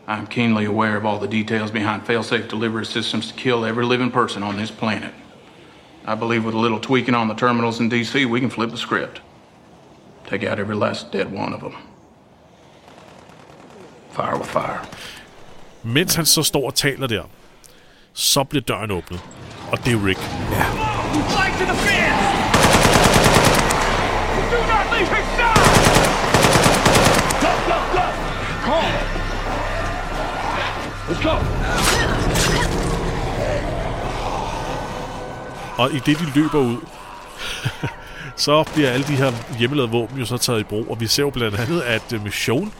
[0.06, 3.86] I am keenly aware of all the details behind failsafe delivery systems to kill every
[3.86, 5.14] living person on this planet.
[6.06, 8.78] I believe with a little tweaking on the terminals in DC, we can flip the
[8.78, 9.22] script.
[10.28, 11.76] Take out every last dead one of them.
[14.12, 14.82] Fire with fire.
[15.84, 17.24] Mens han så står og taler der,
[18.14, 19.20] Så bliver døren åbnet.
[19.72, 20.20] Og det er Rick.
[20.20, 22.24] Flank to the fence!
[24.52, 25.58] Do not leave his side!
[27.42, 28.06] Go, go, go!
[28.66, 29.23] Come on!
[31.10, 31.36] Let's go!
[35.78, 36.78] Og i det, de løber ud,
[38.36, 40.86] så bliver alle de her hjemmelavede våben jo så taget i brug.
[40.90, 42.72] Og vi ser jo blandt andet, at uh, Michonne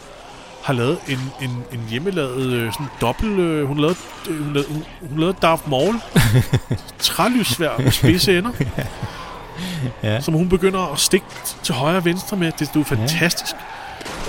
[0.64, 3.40] har lavet en, en, en hjemmelavet øh, sådan dobbelt...
[3.40, 3.98] Øh, hun lavede,
[4.30, 5.96] øh, hun lavede, hun, hun lavede Darth Maul.
[7.00, 8.52] Trælyssvær med spidse ender.
[10.04, 10.22] Ja.
[10.22, 11.26] Som hun begynder at stikke
[11.64, 12.52] til højre og venstre med.
[12.52, 13.56] Det, det er jo fantastisk.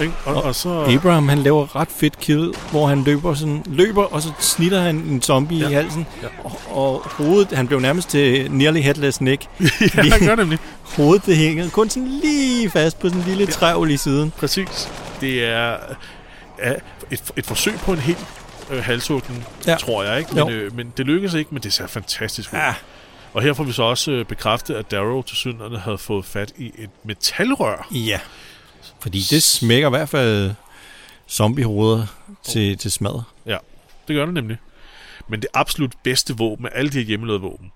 [0.01, 0.13] Ikke?
[0.25, 0.85] Og, og, så...
[0.89, 4.97] Abraham, han laver ret fedt kill, hvor han løber, sådan, løber og så snitter han
[4.97, 5.69] en zombie ja.
[5.69, 6.07] i halsen.
[6.23, 6.29] Ja.
[6.45, 9.47] Og, og hovedet, han blev nærmest til nearly headless Nick.
[9.97, 10.59] ja, han gør nemlig.
[10.83, 14.33] Hovedet, det hænger kun sådan lige fast på sådan en lille trævl i siden.
[14.39, 14.91] Præcis.
[15.21, 15.77] Det er,
[16.59, 16.77] er
[17.11, 18.27] et, et forsøg på en helt
[18.71, 19.71] øh, halshugning, Ja.
[19.71, 19.77] ja.
[19.77, 20.19] tror jeg.
[20.19, 20.39] ikke.
[20.39, 20.45] Jo.
[20.45, 22.59] Men, øh, men det lykkedes ikke, men det ser fantastisk ud.
[22.59, 22.75] Ja.
[23.35, 26.53] Og her får vi så også øh, bekræftet, at Darrow til synderne havde fået fat
[26.59, 27.87] i et metalrør.
[27.91, 28.21] Ja.
[29.05, 30.55] Fordi det smækker i hvert fald
[31.31, 32.07] zombiehoveder
[32.45, 33.23] til, til smad.
[33.47, 33.57] Ja,
[34.09, 34.57] det gør det nemlig.
[35.29, 37.73] Men det absolut bedste våben af alle de her hjemmelavede våben,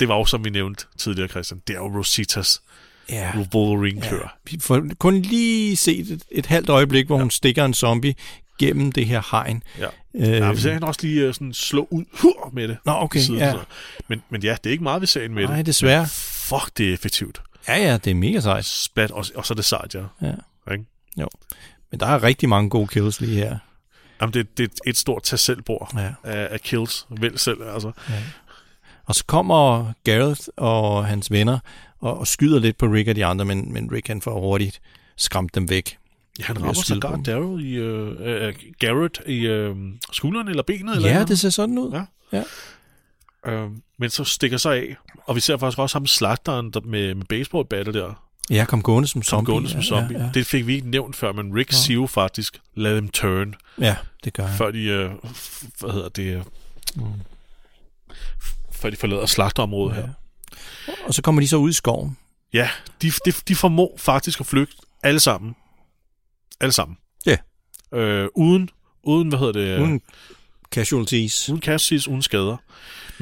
[0.00, 2.62] det var jo, som vi nævnte tidligere, Christian, det er jo Rositas
[3.10, 3.32] Ja.
[3.54, 4.38] Wolverine-klør.
[4.50, 7.22] Vi får kun lige set et, et halvt øjeblik, hvor ja.
[7.22, 8.14] hun stikker en zombie
[8.58, 9.62] gennem det her hegn.
[9.78, 9.86] Ja.
[10.14, 12.76] Øh, Ja, vi ser hende også lige øh, sådan slå ud hur, med det.
[12.86, 13.52] Nå, okay, siden, ja.
[13.52, 13.58] så.
[14.08, 15.66] Men, men ja, det er ikke meget, vi ser hende med Nej, det.
[15.66, 16.00] desværre.
[16.00, 17.42] Men fuck, det er effektivt.
[17.68, 18.64] Ja, ja, det er mega sejt.
[18.64, 20.02] Splat, og, og så er det sejt, ja.
[20.22, 20.72] Ja.
[20.72, 20.84] Ikke?
[21.20, 21.28] Jo.
[21.90, 23.58] Men der er rigtig mange gode kills lige her.
[24.20, 26.12] Jamen, det, det er et stort tag selvbord Ja.
[26.24, 27.06] af, af kills.
[27.10, 27.92] Vælg selv, altså.
[29.06, 31.58] Og så kommer Gareth og hans venner
[32.00, 34.80] og, og skyder lidt på Rick og de andre, men, men Rick han får hurtigt
[35.16, 35.98] skræmt dem væk.
[36.38, 37.16] Ja, han rammer sågar.
[37.16, 39.76] Darrow i, øh, øh, Garrett i øh,
[40.12, 40.96] skulderen eller benet.
[40.96, 41.28] Eller Ja, noget.
[41.28, 41.92] det ser sådan ud.
[42.32, 42.42] Ja.
[43.46, 43.52] ja.
[43.52, 43.70] Øh,
[44.02, 44.96] men så stikker sig af.
[45.24, 48.24] Og vi ser faktisk også ham slagteren der med, med baseballbatter der.
[48.50, 49.52] Ja, kom gående som zombie.
[49.52, 50.18] gående som Ja, zombie.
[50.18, 50.30] Ja, ja.
[50.34, 51.76] Det fik vi ikke nævnt før, men Rick Ja.
[51.76, 53.54] siger jo faktisk, lad dem turn.
[53.80, 54.58] ja det gør han.
[54.58, 55.10] Før de, øh,
[55.80, 56.42] hvad hedder det, øh,
[56.96, 57.04] Mm.
[58.72, 60.08] før de forlader slagterområdet her.
[61.06, 62.16] Og så kommer de så ud i skoven.
[62.52, 62.70] Ja,
[63.02, 65.56] de, de, de formår faktisk at flygte alle sammen.
[66.60, 66.96] Alle sammen.
[67.26, 67.36] Ja.
[67.94, 68.68] Øh, uden,
[69.02, 69.78] uden, hvad hedder det?
[69.78, 70.00] Uden
[70.70, 71.48] casualties.
[71.48, 72.56] Uden casualties, uden skader.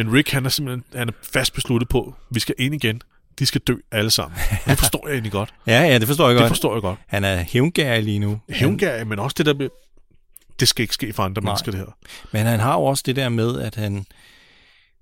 [0.05, 3.03] Men Rick, han er simpelthen han er fast besluttet på, vi skal ind igen.
[3.39, 4.39] De skal dø alle sammen.
[4.65, 5.55] Og Det forstår jeg egentlig godt.
[5.67, 6.51] Ja, ja, det forstår jeg Det godt.
[6.51, 6.99] forstår jeg godt.
[7.07, 8.41] Han er hævngærig lige nu.
[8.51, 9.69] Hævngær, men også det der med,
[10.61, 11.51] det skal ikke ske for andre Nej.
[11.51, 11.97] mennesker, det her.
[12.33, 14.07] Men han har jo også det der med, at han,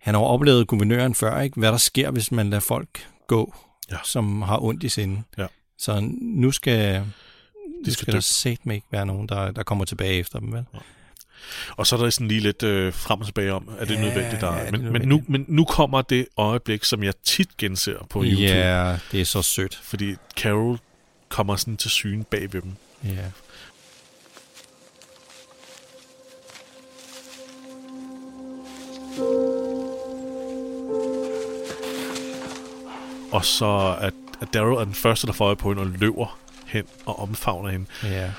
[0.01, 1.61] han har oplevet guvernøren før, ikke?
[1.61, 3.55] hvad der sker, hvis man lader folk gå,
[3.91, 3.97] Ja.
[4.05, 5.25] som har ondt i sinden.
[5.39, 5.47] Ja.
[5.79, 7.05] Så nu skal, nu
[7.85, 8.13] skal skal, dø.
[8.13, 10.65] der satme ikke være nogen, der, der kommer tilbage efter dem, vel?
[11.77, 14.01] Og så er der sådan lige lidt øh, frem og tilbage om, er det Ja,
[14.01, 14.41] nødvendigt?
[14.41, 17.57] Der, ja, det er men, men, nu, men nu kommer det øjeblik, som jeg tit
[17.57, 18.43] genser på YouTube.
[18.43, 19.81] Ja, det er så sødt.
[19.83, 20.79] Fordi Carol
[21.29, 22.73] kommer sådan til syne bag ved dem.
[23.05, 23.25] Ja.
[33.33, 36.39] Og så at, at Daryl er den første, der får øje på hende og løber
[36.67, 37.87] hen og omfavner hende.
[38.05, 38.31] ja.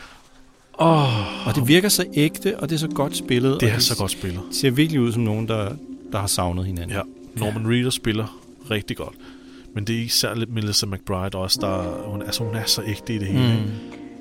[0.82, 3.62] Oh, Og det virker så ægte, og det er så godt spillet.
[3.62, 4.42] det er så godt spillet.
[4.52, 5.72] ser virkelig ud som nogen, der,
[6.12, 6.92] der har savnet hinanden.
[6.96, 7.02] Ja,
[7.36, 8.40] Norman Reedus spiller
[8.72, 9.14] rigtig godt.
[9.76, 13.16] Men det er især lidt Melissa McBride også, der, hun, altså, hun er så ægte
[13.16, 13.54] i det hele.
[13.54, 13.72] Mm.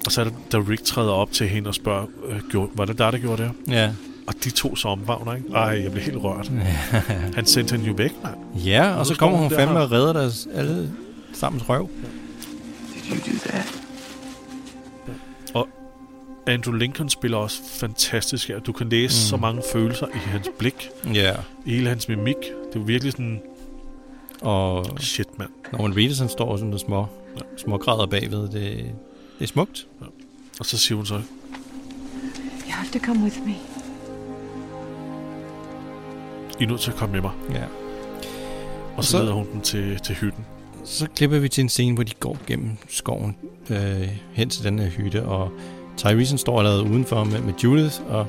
[0.06, 2.84] Og så er det, da Rick træder op til hende og spørger, øh, gjorde, var
[2.84, 3.50] det dig, der gjorde det?
[3.68, 3.90] Ja.
[4.26, 5.48] Og de to så omfavner, ikke?
[5.54, 6.52] Ej, jeg blev helt rørt.
[7.34, 8.34] Han sendte hende jo væk, mand.
[8.64, 9.56] ja, og så står kommer hun der.
[9.56, 10.90] fandme og redder deres alle
[11.32, 11.90] sammen røv.
[12.94, 13.77] Did you do that?
[16.48, 18.58] Andrew Lincoln spiller også fantastisk her.
[18.58, 19.28] Du kan læse mm.
[19.30, 21.34] så mange følelser i hans blik, Ja.
[21.66, 22.36] i hele hans mimik.
[22.72, 23.40] Det er virkelig sådan,
[24.40, 25.50] Og shit, mand.
[25.72, 27.06] Norman Reedus, han står sådan og små,
[27.56, 28.42] små græder bagved.
[28.42, 28.84] Det, det
[29.40, 29.86] er smukt.
[30.60, 31.22] Og så siger hun så, You
[32.72, 33.54] have to come with me.
[36.60, 37.30] I er nødt til at komme med mig.
[37.54, 37.64] Ja.
[38.96, 40.44] Og så, så- så leder hun dem til, til hytten.
[40.84, 43.36] Så klipper vi til en scene, hvor de går gennem skoven
[43.70, 45.52] øh, hen til den her hytte, og
[45.98, 48.20] Tyrese står allerede udenfor med, med Judith, og,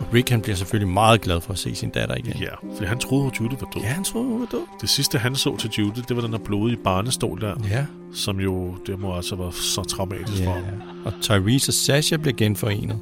[0.00, 2.36] og Rick han bliver selvfølgelig meget glad for at se sin datter igen.
[2.40, 3.82] Ja, fordi han troede, at Judith var død.
[3.82, 4.60] Ja, han troede, hun var død.
[4.80, 7.86] Det sidste, han så til Judith, det var den der blodige barnestol der, Ja.
[8.14, 10.60] som jo, det må altså være så traumatisk for ja.
[10.64, 10.80] ham.
[11.04, 13.00] Og Tyrese og Sasha bliver genforenet.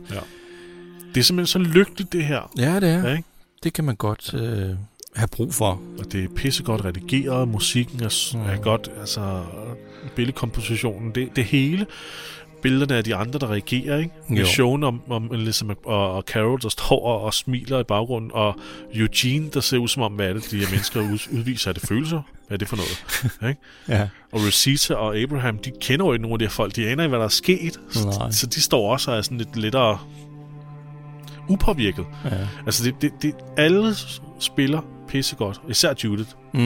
[1.14, 2.50] Det er simpelthen så lykkeligt, det her.
[2.58, 3.08] Ja, det er.
[3.08, 3.28] Ja, ikke?
[3.64, 4.68] Det kan man godt øh,
[5.16, 5.80] have brug for.
[5.98, 8.40] Og det er pissegodt redigeret, musikken er, mm.
[8.40, 9.42] er godt, altså
[10.16, 11.86] billedkompositionen, det, det hele
[12.64, 14.10] billederne af de andre, der reagerer, ikke?
[14.28, 14.44] Med Jo.
[14.46, 18.56] showen om, om Elizabeth og, og Carol, der står og, og smiler i baggrunden, og
[18.94, 21.68] Eugene, der ser ud som om, hvad det, de her mennesker ud, udviser?
[21.68, 22.22] Er det følelser?
[22.48, 23.04] Hvad er det for noget?
[23.50, 23.60] ikke?
[23.88, 24.08] Ja.
[24.32, 26.76] Og Rosita og Abraham, de kender jo ikke nogen af de her folk.
[26.76, 27.80] De aner ikke, hvad der er sket.
[28.18, 28.30] Nej.
[28.30, 29.98] Så de står også og er sådan lidt lettere
[31.48, 32.06] upåvirket.
[32.24, 32.30] Ja.
[32.66, 33.94] Altså, det, det, det, alle
[34.40, 35.60] spiller pissegodt.
[35.68, 36.30] Især Judith.
[36.54, 36.60] Mm.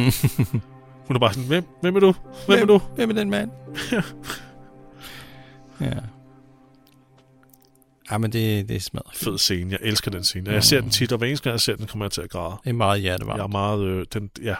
[1.06, 2.14] Hun er bare sådan, hvem, hvem er du?
[2.46, 2.80] Hvem er du?
[2.96, 3.50] Hvem er den mand?
[5.80, 6.00] ja.
[8.10, 9.16] Ja, men det, det er smadret.
[9.16, 9.70] Fed scene.
[9.70, 10.50] Jeg elsker den scene.
[10.50, 12.30] Jeg ser den tit, og hver eneste gang jeg ser den, kommer jeg til at
[12.30, 12.56] græde.
[12.64, 13.38] Det er meget hjertevarmt.
[13.38, 13.84] Jeg er meget...
[13.84, 14.54] Øh, den, ja.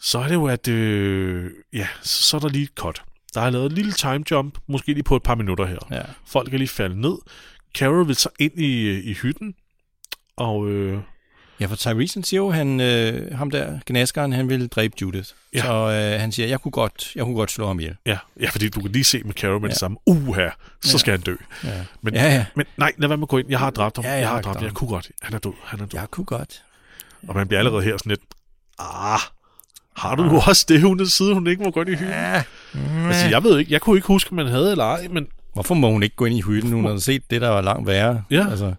[0.00, 0.68] Så er det jo, at...
[0.68, 3.02] Øh, ja, så, så er der lige et cut.
[3.34, 5.78] Der er lavet et lille time jump, måske lige på et par minutter her.
[5.90, 6.02] Ja.
[6.26, 7.18] Folk er lige faldet ned.
[7.74, 9.54] Carol vil så ind i, i hytten,
[10.36, 10.68] og...
[10.68, 11.00] Øh,
[11.60, 15.28] Ja, for Tyrese siger jo, han, øh, ham der, gnaskeren, han ville dræbe Judith.
[15.54, 15.58] Ja.
[15.58, 15.62] Ja.
[15.64, 15.72] Så
[16.14, 17.96] øh, han siger, jeg kunne, godt, jeg kunne godt slå ham ihjel.
[18.06, 19.66] ja, ja, fordi du kan lige se med Carol med ja.
[19.66, 19.70] Ja.
[19.70, 19.96] det samme.
[20.06, 20.48] Uha,
[20.82, 20.98] så Ja.
[20.98, 21.34] skal han dø.
[21.64, 21.70] Ja.
[22.02, 22.44] Men, Ja, ja.
[22.54, 23.50] men nej, lad være med at gå ind.
[23.50, 24.04] Jeg har dræbt ham.
[24.04, 24.64] Ja, jeg, jeg har dræbt ham.
[24.64, 25.10] Jeg kunne godt.
[25.22, 25.52] Han er død.
[25.64, 26.00] Han er død.
[26.00, 26.62] Jeg kunne godt.
[27.28, 28.20] Og man bliver allerede her sådan lidt...
[28.78, 29.18] Ah,
[29.96, 32.08] har du nu også det, hun side, hun ikke må gå ind i hytten?
[32.08, 32.42] Ja.
[33.06, 33.72] Altså, jeg ved ikke.
[33.72, 36.24] Jeg kunne ikke huske, om man havde eller ej, men Hvorfor må hun ikke gå
[36.24, 36.72] ind i hytten?
[36.72, 38.22] Hun havde set det, der var langt værre.
[38.30, 38.46] Ja.
[38.50, 38.74] Altså,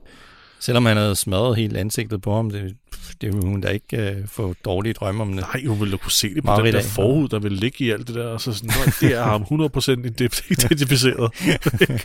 [0.60, 2.76] selvom han havde smadret helt ansigtet på ham, det,
[3.22, 5.45] det ville hun da ikke øh, få dårlige drømme om det.
[5.53, 6.84] nej, hun ville da kunne se det på den der dag.
[6.84, 8.28] forhud, der ville ligge i alt det der.
[8.28, 11.32] Og så sådan, "Nå, det er ham 100% ident- identificeret.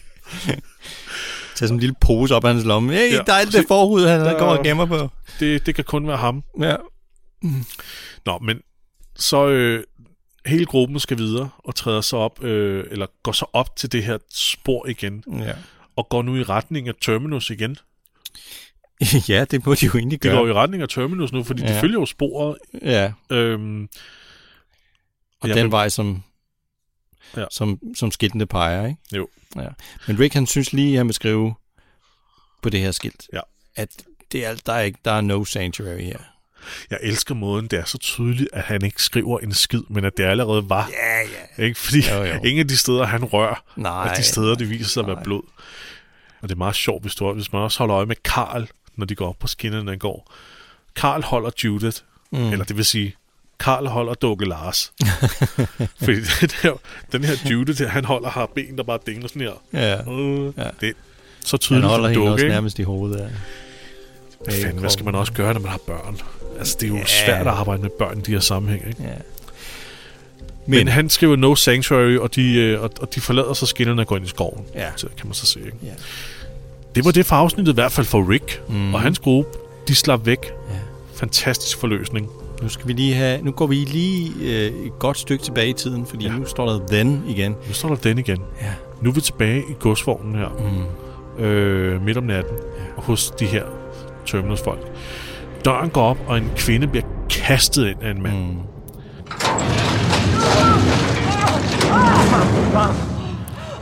[1.54, 2.92] Tag sådan en lille pose op af hans lomme.
[2.92, 3.18] Hey, Ja.
[3.26, 4.38] der er alt det forhud, han Der- der...
[4.38, 5.08] går og gemmer på.
[5.40, 6.42] Det, det kan kun være ham.
[6.60, 6.76] Ja.
[8.26, 8.58] Nå, men
[9.16, 9.84] så øh,
[10.46, 14.04] hele gruppen skal videre og træder så op, øh, eller går så op til det
[14.04, 15.52] her spor igen, Ja.
[15.96, 17.76] og går nu i retning af Terminus igen.
[19.28, 20.36] ja, det må de jo egentlig gøre.
[20.36, 21.74] går i retning af Terminus nu, fordi ja.
[21.74, 22.58] de følger jo sporet.
[22.82, 23.88] Ja, Øhm,
[25.40, 26.22] og Ja, den men- vej, som,
[27.36, 27.44] Ja.
[27.50, 28.98] som, som skiltene peger, ikke?
[29.16, 29.28] Jo.
[29.56, 29.68] Ja.
[30.08, 31.54] Men Rick, han synes lige, at han vil skrive
[32.62, 33.40] på det her skilt, Ja.
[33.76, 33.88] at
[34.32, 36.18] det er, der, er ikke, der er no sanctuary her.
[36.90, 40.12] Jeg elsker måden, det er så tydeligt, at han ikke skriver en skid, men at
[40.16, 40.88] det allerede var.
[40.92, 41.20] Ja,
[41.58, 41.64] ja.
[41.64, 41.78] Ikke?
[41.80, 42.34] Fordi Jo, jo.
[42.34, 44.08] ingen af de steder, han rører, Nej.
[44.08, 45.42] er de steder, det viser sig at være blod.
[46.44, 48.66] Og det er meget sjovt, hvis, du, hvis man også holder øje med Karl,
[48.96, 50.32] når de går op på skinnerne i går.
[50.96, 51.96] Karl holder Judith,
[52.30, 52.52] mm.
[52.52, 53.14] eller det vil sige,
[53.60, 54.92] Karl holder Dukke Lars.
[56.04, 56.72] Fordi det der,
[57.12, 59.52] den her Judith, her, han holder har ben, der bare dingler sådan her.
[59.72, 60.12] Ja.
[60.12, 60.68] Øh, Ja.
[60.80, 60.92] Det er
[61.44, 62.54] så Han tydeligt holder som dukke, også ikke?
[62.54, 63.20] nærmest i hovedet.
[63.20, 63.26] Ja.
[64.44, 66.18] Hvad fanden, hvad skal man også gøre, når man har børn?
[66.58, 67.04] Altså, det er jo Ja.
[67.06, 69.02] svært at arbejde med børn i de her sammenhæng, ikke?
[69.02, 69.08] Ja.
[70.66, 74.02] Men, Men han skriver No Sanctuary, og de, øh, og, og de forlader så skinnerne
[74.02, 74.64] og går ind i skoven.
[74.74, 74.86] Ja.
[74.96, 75.76] Så kan man så se, ikke?
[75.82, 75.88] Ja.
[76.94, 78.94] Det var det for afsnittet, i hvert fald for Rick mm.
[78.94, 79.50] og hans gruppe.
[79.88, 80.38] De slap væk.
[80.70, 80.74] Ja.
[81.14, 82.28] Fantastisk forløsning.
[82.62, 85.72] Nu skal vi lige have, nu går vi lige øh, et godt stykke tilbage i
[85.72, 86.32] tiden, fordi Ja.
[86.32, 87.52] nu står der then igen.
[87.68, 88.38] Nu står der den igen.
[88.62, 88.72] Ja.
[89.02, 90.48] Nu er vi tilbage i godsvognen her.
[91.38, 91.44] Mm.
[91.44, 92.54] Øh, midt om natten.
[92.78, 93.02] Ja.
[93.02, 93.62] Hos de her
[94.26, 94.80] Terminus folk.
[95.64, 98.36] Døren går op, og en kvinde bliver kastet ind af en mand.
[98.38, 98.56] Mm.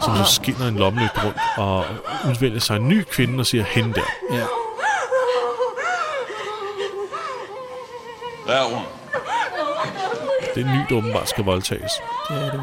[0.02, 1.84] Som så skinner en lommelygte rundt og
[2.28, 4.36] udvælger sig en ny kvinde og siger, hende der.
[4.36, 4.44] Ja.
[8.46, 8.84] That one.
[10.54, 11.92] Det er en ny, der åbenbart skal voldtages.
[12.28, 12.60] Det er det.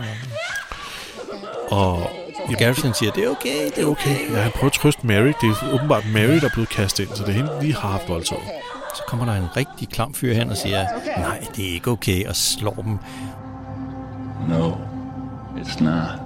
[1.72, 2.12] Og
[2.50, 2.54] Ja.
[2.54, 4.32] Garrison siger, det er okay, det er okay.
[4.32, 5.34] ja, han prøver at trøste Mary.
[5.42, 7.90] Det er åbenbart Mary, der er blevet kastet ind, så det er hende, vi har
[7.90, 8.44] haft voldtaget.
[8.96, 10.86] Så kommer der en rigtig klam fyr hen og siger,
[11.18, 12.98] nej, det er ikke okay, og slår dem.
[14.50, 14.72] No,
[15.60, 16.20] it's not.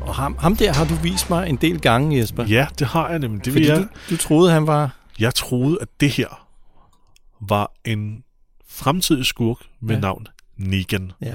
[0.00, 2.44] Og ham, ham der har du vist mig en del gange, Jesper.
[2.44, 3.44] Ja, det har jeg nemlig.
[3.44, 3.78] Det fordi jeg.
[3.78, 4.96] du, du troede, han var...
[5.18, 6.46] Jeg troede, at det her
[7.40, 8.24] var en
[8.68, 9.94] fremtidig skurk med.
[9.94, 10.00] Ja.
[10.00, 11.12] navn Negan.
[11.20, 11.34] Ja.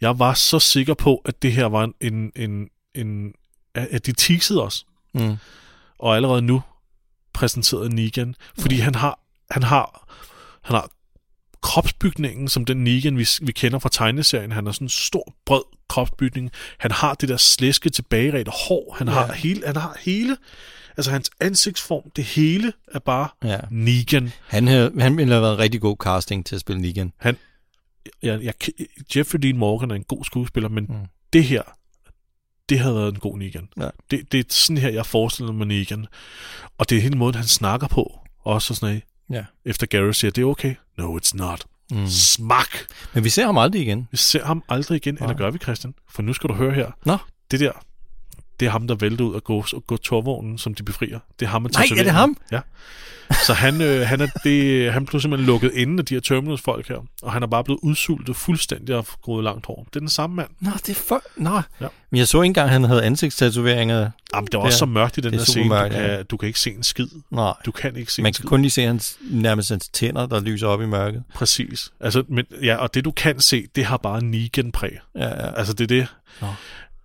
[0.00, 1.94] Jeg var så sikker på, at det her var en...
[2.00, 3.32] en, en, en
[3.74, 4.86] at de teasede os.
[5.14, 5.36] Mm.
[5.98, 6.62] Og allerede nu
[7.32, 8.34] præsenterede Negan.
[8.58, 9.20] Fordi han har,
[9.50, 10.14] han har,
[10.62, 10.90] han har
[11.62, 14.52] kropsbygningen, som den Negan, vi, vi kender fra tegneserien.
[14.52, 16.50] Han har sådan en stor, bred kropsbygning.
[16.78, 18.94] Han har det der slæske tilbageredte hår.
[18.98, 19.12] Han, ja.
[19.12, 20.36] har hele, han har hele...
[20.96, 23.58] Altså hans ansigtsform, det hele er bare Ja.
[23.70, 24.32] Negan.
[24.46, 27.12] Han, havde, han ville have været rigtig god casting til at spille Negan.
[27.18, 27.36] Han,
[28.22, 28.54] jeg, jeg,
[29.16, 30.86] Jeffrey Dean Morgan er en god skuespiller, men.
[30.88, 30.94] Mm.
[31.32, 31.62] det her,
[32.68, 33.68] det havde været en god Negan.
[33.80, 33.88] Ja.
[34.10, 36.06] Det, det er sådan her, jeg forestiller mig Negan.
[36.78, 38.18] Og det er hele måden, han snakker på.
[38.44, 39.44] Også sådan af, Ja.
[39.64, 40.74] efter Gary siger, det er okay.
[40.98, 41.64] No, it's not.
[41.90, 42.06] Mm.
[42.06, 42.68] Smak!
[43.14, 44.08] Men vi ser ham aldrig igen.
[44.10, 45.94] Vi ser ham aldrig igen, eller gør vi, Christian?
[46.10, 46.90] For nu skal du høre her.
[47.04, 47.16] Nå.
[47.50, 47.72] Det der,
[48.60, 51.18] det er ham, der vælter ud og går, går torvognen, som de befrier.
[51.40, 52.36] Det er ham med Nej, er det ham?
[52.52, 52.60] Ja.
[53.46, 56.60] Så han, øh, han, er det, han blev simpelthen lukket inde af de her Terminals
[56.60, 59.86] folk her, og han er bare blevet udsultet fuldstændig og groet langt hår.
[59.88, 60.48] Det er den samme mand.
[60.60, 61.22] Nå, det er for...
[61.36, 61.60] Nå.
[61.80, 61.86] Ja.
[62.10, 64.10] Men jeg så ikke engang, at han havde ansigtstatoveringer.
[64.34, 66.16] Jamen, det er også så mørkt i den er her scene, mørkt, du, ja.
[66.16, 67.08] kan, du kan ikke se en skid.
[67.30, 67.52] Nej.
[67.66, 68.48] Du kan ikke se Man en kan skid.
[68.48, 71.22] kun lige se hans, nærmest hans tænder, der lyser op i mørket.
[71.34, 71.90] Præcis.
[72.00, 74.98] Altså, men, ja, og det du kan se, det har bare Negan-præg.
[75.14, 75.54] Ja, ja.
[75.58, 76.06] Altså, det er det.
[76.40, 76.46] Nå.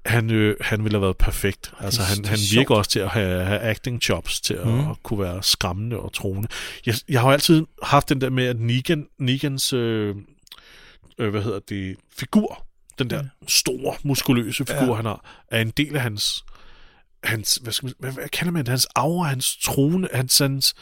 [0.06, 1.74] Han, øh, han ville have været perfekt.
[1.80, 2.60] Altså, det han, han sjovt.
[2.60, 4.84] virker også til at have, have acting chops, til at Mm.
[5.04, 6.48] kunne være skræmmende og troende.
[6.86, 10.16] Jeg, jeg har jo altid haft den der med, at Negan, Negans, øh,
[11.20, 12.66] øh, hvad hedder det, figur,
[13.00, 14.94] den der store, muskuløse figur, ja.
[14.94, 16.44] Han har, er en del af hans,
[17.24, 20.74] hans hvad, skal man, hvad, hvad kalder man det, hans aura, hans trone, hans, hans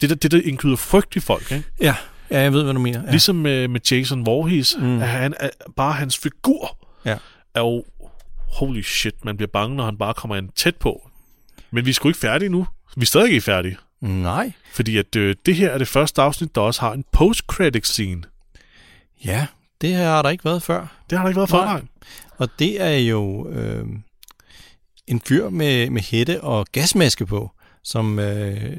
[0.00, 1.64] det, der, det, der indkyder frygt i folk, ikke?
[1.80, 1.94] Ja,
[2.30, 3.02] ja jeg ved, hvad du mener.
[3.04, 3.10] Ja.
[3.10, 5.02] Ligesom med, med Jason Voorhees, Mm.
[5.02, 7.16] at han, er, bare hans figur Ja.
[7.54, 7.84] er jo,
[8.54, 11.10] holy shit, man bliver bange, når han bare kommer ind tæt på.
[11.70, 12.66] Men vi er sgu ikke færdige nu.
[12.96, 13.76] Vi er stadig ikke færdige.
[14.00, 14.52] Nej.
[14.72, 18.22] Fordi at øh, det her er det første afsnit, der også har en post-credit scene.
[19.24, 19.46] Ja,
[19.80, 20.86] det har der ikke været før.
[21.10, 21.82] Det har der ikke været før, Nej.
[22.38, 23.86] Og det er jo øh,
[25.06, 27.50] en fyr med, med hætte og gasmaske på,
[27.82, 28.76] som øh,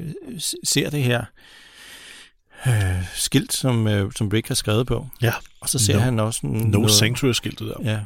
[0.64, 1.24] ser det her
[2.66, 5.08] øh, skilt, som, øh, som Rick har skrevet på.
[5.22, 5.32] Ja.
[5.60, 7.90] Og så ser No- han også No Sanctuary-skiltet der.
[7.90, 8.00] Ja.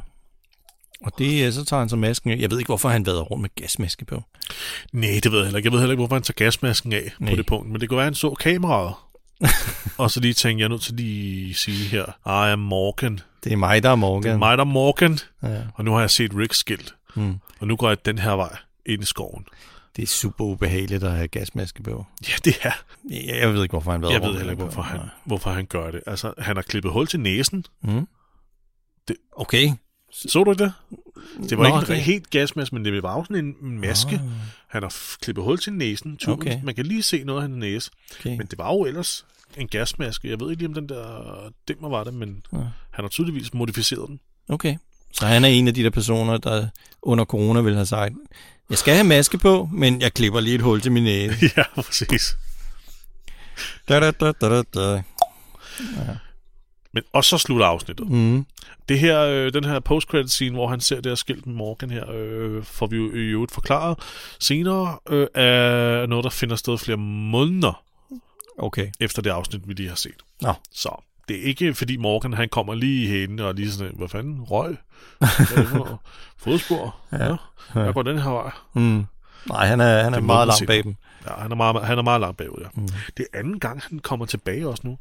[1.03, 2.37] Og det, øh, så tager han så masken af.
[2.37, 4.23] Jeg ved ikke, hvorfor han vader rundt med gasmaske på.
[4.93, 5.67] Nej, det ved jeg heller ikke.
[5.67, 7.29] Jeg ved heller ikke, hvorfor han tager gasmasken af Nej.
[7.29, 7.69] på det punkt.
[7.71, 8.93] Men det kunne være, at han så kameraet.
[9.97, 13.19] og så lige tænkte jeg er nødt til lige at sige her, I am Morgan.
[13.43, 14.23] Det er mig, der er Morgan.
[14.23, 15.19] Det er mig, der er Morgan.
[15.43, 15.61] Ja.
[15.75, 16.95] Og nu har jeg set Ricks skilt.
[17.15, 17.35] Mm.
[17.59, 19.45] Og nu går jeg den her vej ind i skoven.
[19.95, 22.05] Det er super ubehageligt at have gasmaske på.
[22.27, 22.71] Ja, det er.
[23.09, 25.65] Jeg, jeg ved ikke, hvorfor han vader Jeg ved heller ikke, hvorfor han, hvorfor han
[25.65, 26.01] gør det.
[26.07, 27.65] Altså, han har klippet hul til næsen.
[27.83, 28.07] Mm.
[29.07, 29.71] Det- Okay.
[30.13, 30.73] Så du det?
[31.49, 34.15] Det var Nå, ikke en helt gasmaske, men det var sådan en maske.
[34.15, 34.21] Ah.
[34.67, 36.17] Han har klippet hul til næsen.
[36.17, 36.47] Tuben.
[36.47, 36.59] Okay.
[36.63, 37.91] Man kan lige se noget af hans næse.
[38.19, 38.37] okay.
[38.37, 39.25] Men det var jo ellers
[39.57, 40.29] en gasmaske.
[40.29, 42.57] Jeg ved ikke lige, om den der dimmer var det, men Ja.
[42.91, 44.19] han har tydeligvis modificeret den.
[44.49, 44.75] Okay.
[45.13, 46.67] Så han er en af de der personer, der
[47.01, 48.13] under corona vil have sagt,
[48.69, 51.45] jeg skal have maske på, men jeg klipper lige et hul til min næse.
[51.57, 52.37] ja, præcis.
[53.89, 55.03] Da, da, da, da, da, da.
[56.93, 58.09] Men og så slutter afsnittet.
[58.09, 58.45] Mm.
[58.89, 61.89] Det her, øh, den her post-credit scene, hvor han ser det her skilt med Morgan
[61.89, 63.97] her, øh, får vi jo i øvrigt forklaret
[64.39, 67.83] senere, øh, er noget, der finder sted flere måneder
[68.57, 68.87] Okay.
[68.99, 70.15] efter det afsnit, vi lige har set.
[70.41, 70.53] Nå.
[70.71, 74.07] Så det er ikke, fordi Morgan han kommer lige i hende og lige sådan, hvad
[74.09, 74.77] fanden, røg?
[76.43, 76.95] Fodspor?
[77.11, 77.25] Ja.
[77.75, 77.79] ja.
[77.79, 78.51] Jeg går den her vej.
[78.73, 79.05] Mm.
[79.49, 80.95] Nej, han er, han er meget langt bag dem.
[81.27, 82.67] Ja, han er meget, han er meget langt bagud, ja.
[82.73, 82.87] Mm.
[83.17, 84.97] Det er anden gang, han kommer tilbage også nu.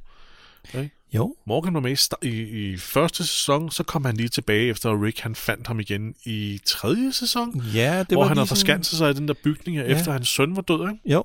[1.15, 1.35] Jo.
[1.47, 1.91] Morgan var med
[2.23, 5.67] i, i, i første sæson, så kom han lige tilbage efter, at Rick han fandt
[5.67, 7.63] ham igen i tredje sæson.
[7.75, 9.83] Ja, det hvor var han sådan- forskanset sig i den der bygning, Ja.
[9.85, 11.13] efter hans søn var død, ikke?
[11.13, 11.25] Jo.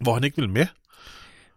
[0.00, 0.66] hvor han ikke ville med.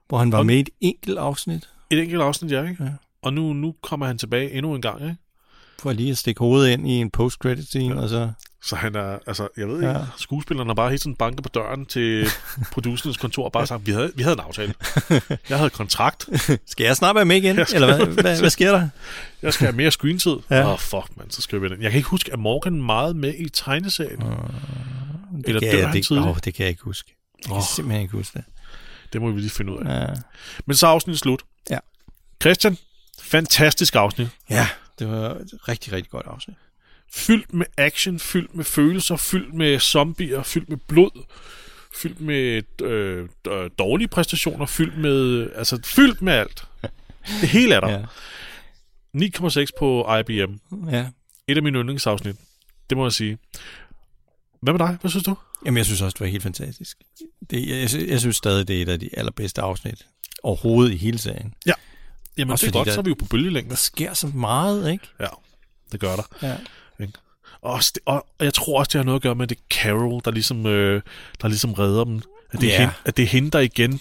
[0.07, 2.83] Hvor han var Og- med i et enkelt afsnit, Et enkelt afsnit, ja, ikke?
[2.83, 2.89] Ja.
[3.21, 5.15] Og nu, nu kommer han tilbage endnu en gang, ikke?
[5.79, 8.01] for lige at stikke hovedet ind i en post-credit scene, ja.
[8.01, 8.31] og så...
[8.66, 9.89] Så han er, altså, jeg ved Ja.
[9.89, 12.28] ikke, skuespilleren har bare helt sådan banket på døren til
[12.74, 14.74] producerens kontor og bare sagt, vi havde, vi havde en aftale.
[15.49, 16.30] Jeg havde kontrakt.
[16.72, 17.66] Skal jeg snart være med igen?
[17.66, 18.89] Skal- Eller hvad, hvad, hvad sker der?
[19.41, 20.32] Jeg skal have mere screentid.
[20.32, 20.72] Åh, Ja.
[20.74, 21.82] oh, fuck, man, så skriver vi den.
[21.82, 24.20] Jeg kan ikke huske, at Morgan meget med i tegneserien?
[24.20, 24.28] Det
[25.45, 26.28] Eller kan, dør jeg, han det, tidligt?
[26.28, 27.16] åh, det kan jeg ikke huske.
[27.45, 28.44] Jeg kan simpelthen ikke huske det.
[29.14, 30.02] Det må vi lige finde ud af.
[30.02, 30.14] Ja.
[30.65, 31.41] Men så er afsnittet slut.
[31.69, 31.77] Ja.
[32.41, 32.77] Christian,
[33.22, 34.27] fantastisk afsnit.
[34.49, 34.68] ja,
[34.99, 36.57] det var et rigtig, rigtig godt afsnit.
[37.15, 41.23] Fyldt med action, fyldt med følelser, fyldt med zombier, fyldt med blod,
[41.95, 46.64] fyldt med øh, øh, dårlige præstationer, fyldt med, altså fyldt med alt.
[47.41, 47.90] Det hele er der.
[47.90, 48.03] Ja.
[49.18, 50.53] 9,6 på IBM.
[50.91, 51.07] ja.
[51.48, 52.35] Et af mine yndlingsafsnit.
[52.90, 53.38] Det må jeg sige.
[54.61, 54.98] Hvad med dig?
[55.02, 55.35] Hvad synes du?
[55.65, 56.98] Jamen, jeg synes også, det var helt fantastisk.
[57.49, 60.06] Det, jeg, jeg, sy- jeg synes stadig, det er et af de allerbedste afsnit
[60.44, 61.53] overhovedet i hele serien.
[62.38, 63.69] Jamen, Også det er godt, der- så er vi jo på bølgelængde.
[63.69, 65.06] Der sker så meget, ikke?
[65.19, 65.27] Ja,
[65.91, 66.23] det gør der.
[66.48, 66.57] Ja.
[67.64, 69.57] Og, det, og og jeg tror også, det har noget at gøre med, at det
[69.57, 71.02] er Carol, der ligesom, øh,
[71.41, 72.22] der ligesom redder dem.
[72.52, 72.80] At det, er Ja.
[72.80, 73.99] hende, at det er hende, der igen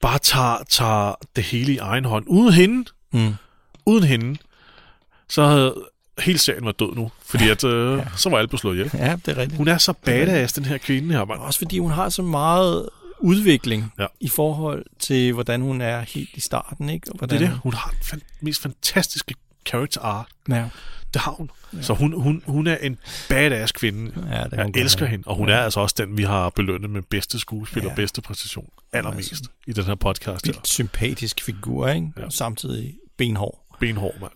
[0.00, 2.24] bare tager, tager det hele i egen hånd.
[2.28, 3.34] Uden hende, Mm.
[3.86, 4.38] uden hende,
[5.28, 5.74] så havde
[6.18, 7.10] hele serien været død nu.
[7.26, 8.90] Fordi at, øh, så var alle blevet slået ihjel.
[8.94, 9.56] ja, det er rigtigt.
[9.56, 11.40] Hun er så badass, den her kvinde her, mand.
[11.40, 12.88] Også fordi hun har så meget
[13.20, 14.06] udvikling Ja.
[14.20, 17.08] i forhold til, hvordan hun er helt i starten, ikke?
[17.08, 17.60] Og Det hvordan er det.
[17.62, 19.34] Hun har den mest fantastiske
[19.66, 20.26] character art.
[20.48, 20.64] Ja,
[21.14, 21.50] Det har hun.
[21.76, 21.82] Ja.
[21.82, 22.98] Så hun, hun, hun er en
[23.28, 24.12] badass kvinde.
[24.32, 27.02] ja det Jeg elsker hende, og hun er altså også den, vi har belønnet med
[27.02, 27.94] bedste skuespil og Ja.
[27.94, 30.46] bedste præstation allermest i den her podcast.
[30.46, 30.52] Her.
[30.52, 32.08] Vildt sympatisk figur, ikke?
[32.18, 32.24] Ja.
[32.24, 33.76] Og samtidig benhård.
[33.80, 34.32] Benhård, mand.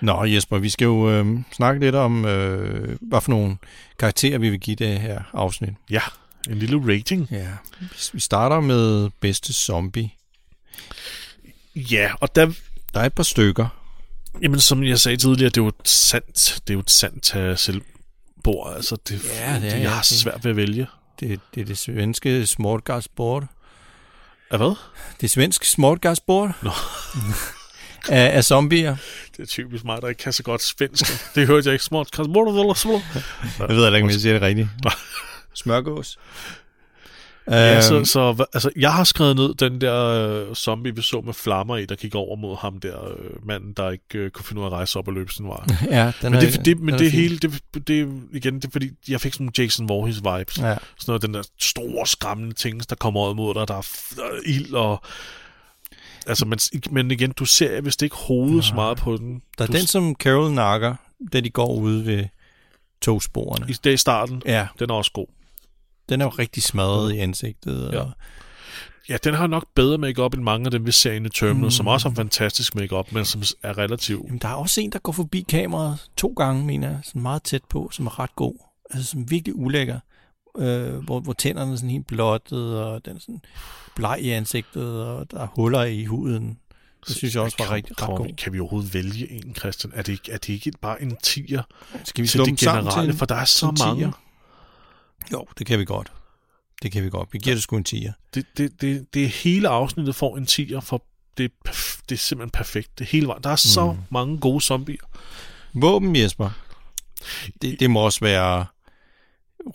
[0.00, 3.56] Nå Jesper, vi skal jo øh, snakke lidt om, øh, hvad for nogle
[3.98, 5.70] karakterer vi vil give det her afsnit.
[5.90, 6.00] Ja,
[6.50, 7.28] en lille rating.
[7.30, 7.48] Ja.
[8.12, 10.10] Vi starter med bedste zombie.
[11.76, 12.52] Ja, og der,
[12.94, 13.83] Der er et par stykker.
[14.42, 17.36] Jamen som jeg sagde tidligere, det er jo et sandt, det er jo et sandt
[17.36, 18.72] uh, selvbord.
[18.76, 20.86] Altså, det, Ja, det er- jeg har det- svært ved at vælge.
[21.20, 23.44] Det, det er det svenske Smartgasbord.
[24.50, 24.74] Af hvad?
[25.20, 26.70] Det svenske Smartgasbord Nå.
[28.08, 28.96] af, af zombier.
[29.36, 31.34] Det er typisk mig, der ikke kan så godt svensk.
[31.34, 31.84] det hørte jeg ikke
[32.44, 32.92] du eller små?
[33.58, 34.68] Jeg ved heller ikke, om jeg siger det rigtigt.
[35.54, 36.18] Smørgås.
[37.50, 39.96] Ja, Øhm, så, så hva- altså, jeg har skrevet ned den der
[40.48, 43.72] øh, zombie, vi så med flammer i, der gik over mod ham der øh, manden,
[43.72, 45.60] der ikke øh, kunne finde ud af at rejse op og løbe sin vej.
[45.90, 47.20] ja, den men er, det, det, men den er det fin.
[47.20, 50.58] hele, det, det, igen, det er fordi, jeg fik sådan Jason Voorhees vibes.
[50.58, 50.62] Ja.
[50.62, 54.22] Sådan noget, den der store, skræmmende ting, der kommer ud mod dig, der er, der
[54.22, 55.02] er ild og...
[56.26, 56.58] Altså, men,
[56.90, 59.42] men igen, du ser vist ikke hovedet så meget på den.
[59.58, 60.94] Der er du, den, som Carol nakker,
[61.32, 62.24] da de går ude ved
[63.02, 63.66] togsporene.
[63.68, 65.26] I det i starten, Ja, den er også god.
[66.08, 67.90] Den er jo rigtig smadret i ansigtet.
[67.92, 68.00] Ja.
[68.00, 68.10] Og,
[69.08, 71.64] Ja, den har nok bedre makeup end mange af dem, vi ser inde i Terminal,
[71.64, 71.70] Mm.
[71.70, 74.24] som også har fantastisk makeup, men som er relativt...
[74.26, 77.42] Jamen, der er også en, der går forbi kameraet to gange, mener jeg, sådan meget
[77.42, 78.54] tæt på, som er ret god.
[78.90, 79.98] Altså, som virkelig ulækker.
[80.58, 83.40] Øh, hvor, hvor tænderne er sådan helt blottet, og den er sådan
[83.96, 86.58] bleg i ansigtet, og der er huller i huden.
[87.08, 88.26] Det synes jeg også var rigtig ret kommer god.
[88.26, 89.92] vi- Kan vi overhovedet vælge en, Christian?
[89.96, 91.62] Er det, ikke- er det ikke bare en tier
[92.04, 92.90] Skal vi til det generelle?
[93.02, 94.00] til en, For der er så mange.
[94.00, 94.10] tier?
[95.32, 96.12] Jo, det kan vi godt.
[96.82, 97.28] Det kan vi godt.
[97.32, 98.12] Vi giver det sgu en tier.
[98.34, 101.04] Det, det, det, det hele afsnittet får en tier, for
[101.38, 101.70] det, er
[102.08, 102.98] det er simpelthen perfekt.
[102.98, 103.42] Det hele vejen.
[103.42, 103.98] Der er så Mm.
[104.10, 105.02] mange gode zombier.
[105.74, 106.50] Våben, Jesper.
[107.62, 108.66] Det, det må også være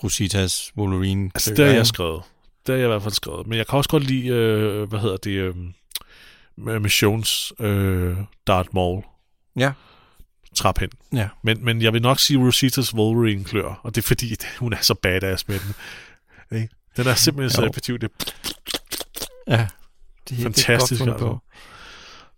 [0.04, 1.32] Rositas Wolverine.
[1.36, 2.22] Altså, det har jeg skrevet.
[2.68, 3.48] Det har jeg i hvert fald skrevet.
[3.48, 5.56] Men jeg kan også godt lide, øh, hvad hedder det, øh,
[6.82, 8.18] Missions øh,
[8.48, 9.04] Darth Maul.
[9.56, 9.72] Ja.
[10.56, 10.90] Trap hen.
[11.14, 11.28] Ja.
[11.44, 14.82] Men, men jeg vil nok sige Rositas Wolverine klør, og det er fordi, hun er
[14.82, 15.76] så badass med den.
[16.62, 16.76] Ikke?
[16.98, 18.00] Den er simpelthen så effektiv.
[18.00, 18.12] Det
[19.48, 19.68] Ja.
[20.30, 21.40] Det, Fantastisk, Det er godt altså.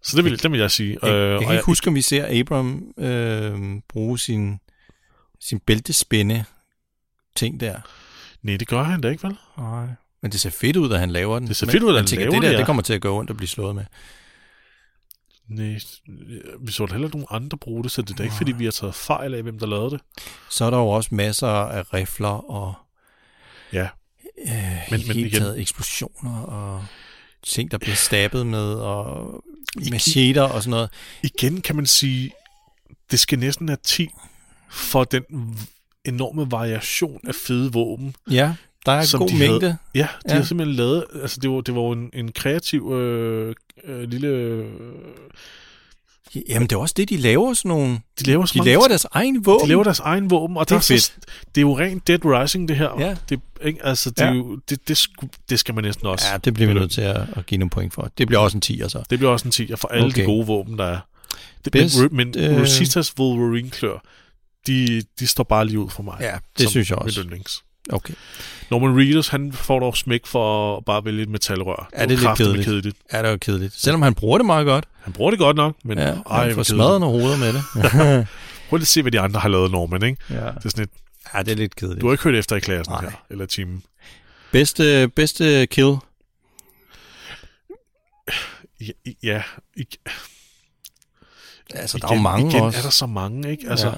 [0.04, 0.98] Så det vil, det vil jeg sige.
[1.04, 4.60] Jeg, jeg og kan ikke huske, om vi ser Abram øh, bruge sin,
[5.40, 6.44] sin bæltespænde
[7.36, 7.80] ting der.
[8.44, 9.38] Nej, det gør han da ikke, vel?
[9.58, 9.88] Nej.
[10.22, 11.48] Men det ser fedt ud, at han laver den.
[11.48, 12.42] Det ser fedt ud, at han tænker, laver det.
[12.42, 12.58] Der, det, ja.
[12.58, 13.86] det kommer til at gå ondt og blive slået med.
[15.56, 15.80] Nej,
[16.61, 18.64] vi så da heller nogen andre bruge det, så det er da ikke, fordi vi
[18.64, 20.02] har taget fejl af, hvem der lavede det.
[20.49, 22.73] Så er der jo også masser af rifler og
[23.73, 23.88] Ja.
[24.48, 24.52] øh,
[24.91, 26.86] men, helt igen- taget eksplosioner og
[27.44, 29.44] ting, der bliver stabet med og
[29.91, 30.90] macheter og sådan noget.
[31.23, 32.32] Igen kan man sige,
[33.11, 34.10] det skal næsten have 10
[34.72, 35.23] for den
[36.06, 38.15] enorme variation af fede våben.
[38.32, 38.56] Ja,
[38.86, 39.60] der er en god de mængde.
[39.62, 40.34] Havde, ja, de Ja.
[40.36, 43.56] har simpelthen lavet, altså det var, det var en, en kreativ øh,
[43.86, 44.28] øh, lille...
[44.28, 44.66] Øh,
[46.49, 47.99] Jamen, det er også det, de laver sådan nogle...
[48.20, 49.64] de laver, De mange laver deres egen våben.
[49.66, 51.12] De laver deres egen våben, og Det er der så,
[51.56, 52.90] det er jo rent Dead Rising, det her.
[52.99, 53.16] Ja.
[53.30, 53.86] Det, ikke?
[53.86, 54.26] Altså, det, Ja.
[54.30, 56.26] er jo, det, det, sku, det skal man næsten også.
[56.32, 58.12] Ja, det bliver vi nødt til at, at give nogle point for.
[58.18, 59.03] Det bliver også en 10, så.
[59.10, 60.22] Det bliver også en 10 for alle Okay.
[60.22, 60.99] de gode våben, der er.
[61.66, 64.03] Det, Bedst, men men øh, Rositas Wolverine-klør,
[64.68, 66.18] de, de står bare lige ud for mig.
[66.22, 67.22] Ja, det synes jeg også.
[67.22, 67.64] yndlings.
[67.90, 68.14] Okay.
[68.72, 71.90] Norman Reedus, han får dog smæk for at bare vælge et metalrør.
[71.98, 72.66] Ja, det er lidt kedeligt.
[72.66, 72.98] kedeligt.
[73.14, 73.74] Ja, det er jo kedeligt.
[73.82, 74.86] Selvom han bruger det meget godt.
[75.02, 77.64] Han bruger det godt nok, men Ja, ej, han får smadret nogle hoveder med det.
[78.70, 80.24] Prøv lige at se, hvad de andre har lavet, Norman, ikke?
[80.30, 80.36] ja.
[80.36, 80.90] Det er sådan et,
[81.34, 82.02] ja, det er lidt kedeligt.
[82.02, 83.02] du har ikke hørt efter i klassen Nej.
[83.02, 83.84] her, eller timen.
[84.52, 85.95] Bedste, bedste kill.
[88.82, 89.44] Ja, ja
[89.78, 89.98] ikke,
[91.76, 92.78] Altså, der er jo mange igen også.
[92.80, 93.70] er der så mange, ikke?
[93.70, 93.94] Altså, ja.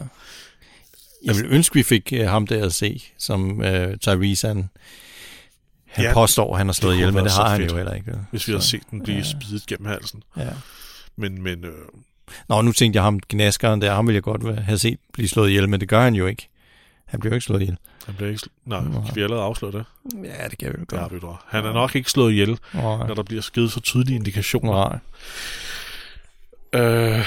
[1.23, 3.65] Jeg vil ønske, vi fik uh, ham der at se, som uh,
[4.01, 4.69] Tyrese, han,
[5.85, 7.93] han Ja, ja, påstår, han har slået ihjel, men det har han fedt, jo heller
[7.93, 8.13] ikke.
[8.31, 9.23] hvis vi havde Så, set den blive ja.
[9.23, 10.23] spidet gennem halsen.
[10.37, 10.47] Ja.
[11.15, 11.71] Men, men øh,
[12.49, 15.49] Nå, nu tænkte jeg ham, gnaskeren der, ham ville jeg godt have set blive slået
[15.49, 16.49] ihjel, men det gør han jo ikke.
[17.05, 17.77] Han bliver jo ikke slået ihjel.
[18.05, 18.39] han bliver ikke...
[18.45, 19.85] Sl- Nej, kan vi allerede afsløre det?
[20.23, 21.21] Ja, det kan vi jo Ja, godt.
[21.21, 21.35] du hvad.
[21.47, 22.81] Han er nok ikke slået ihjel, Nej.
[23.07, 24.99] når der bliver givet så tydelige indikationer.
[26.73, 26.81] Nej.
[26.81, 27.25] Øh,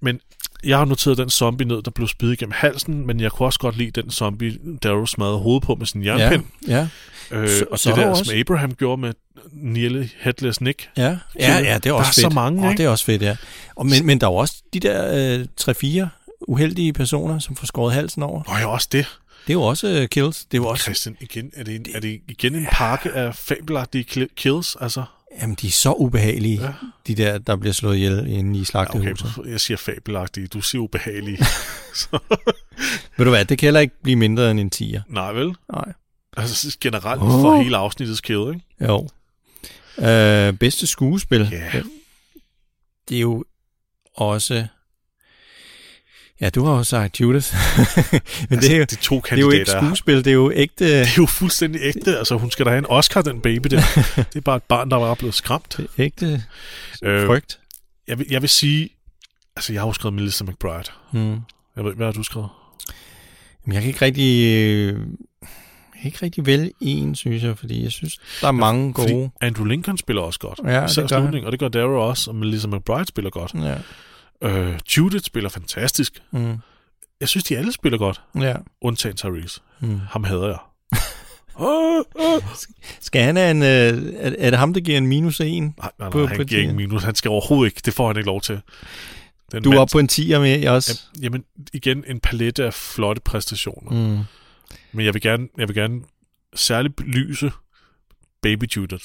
[0.00, 0.20] men
[0.64, 3.58] jeg har noteret den zombie ned, der blev spidet gennem halsen, men jeg kunne også
[3.58, 6.44] godt lide den zombie, Daryl smadrede hovedet på med sin Ja, jernpind.
[6.68, 6.88] ja,
[7.32, 9.12] Øh, Så- og så det er der også- som Abraham gjorde med
[9.52, 10.88] Nearly Headless Nick.
[10.96, 12.14] ja, ja, ja, det er også Der er fedt.
[12.14, 12.78] så mange, Åh, ikke?
[12.78, 13.36] det er også fedt, ja.
[13.76, 16.08] Og, men, men der er jo også de der øh, 3-4
[16.48, 18.42] uheldige personer, som får skåret halsen over.
[18.48, 19.06] Nå ja, også det.
[19.46, 20.44] Det er jo også øh, kills.
[20.44, 23.34] Det er jo også, Christian, igen, er det, en, er det igen en pakke af
[23.34, 24.76] fabelagtige kills?
[24.80, 25.02] Altså,
[25.40, 26.66] jamen de er så ubehagelige, Ja.
[26.66, 26.72] ja.
[27.06, 29.38] de der, der bliver slået ihjel inde i ja, slagtehuset.
[29.38, 31.38] okay, jeg siger fabelagtige, du siger ubehagelige.
[33.16, 35.00] Ved du hvad, det kan heller ikke blive mindre end en 10'er.
[35.08, 35.54] nej vel?
[35.72, 35.92] Nej.
[36.36, 37.28] Altså generelt Åh.
[37.30, 38.60] for hele afsnittets kill, ikke?
[38.80, 39.08] Jo.
[40.08, 41.48] Øh, bedste skuespil.
[41.52, 41.82] Ja.
[43.08, 43.44] Det er jo
[44.14, 44.66] også...
[46.40, 47.54] Ja, du har jo sagt Judith.
[47.56, 50.52] Men Altså, det, er jo, de to det er jo ikke skuespil, det er jo
[50.54, 52.18] ægte Det er jo fuldstændig ægte.
[52.18, 53.80] Altså, hun skal da have en Oscar, den baby der.
[54.16, 55.80] det er bare et barn, der var blevet skræmt.
[55.98, 56.42] ægte
[57.02, 57.58] Øh, frygt.
[58.08, 58.88] Jeg vil, jeg vil sige...
[59.56, 60.90] Altså, jeg har jo skrevet Melissa McBride.
[61.12, 61.40] Mm.
[61.76, 62.48] Jeg ved, hvad har du skrevet?
[63.64, 64.46] Men jeg kan ikke rigtig...
[64.56, 64.98] øh, Jeg
[66.02, 69.30] kan ikke rigtig vælge en, synes jeg, fordi jeg synes, der er mange gode.
[69.40, 70.60] Andrew Lincoln spiller også godt.
[70.64, 71.08] Ja, det gør han.
[71.08, 73.54] slutningen, og det gør Darrow også, og Melissa McBride spiller godt.
[73.54, 73.74] Ja.
[74.42, 76.22] Øh, Judith spiller fantastisk.
[76.30, 76.56] Mm.
[77.20, 78.20] Jeg synes, de alle spiller godt.
[78.40, 78.56] Ja.
[78.80, 79.60] Undtagen Tyrese.
[79.80, 79.98] Mm.
[80.10, 80.58] Ham hader jeg.
[83.00, 83.62] Skal han have en...
[83.62, 85.46] Øh, er, er det ham, der giver en minus 1?
[85.46, 87.02] Nej, nej, nej, På- han på giver ikke minus.
[87.04, 87.80] Han skal overhovedet ikke.
[87.84, 88.60] Det får han ikke lov til.
[89.52, 91.00] Den Du er oppe på en 10'er med også.
[91.16, 93.90] Ja, Jamen, igen, en palette af flotte præstationer.
[94.16, 94.18] Mm.
[94.92, 96.00] Men jeg vil gerne, jeg vil gerne
[96.54, 97.52] særligt belyse
[98.42, 99.04] Baby Judith.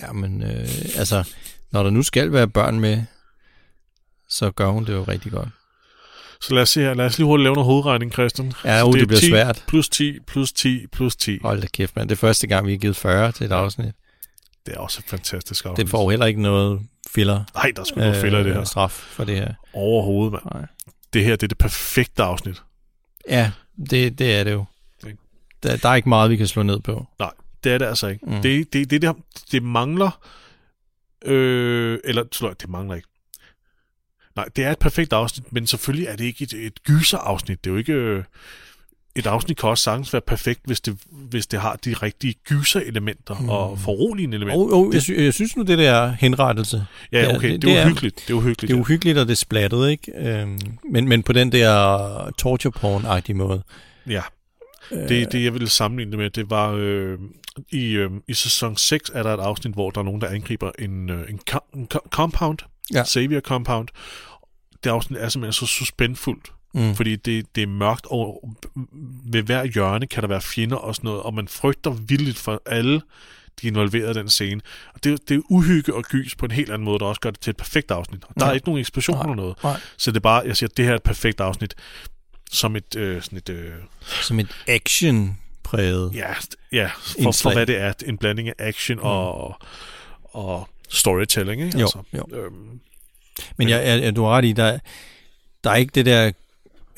[0.00, 1.32] Ja, men øh, altså,
[1.70, 3.02] når der nu skal være børn med,
[4.30, 5.48] så gør hun det jo rigtig godt.
[6.40, 6.94] Så lad os se her.
[6.94, 8.52] Lad os lige hurtigt lave noget hovedregning, Christian.
[8.64, 9.64] Ja, Så uh, det er bliver 10 svært.
[9.66, 11.38] Plus 10, plus 10, plus 10.
[11.42, 12.08] Hold da kæft, mand.
[12.08, 13.94] Det er første gang, vi har givet 40 til et afsnit.
[14.66, 15.84] Det er også et fantastisk afsnit.
[15.84, 16.80] Det får jo heller ikke noget
[17.10, 17.44] filler.
[17.54, 18.64] Nej, der skulle noget filler i det her.
[18.64, 19.54] Straf for det her.
[19.72, 20.44] Overhovedet, mand.
[20.54, 20.66] Nej.
[21.12, 22.62] Det her, det er det perfekte afsnit.
[23.28, 23.50] Ja,
[23.90, 24.64] det, det er det jo.
[25.06, 25.18] Ikke?
[25.62, 27.06] Der, der er ikke meget, vi kan slå ned på.
[27.18, 27.30] Nej,
[27.64, 28.26] det er det altså ikke.
[28.26, 28.42] Mm.
[28.42, 29.16] Det, det, det, det,
[29.52, 30.20] det mangler...
[31.24, 33.08] Øh, eller, slå, det mangler ikke.
[34.36, 37.64] Nej, det er et perfekt afsnit, men selvfølgelig er det ikke et, et gyser-afsnit.
[37.64, 37.92] Det er jo ikke...
[37.92, 38.24] Øh,
[39.16, 43.38] et afsnit kan også sagtens være perfekt, hvis det, hvis det har de rigtige gyser-elementer
[43.40, 43.48] mm.
[43.48, 44.60] og foruroligende elementer.
[44.60, 46.86] Oh, oh, jeg, sy- jeg synes nu, det der er henrettelse.
[47.12, 48.16] Ja, okay, det, det- det, er uhyggeligt.
[48.28, 48.68] Det er uhyggeligt.
[48.70, 50.12] Det er uhyggeligt, og det er splattet, ikke?
[50.18, 50.58] Øhm,
[50.90, 53.62] men, men på den der torture porn-agtige måde.
[54.08, 54.22] Ja.
[54.90, 57.18] Det, det, jeg ville sammenligne det med, det var øh,
[57.70, 60.70] i, øh, i sæson 6 er der et afsnit, hvor der er nogen, der angriber
[60.78, 62.58] en, øh, en, co- en co- compound,
[62.94, 63.04] Ja.
[63.04, 63.88] Savior Compound.
[64.84, 66.94] Det afsnit er simpelthen så suspensfuldt, Mm.
[66.94, 68.48] fordi det, det er mørkt, og
[69.24, 72.62] ved hver hjørne kan der være fjender og sådan noget, og man frygter vildt for
[72.66, 73.00] alle
[73.62, 74.60] de involverede i den scene.
[74.94, 77.30] Og det, det er uhygge og gys på en helt anden måde, der også gør
[77.30, 78.24] det til et perfekt afsnit.
[78.24, 78.50] Og der Ja.
[78.50, 79.62] er ikke nogen eksplosioner eller noget.
[79.64, 79.80] Nej.
[79.96, 81.74] Så det er bare, jeg siger, at det her er et perfekt afsnit,
[82.52, 83.72] som et, øh, sådan et øh,
[84.22, 86.12] Som et action-præget.
[86.14, 87.54] Ja, st- ja for, for Indslag.
[87.54, 87.92] hvad det er.
[88.06, 89.04] En blanding af action mm.
[89.04, 89.56] og,
[90.24, 91.78] og storytelling, ikke?
[91.78, 92.26] Jo, altså, jo.
[92.32, 92.80] Øhm,
[93.56, 94.78] Men jeg, jeg, du har ret i, der,
[95.64, 96.26] der er ikke det der...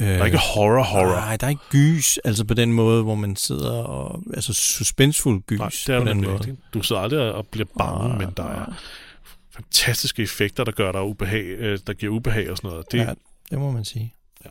[0.01, 1.15] Øh, der er ikke horror-horror.
[1.15, 4.23] Nej, der er ikke gys, altså på den måde, hvor man sidder og...
[4.35, 6.39] Altså suspensfuld gys Nej, det er på den måde.
[6.49, 6.57] ikke.
[6.75, 8.73] Du sidder aldrig og bliver bange, Nej, men der er
[9.55, 12.93] fantastiske effekter, der gør dig ubehag, øh, der giver ubehag og sådan noget.
[12.93, 13.13] Det, Ja,
[13.51, 14.15] det må man sige.
[14.45, 14.51] Ja.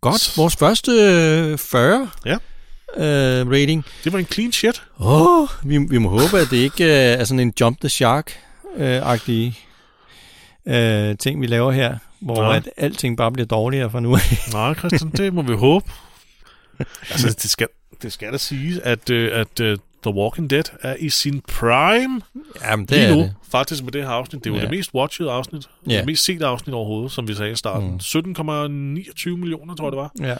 [0.00, 2.36] Godt, vores første øh, 40 Ja.
[2.96, 3.84] Øh, rating.
[4.04, 4.82] det var en clean shit.
[5.00, 6.90] Åh, oh, vi, vi må håbe, at det ikke øh,
[7.20, 9.58] er sådan en jump the shark-agtig
[10.66, 12.56] øh, ting, vi laver her, hvor Nej.
[12.56, 14.20] at alting bare bliver dårligere fra nu af.
[14.52, 15.90] Nej, Christian, det må vi håbe.
[17.10, 17.68] Altså, det skal,
[18.02, 22.20] det skal da siges, at, øh, at uh, The Walking Dead er i sin prime
[22.64, 23.20] Jamen, det lige er nu.
[23.20, 23.34] det.
[23.50, 24.44] Faktisk med det her afsnit.
[24.44, 24.62] Det er jo Ja.
[24.62, 25.68] det mest watchede afsnit.
[25.88, 25.96] Ja.
[25.96, 27.90] Det mest set afsnit overhovedet, som vi sagde i starten.
[27.90, 27.96] Mm.
[27.96, 30.10] 17,29 millioner, tror jeg det var.
[30.28, 30.36] Ja.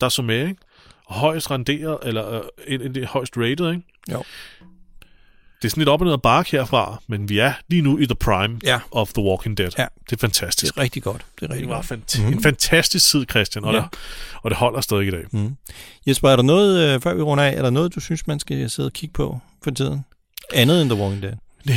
[0.00, 0.60] der så med, ikke?
[1.08, 3.82] Højst renderet, eller øh, en, en, det højst rated, ikke?
[4.12, 4.22] Jo.
[5.62, 7.98] Det er sådan lidt op og ned ad bakke herfra, men vi er lige nu
[7.98, 8.78] i the prime Ja.
[8.90, 9.70] of The Walking Dead.
[9.78, 9.86] Ja.
[10.10, 10.74] Det er fantastisk.
[10.74, 11.24] Det er rigtig godt.
[11.40, 11.86] Det er rigtig Det var godt.
[12.16, 12.32] fant- mm.
[12.32, 13.78] en fantastisk tid, Christian, og, Ja.
[13.78, 13.84] ja.
[13.90, 13.98] det,
[14.42, 15.24] og det holder stadig i dag.
[15.32, 15.56] Mm.
[16.06, 18.40] Jesper, er der noget, øh, før vi runder af, er der noget, du synes, man
[18.40, 20.04] skal sidde og kigge på for tiden?
[20.54, 21.34] Andet end The Walking Dead?
[21.64, 21.76] Nej,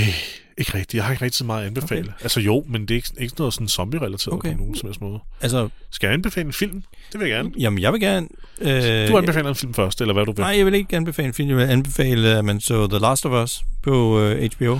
[0.61, 0.93] ikke rigtigt.
[0.93, 2.01] Jeg har ikke rigtig så meget at anbefale.
[2.01, 2.23] Okay.
[2.23, 4.51] Altså jo, men det er ikke, ikke noget sådan zombie-relateret Okay.
[4.51, 5.19] på nogen som helst måde.
[5.41, 6.83] Altså, Skal jeg anbefale en film?
[7.11, 7.51] Det vil jeg gerne.
[7.59, 8.27] jamen, jeg vil gerne...
[8.61, 10.41] Øh, Du anbefaler en film først, eller hvad du vil.
[10.41, 11.49] Nej, jeg vil ikke anbefale en film.
[11.49, 14.79] Jeg vil anbefale, at man så The Last of Us på øh, HBO.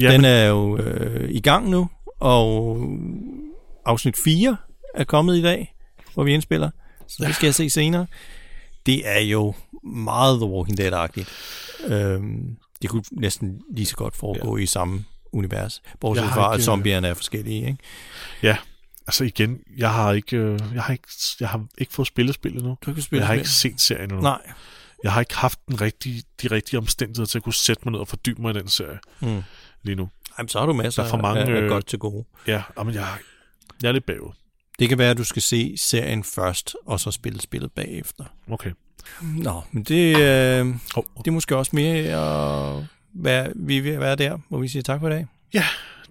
[0.00, 1.88] ja, Den men, er jo øh, i gang nu,
[2.20, 2.78] og
[3.86, 4.56] afsnit 4
[4.94, 5.74] er kommet i dag,
[6.14, 6.70] hvor vi indspiller.
[7.08, 8.06] Så det skal jeg se senere.
[8.86, 9.54] Det er jo
[9.84, 11.28] meget The Walking Dead-agtigt.
[11.94, 14.62] Øhm, det kunne næsten lige så godt foregå ja.
[14.62, 15.82] i samme univers.
[16.00, 17.66] Bortset har fra, at ikke, øh, zombierne er forskellige.
[17.66, 17.78] Ikke?
[18.42, 18.56] ja,
[19.06, 21.08] altså igen, jeg har ikke, øh, jeg har ikke,
[21.40, 22.70] jeg har ikke fået spillet spillet nu.
[22.70, 24.20] Du kan Men spille jeg har ikke set serien endnu.
[24.20, 24.52] Nej.
[25.02, 28.00] Jeg har ikke haft den rigtige, de rigtige omstændigheder til at kunne sætte mig ned
[28.00, 29.42] og fordybe mig i den serie Mm.
[29.82, 30.08] lige nu.
[30.38, 32.24] Jamen, så har du masser Der er for mange, af, af øh, godt til gode.
[32.46, 33.08] Ja, men jeg,
[33.82, 34.32] jeg er lidt bagud.
[34.78, 38.24] Det kan være, at du skal se serien først, og så spille spillet bagefter.
[38.50, 38.70] Okay.
[39.22, 40.66] Nå, men det, øh,
[40.96, 42.84] Oh, det er måske også mere at
[43.14, 45.26] være, vi er ved at være der, hvor vi siger tak for i dag.
[45.54, 45.64] Ja,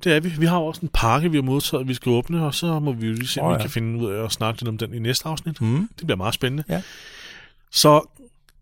[0.03, 0.29] det er vi.
[0.37, 3.07] Vi har også en pakke, vi har modtaget, vi skal åbne, og så må vi
[3.07, 3.57] jo lige se, om oh, ja.
[3.57, 5.61] vi kan finde ud af at snakke lidt om den i næste afsnit.
[5.61, 5.89] Mm.
[5.99, 6.63] Det bliver meget spændende.
[6.69, 6.81] Ja.
[7.71, 8.07] Så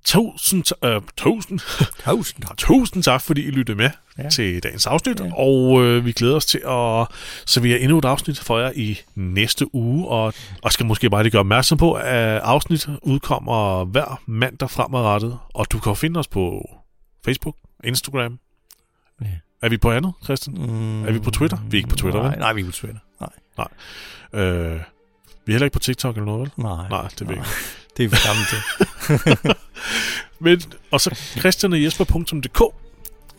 [0.06, 1.60] tusind, øh, tusind,
[2.06, 2.58] Tusind tak.
[2.58, 4.30] tusind tak, fordi I lyttede med ja.
[4.30, 5.32] Til dagens afsnit, ja.
[5.36, 7.08] og øh, vi glæder os til at
[7.46, 11.32] servere endnu et afsnit for jer i næste uge, og, og skal måske bare lige
[11.32, 16.70] gøre opmærksom på, at afsnit udkommer hver mandag fremadrettet, og du kan finde os på
[17.26, 18.40] Facebook, Instagram.
[19.22, 19.28] Ja.
[19.62, 20.56] Er vi på andet, Christian?
[20.58, 21.58] Mm, Er vi på Twitter?
[21.70, 22.40] Vi er ikke på Twitter, nej, vel?
[22.40, 23.00] nej, vi er på Twitter.
[23.58, 23.68] Nej,
[24.34, 24.72] Øh,
[25.46, 26.52] vi er heller ikke på TikTok eller noget, vel?
[26.66, 27.50] nej, Nej, det ved jeg ikke.
[27.98, 29.56] Det er vi gamle til.
[30.46, 30.62] Men,
[30.92, 32.70] og så christianogjesper.dk kan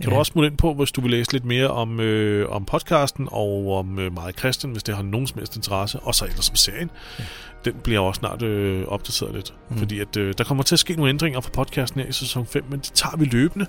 [0.01, 0.05] ja.
[0.07, 0.19] du Ja.
[0.19, 3.79] også smutte ind på, hvis du vil læse lidt mere om, øh, om podcasten og
[3.79, 6.01] om øh, meget Christian, hvis det har nogen som helst interesse.
[6.01, 6.91] Og så ellers om serien.
[7.19, 7.25] Ja.
[7.65, 9.55] Den bliver også snart øh, opdateret lidt.
[9.71, 9.79] Mm.
[9.79, 12.47] Fordi at, øh, der kommer til at ske nogle ændringer for podcasten her i sæson
[12.47, 13.67] 5, men det tager vi løbende.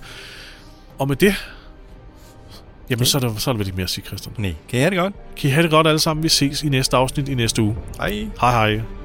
[0.98, 1.34] Og med det,
[2.90, 4.34] jamen så er, der, så er der vel ikke mere at sige, Christian.
[4.38, 5.14] Nej, kan I have det godt?
[5.36, 6.22] Kan I have det godt alle sammen?
[6.24, 7.76] Vi ses i næste afsnit i næste uge.
[7.98, 8.28] Hej.
[8.40, 8.95] Hej hej.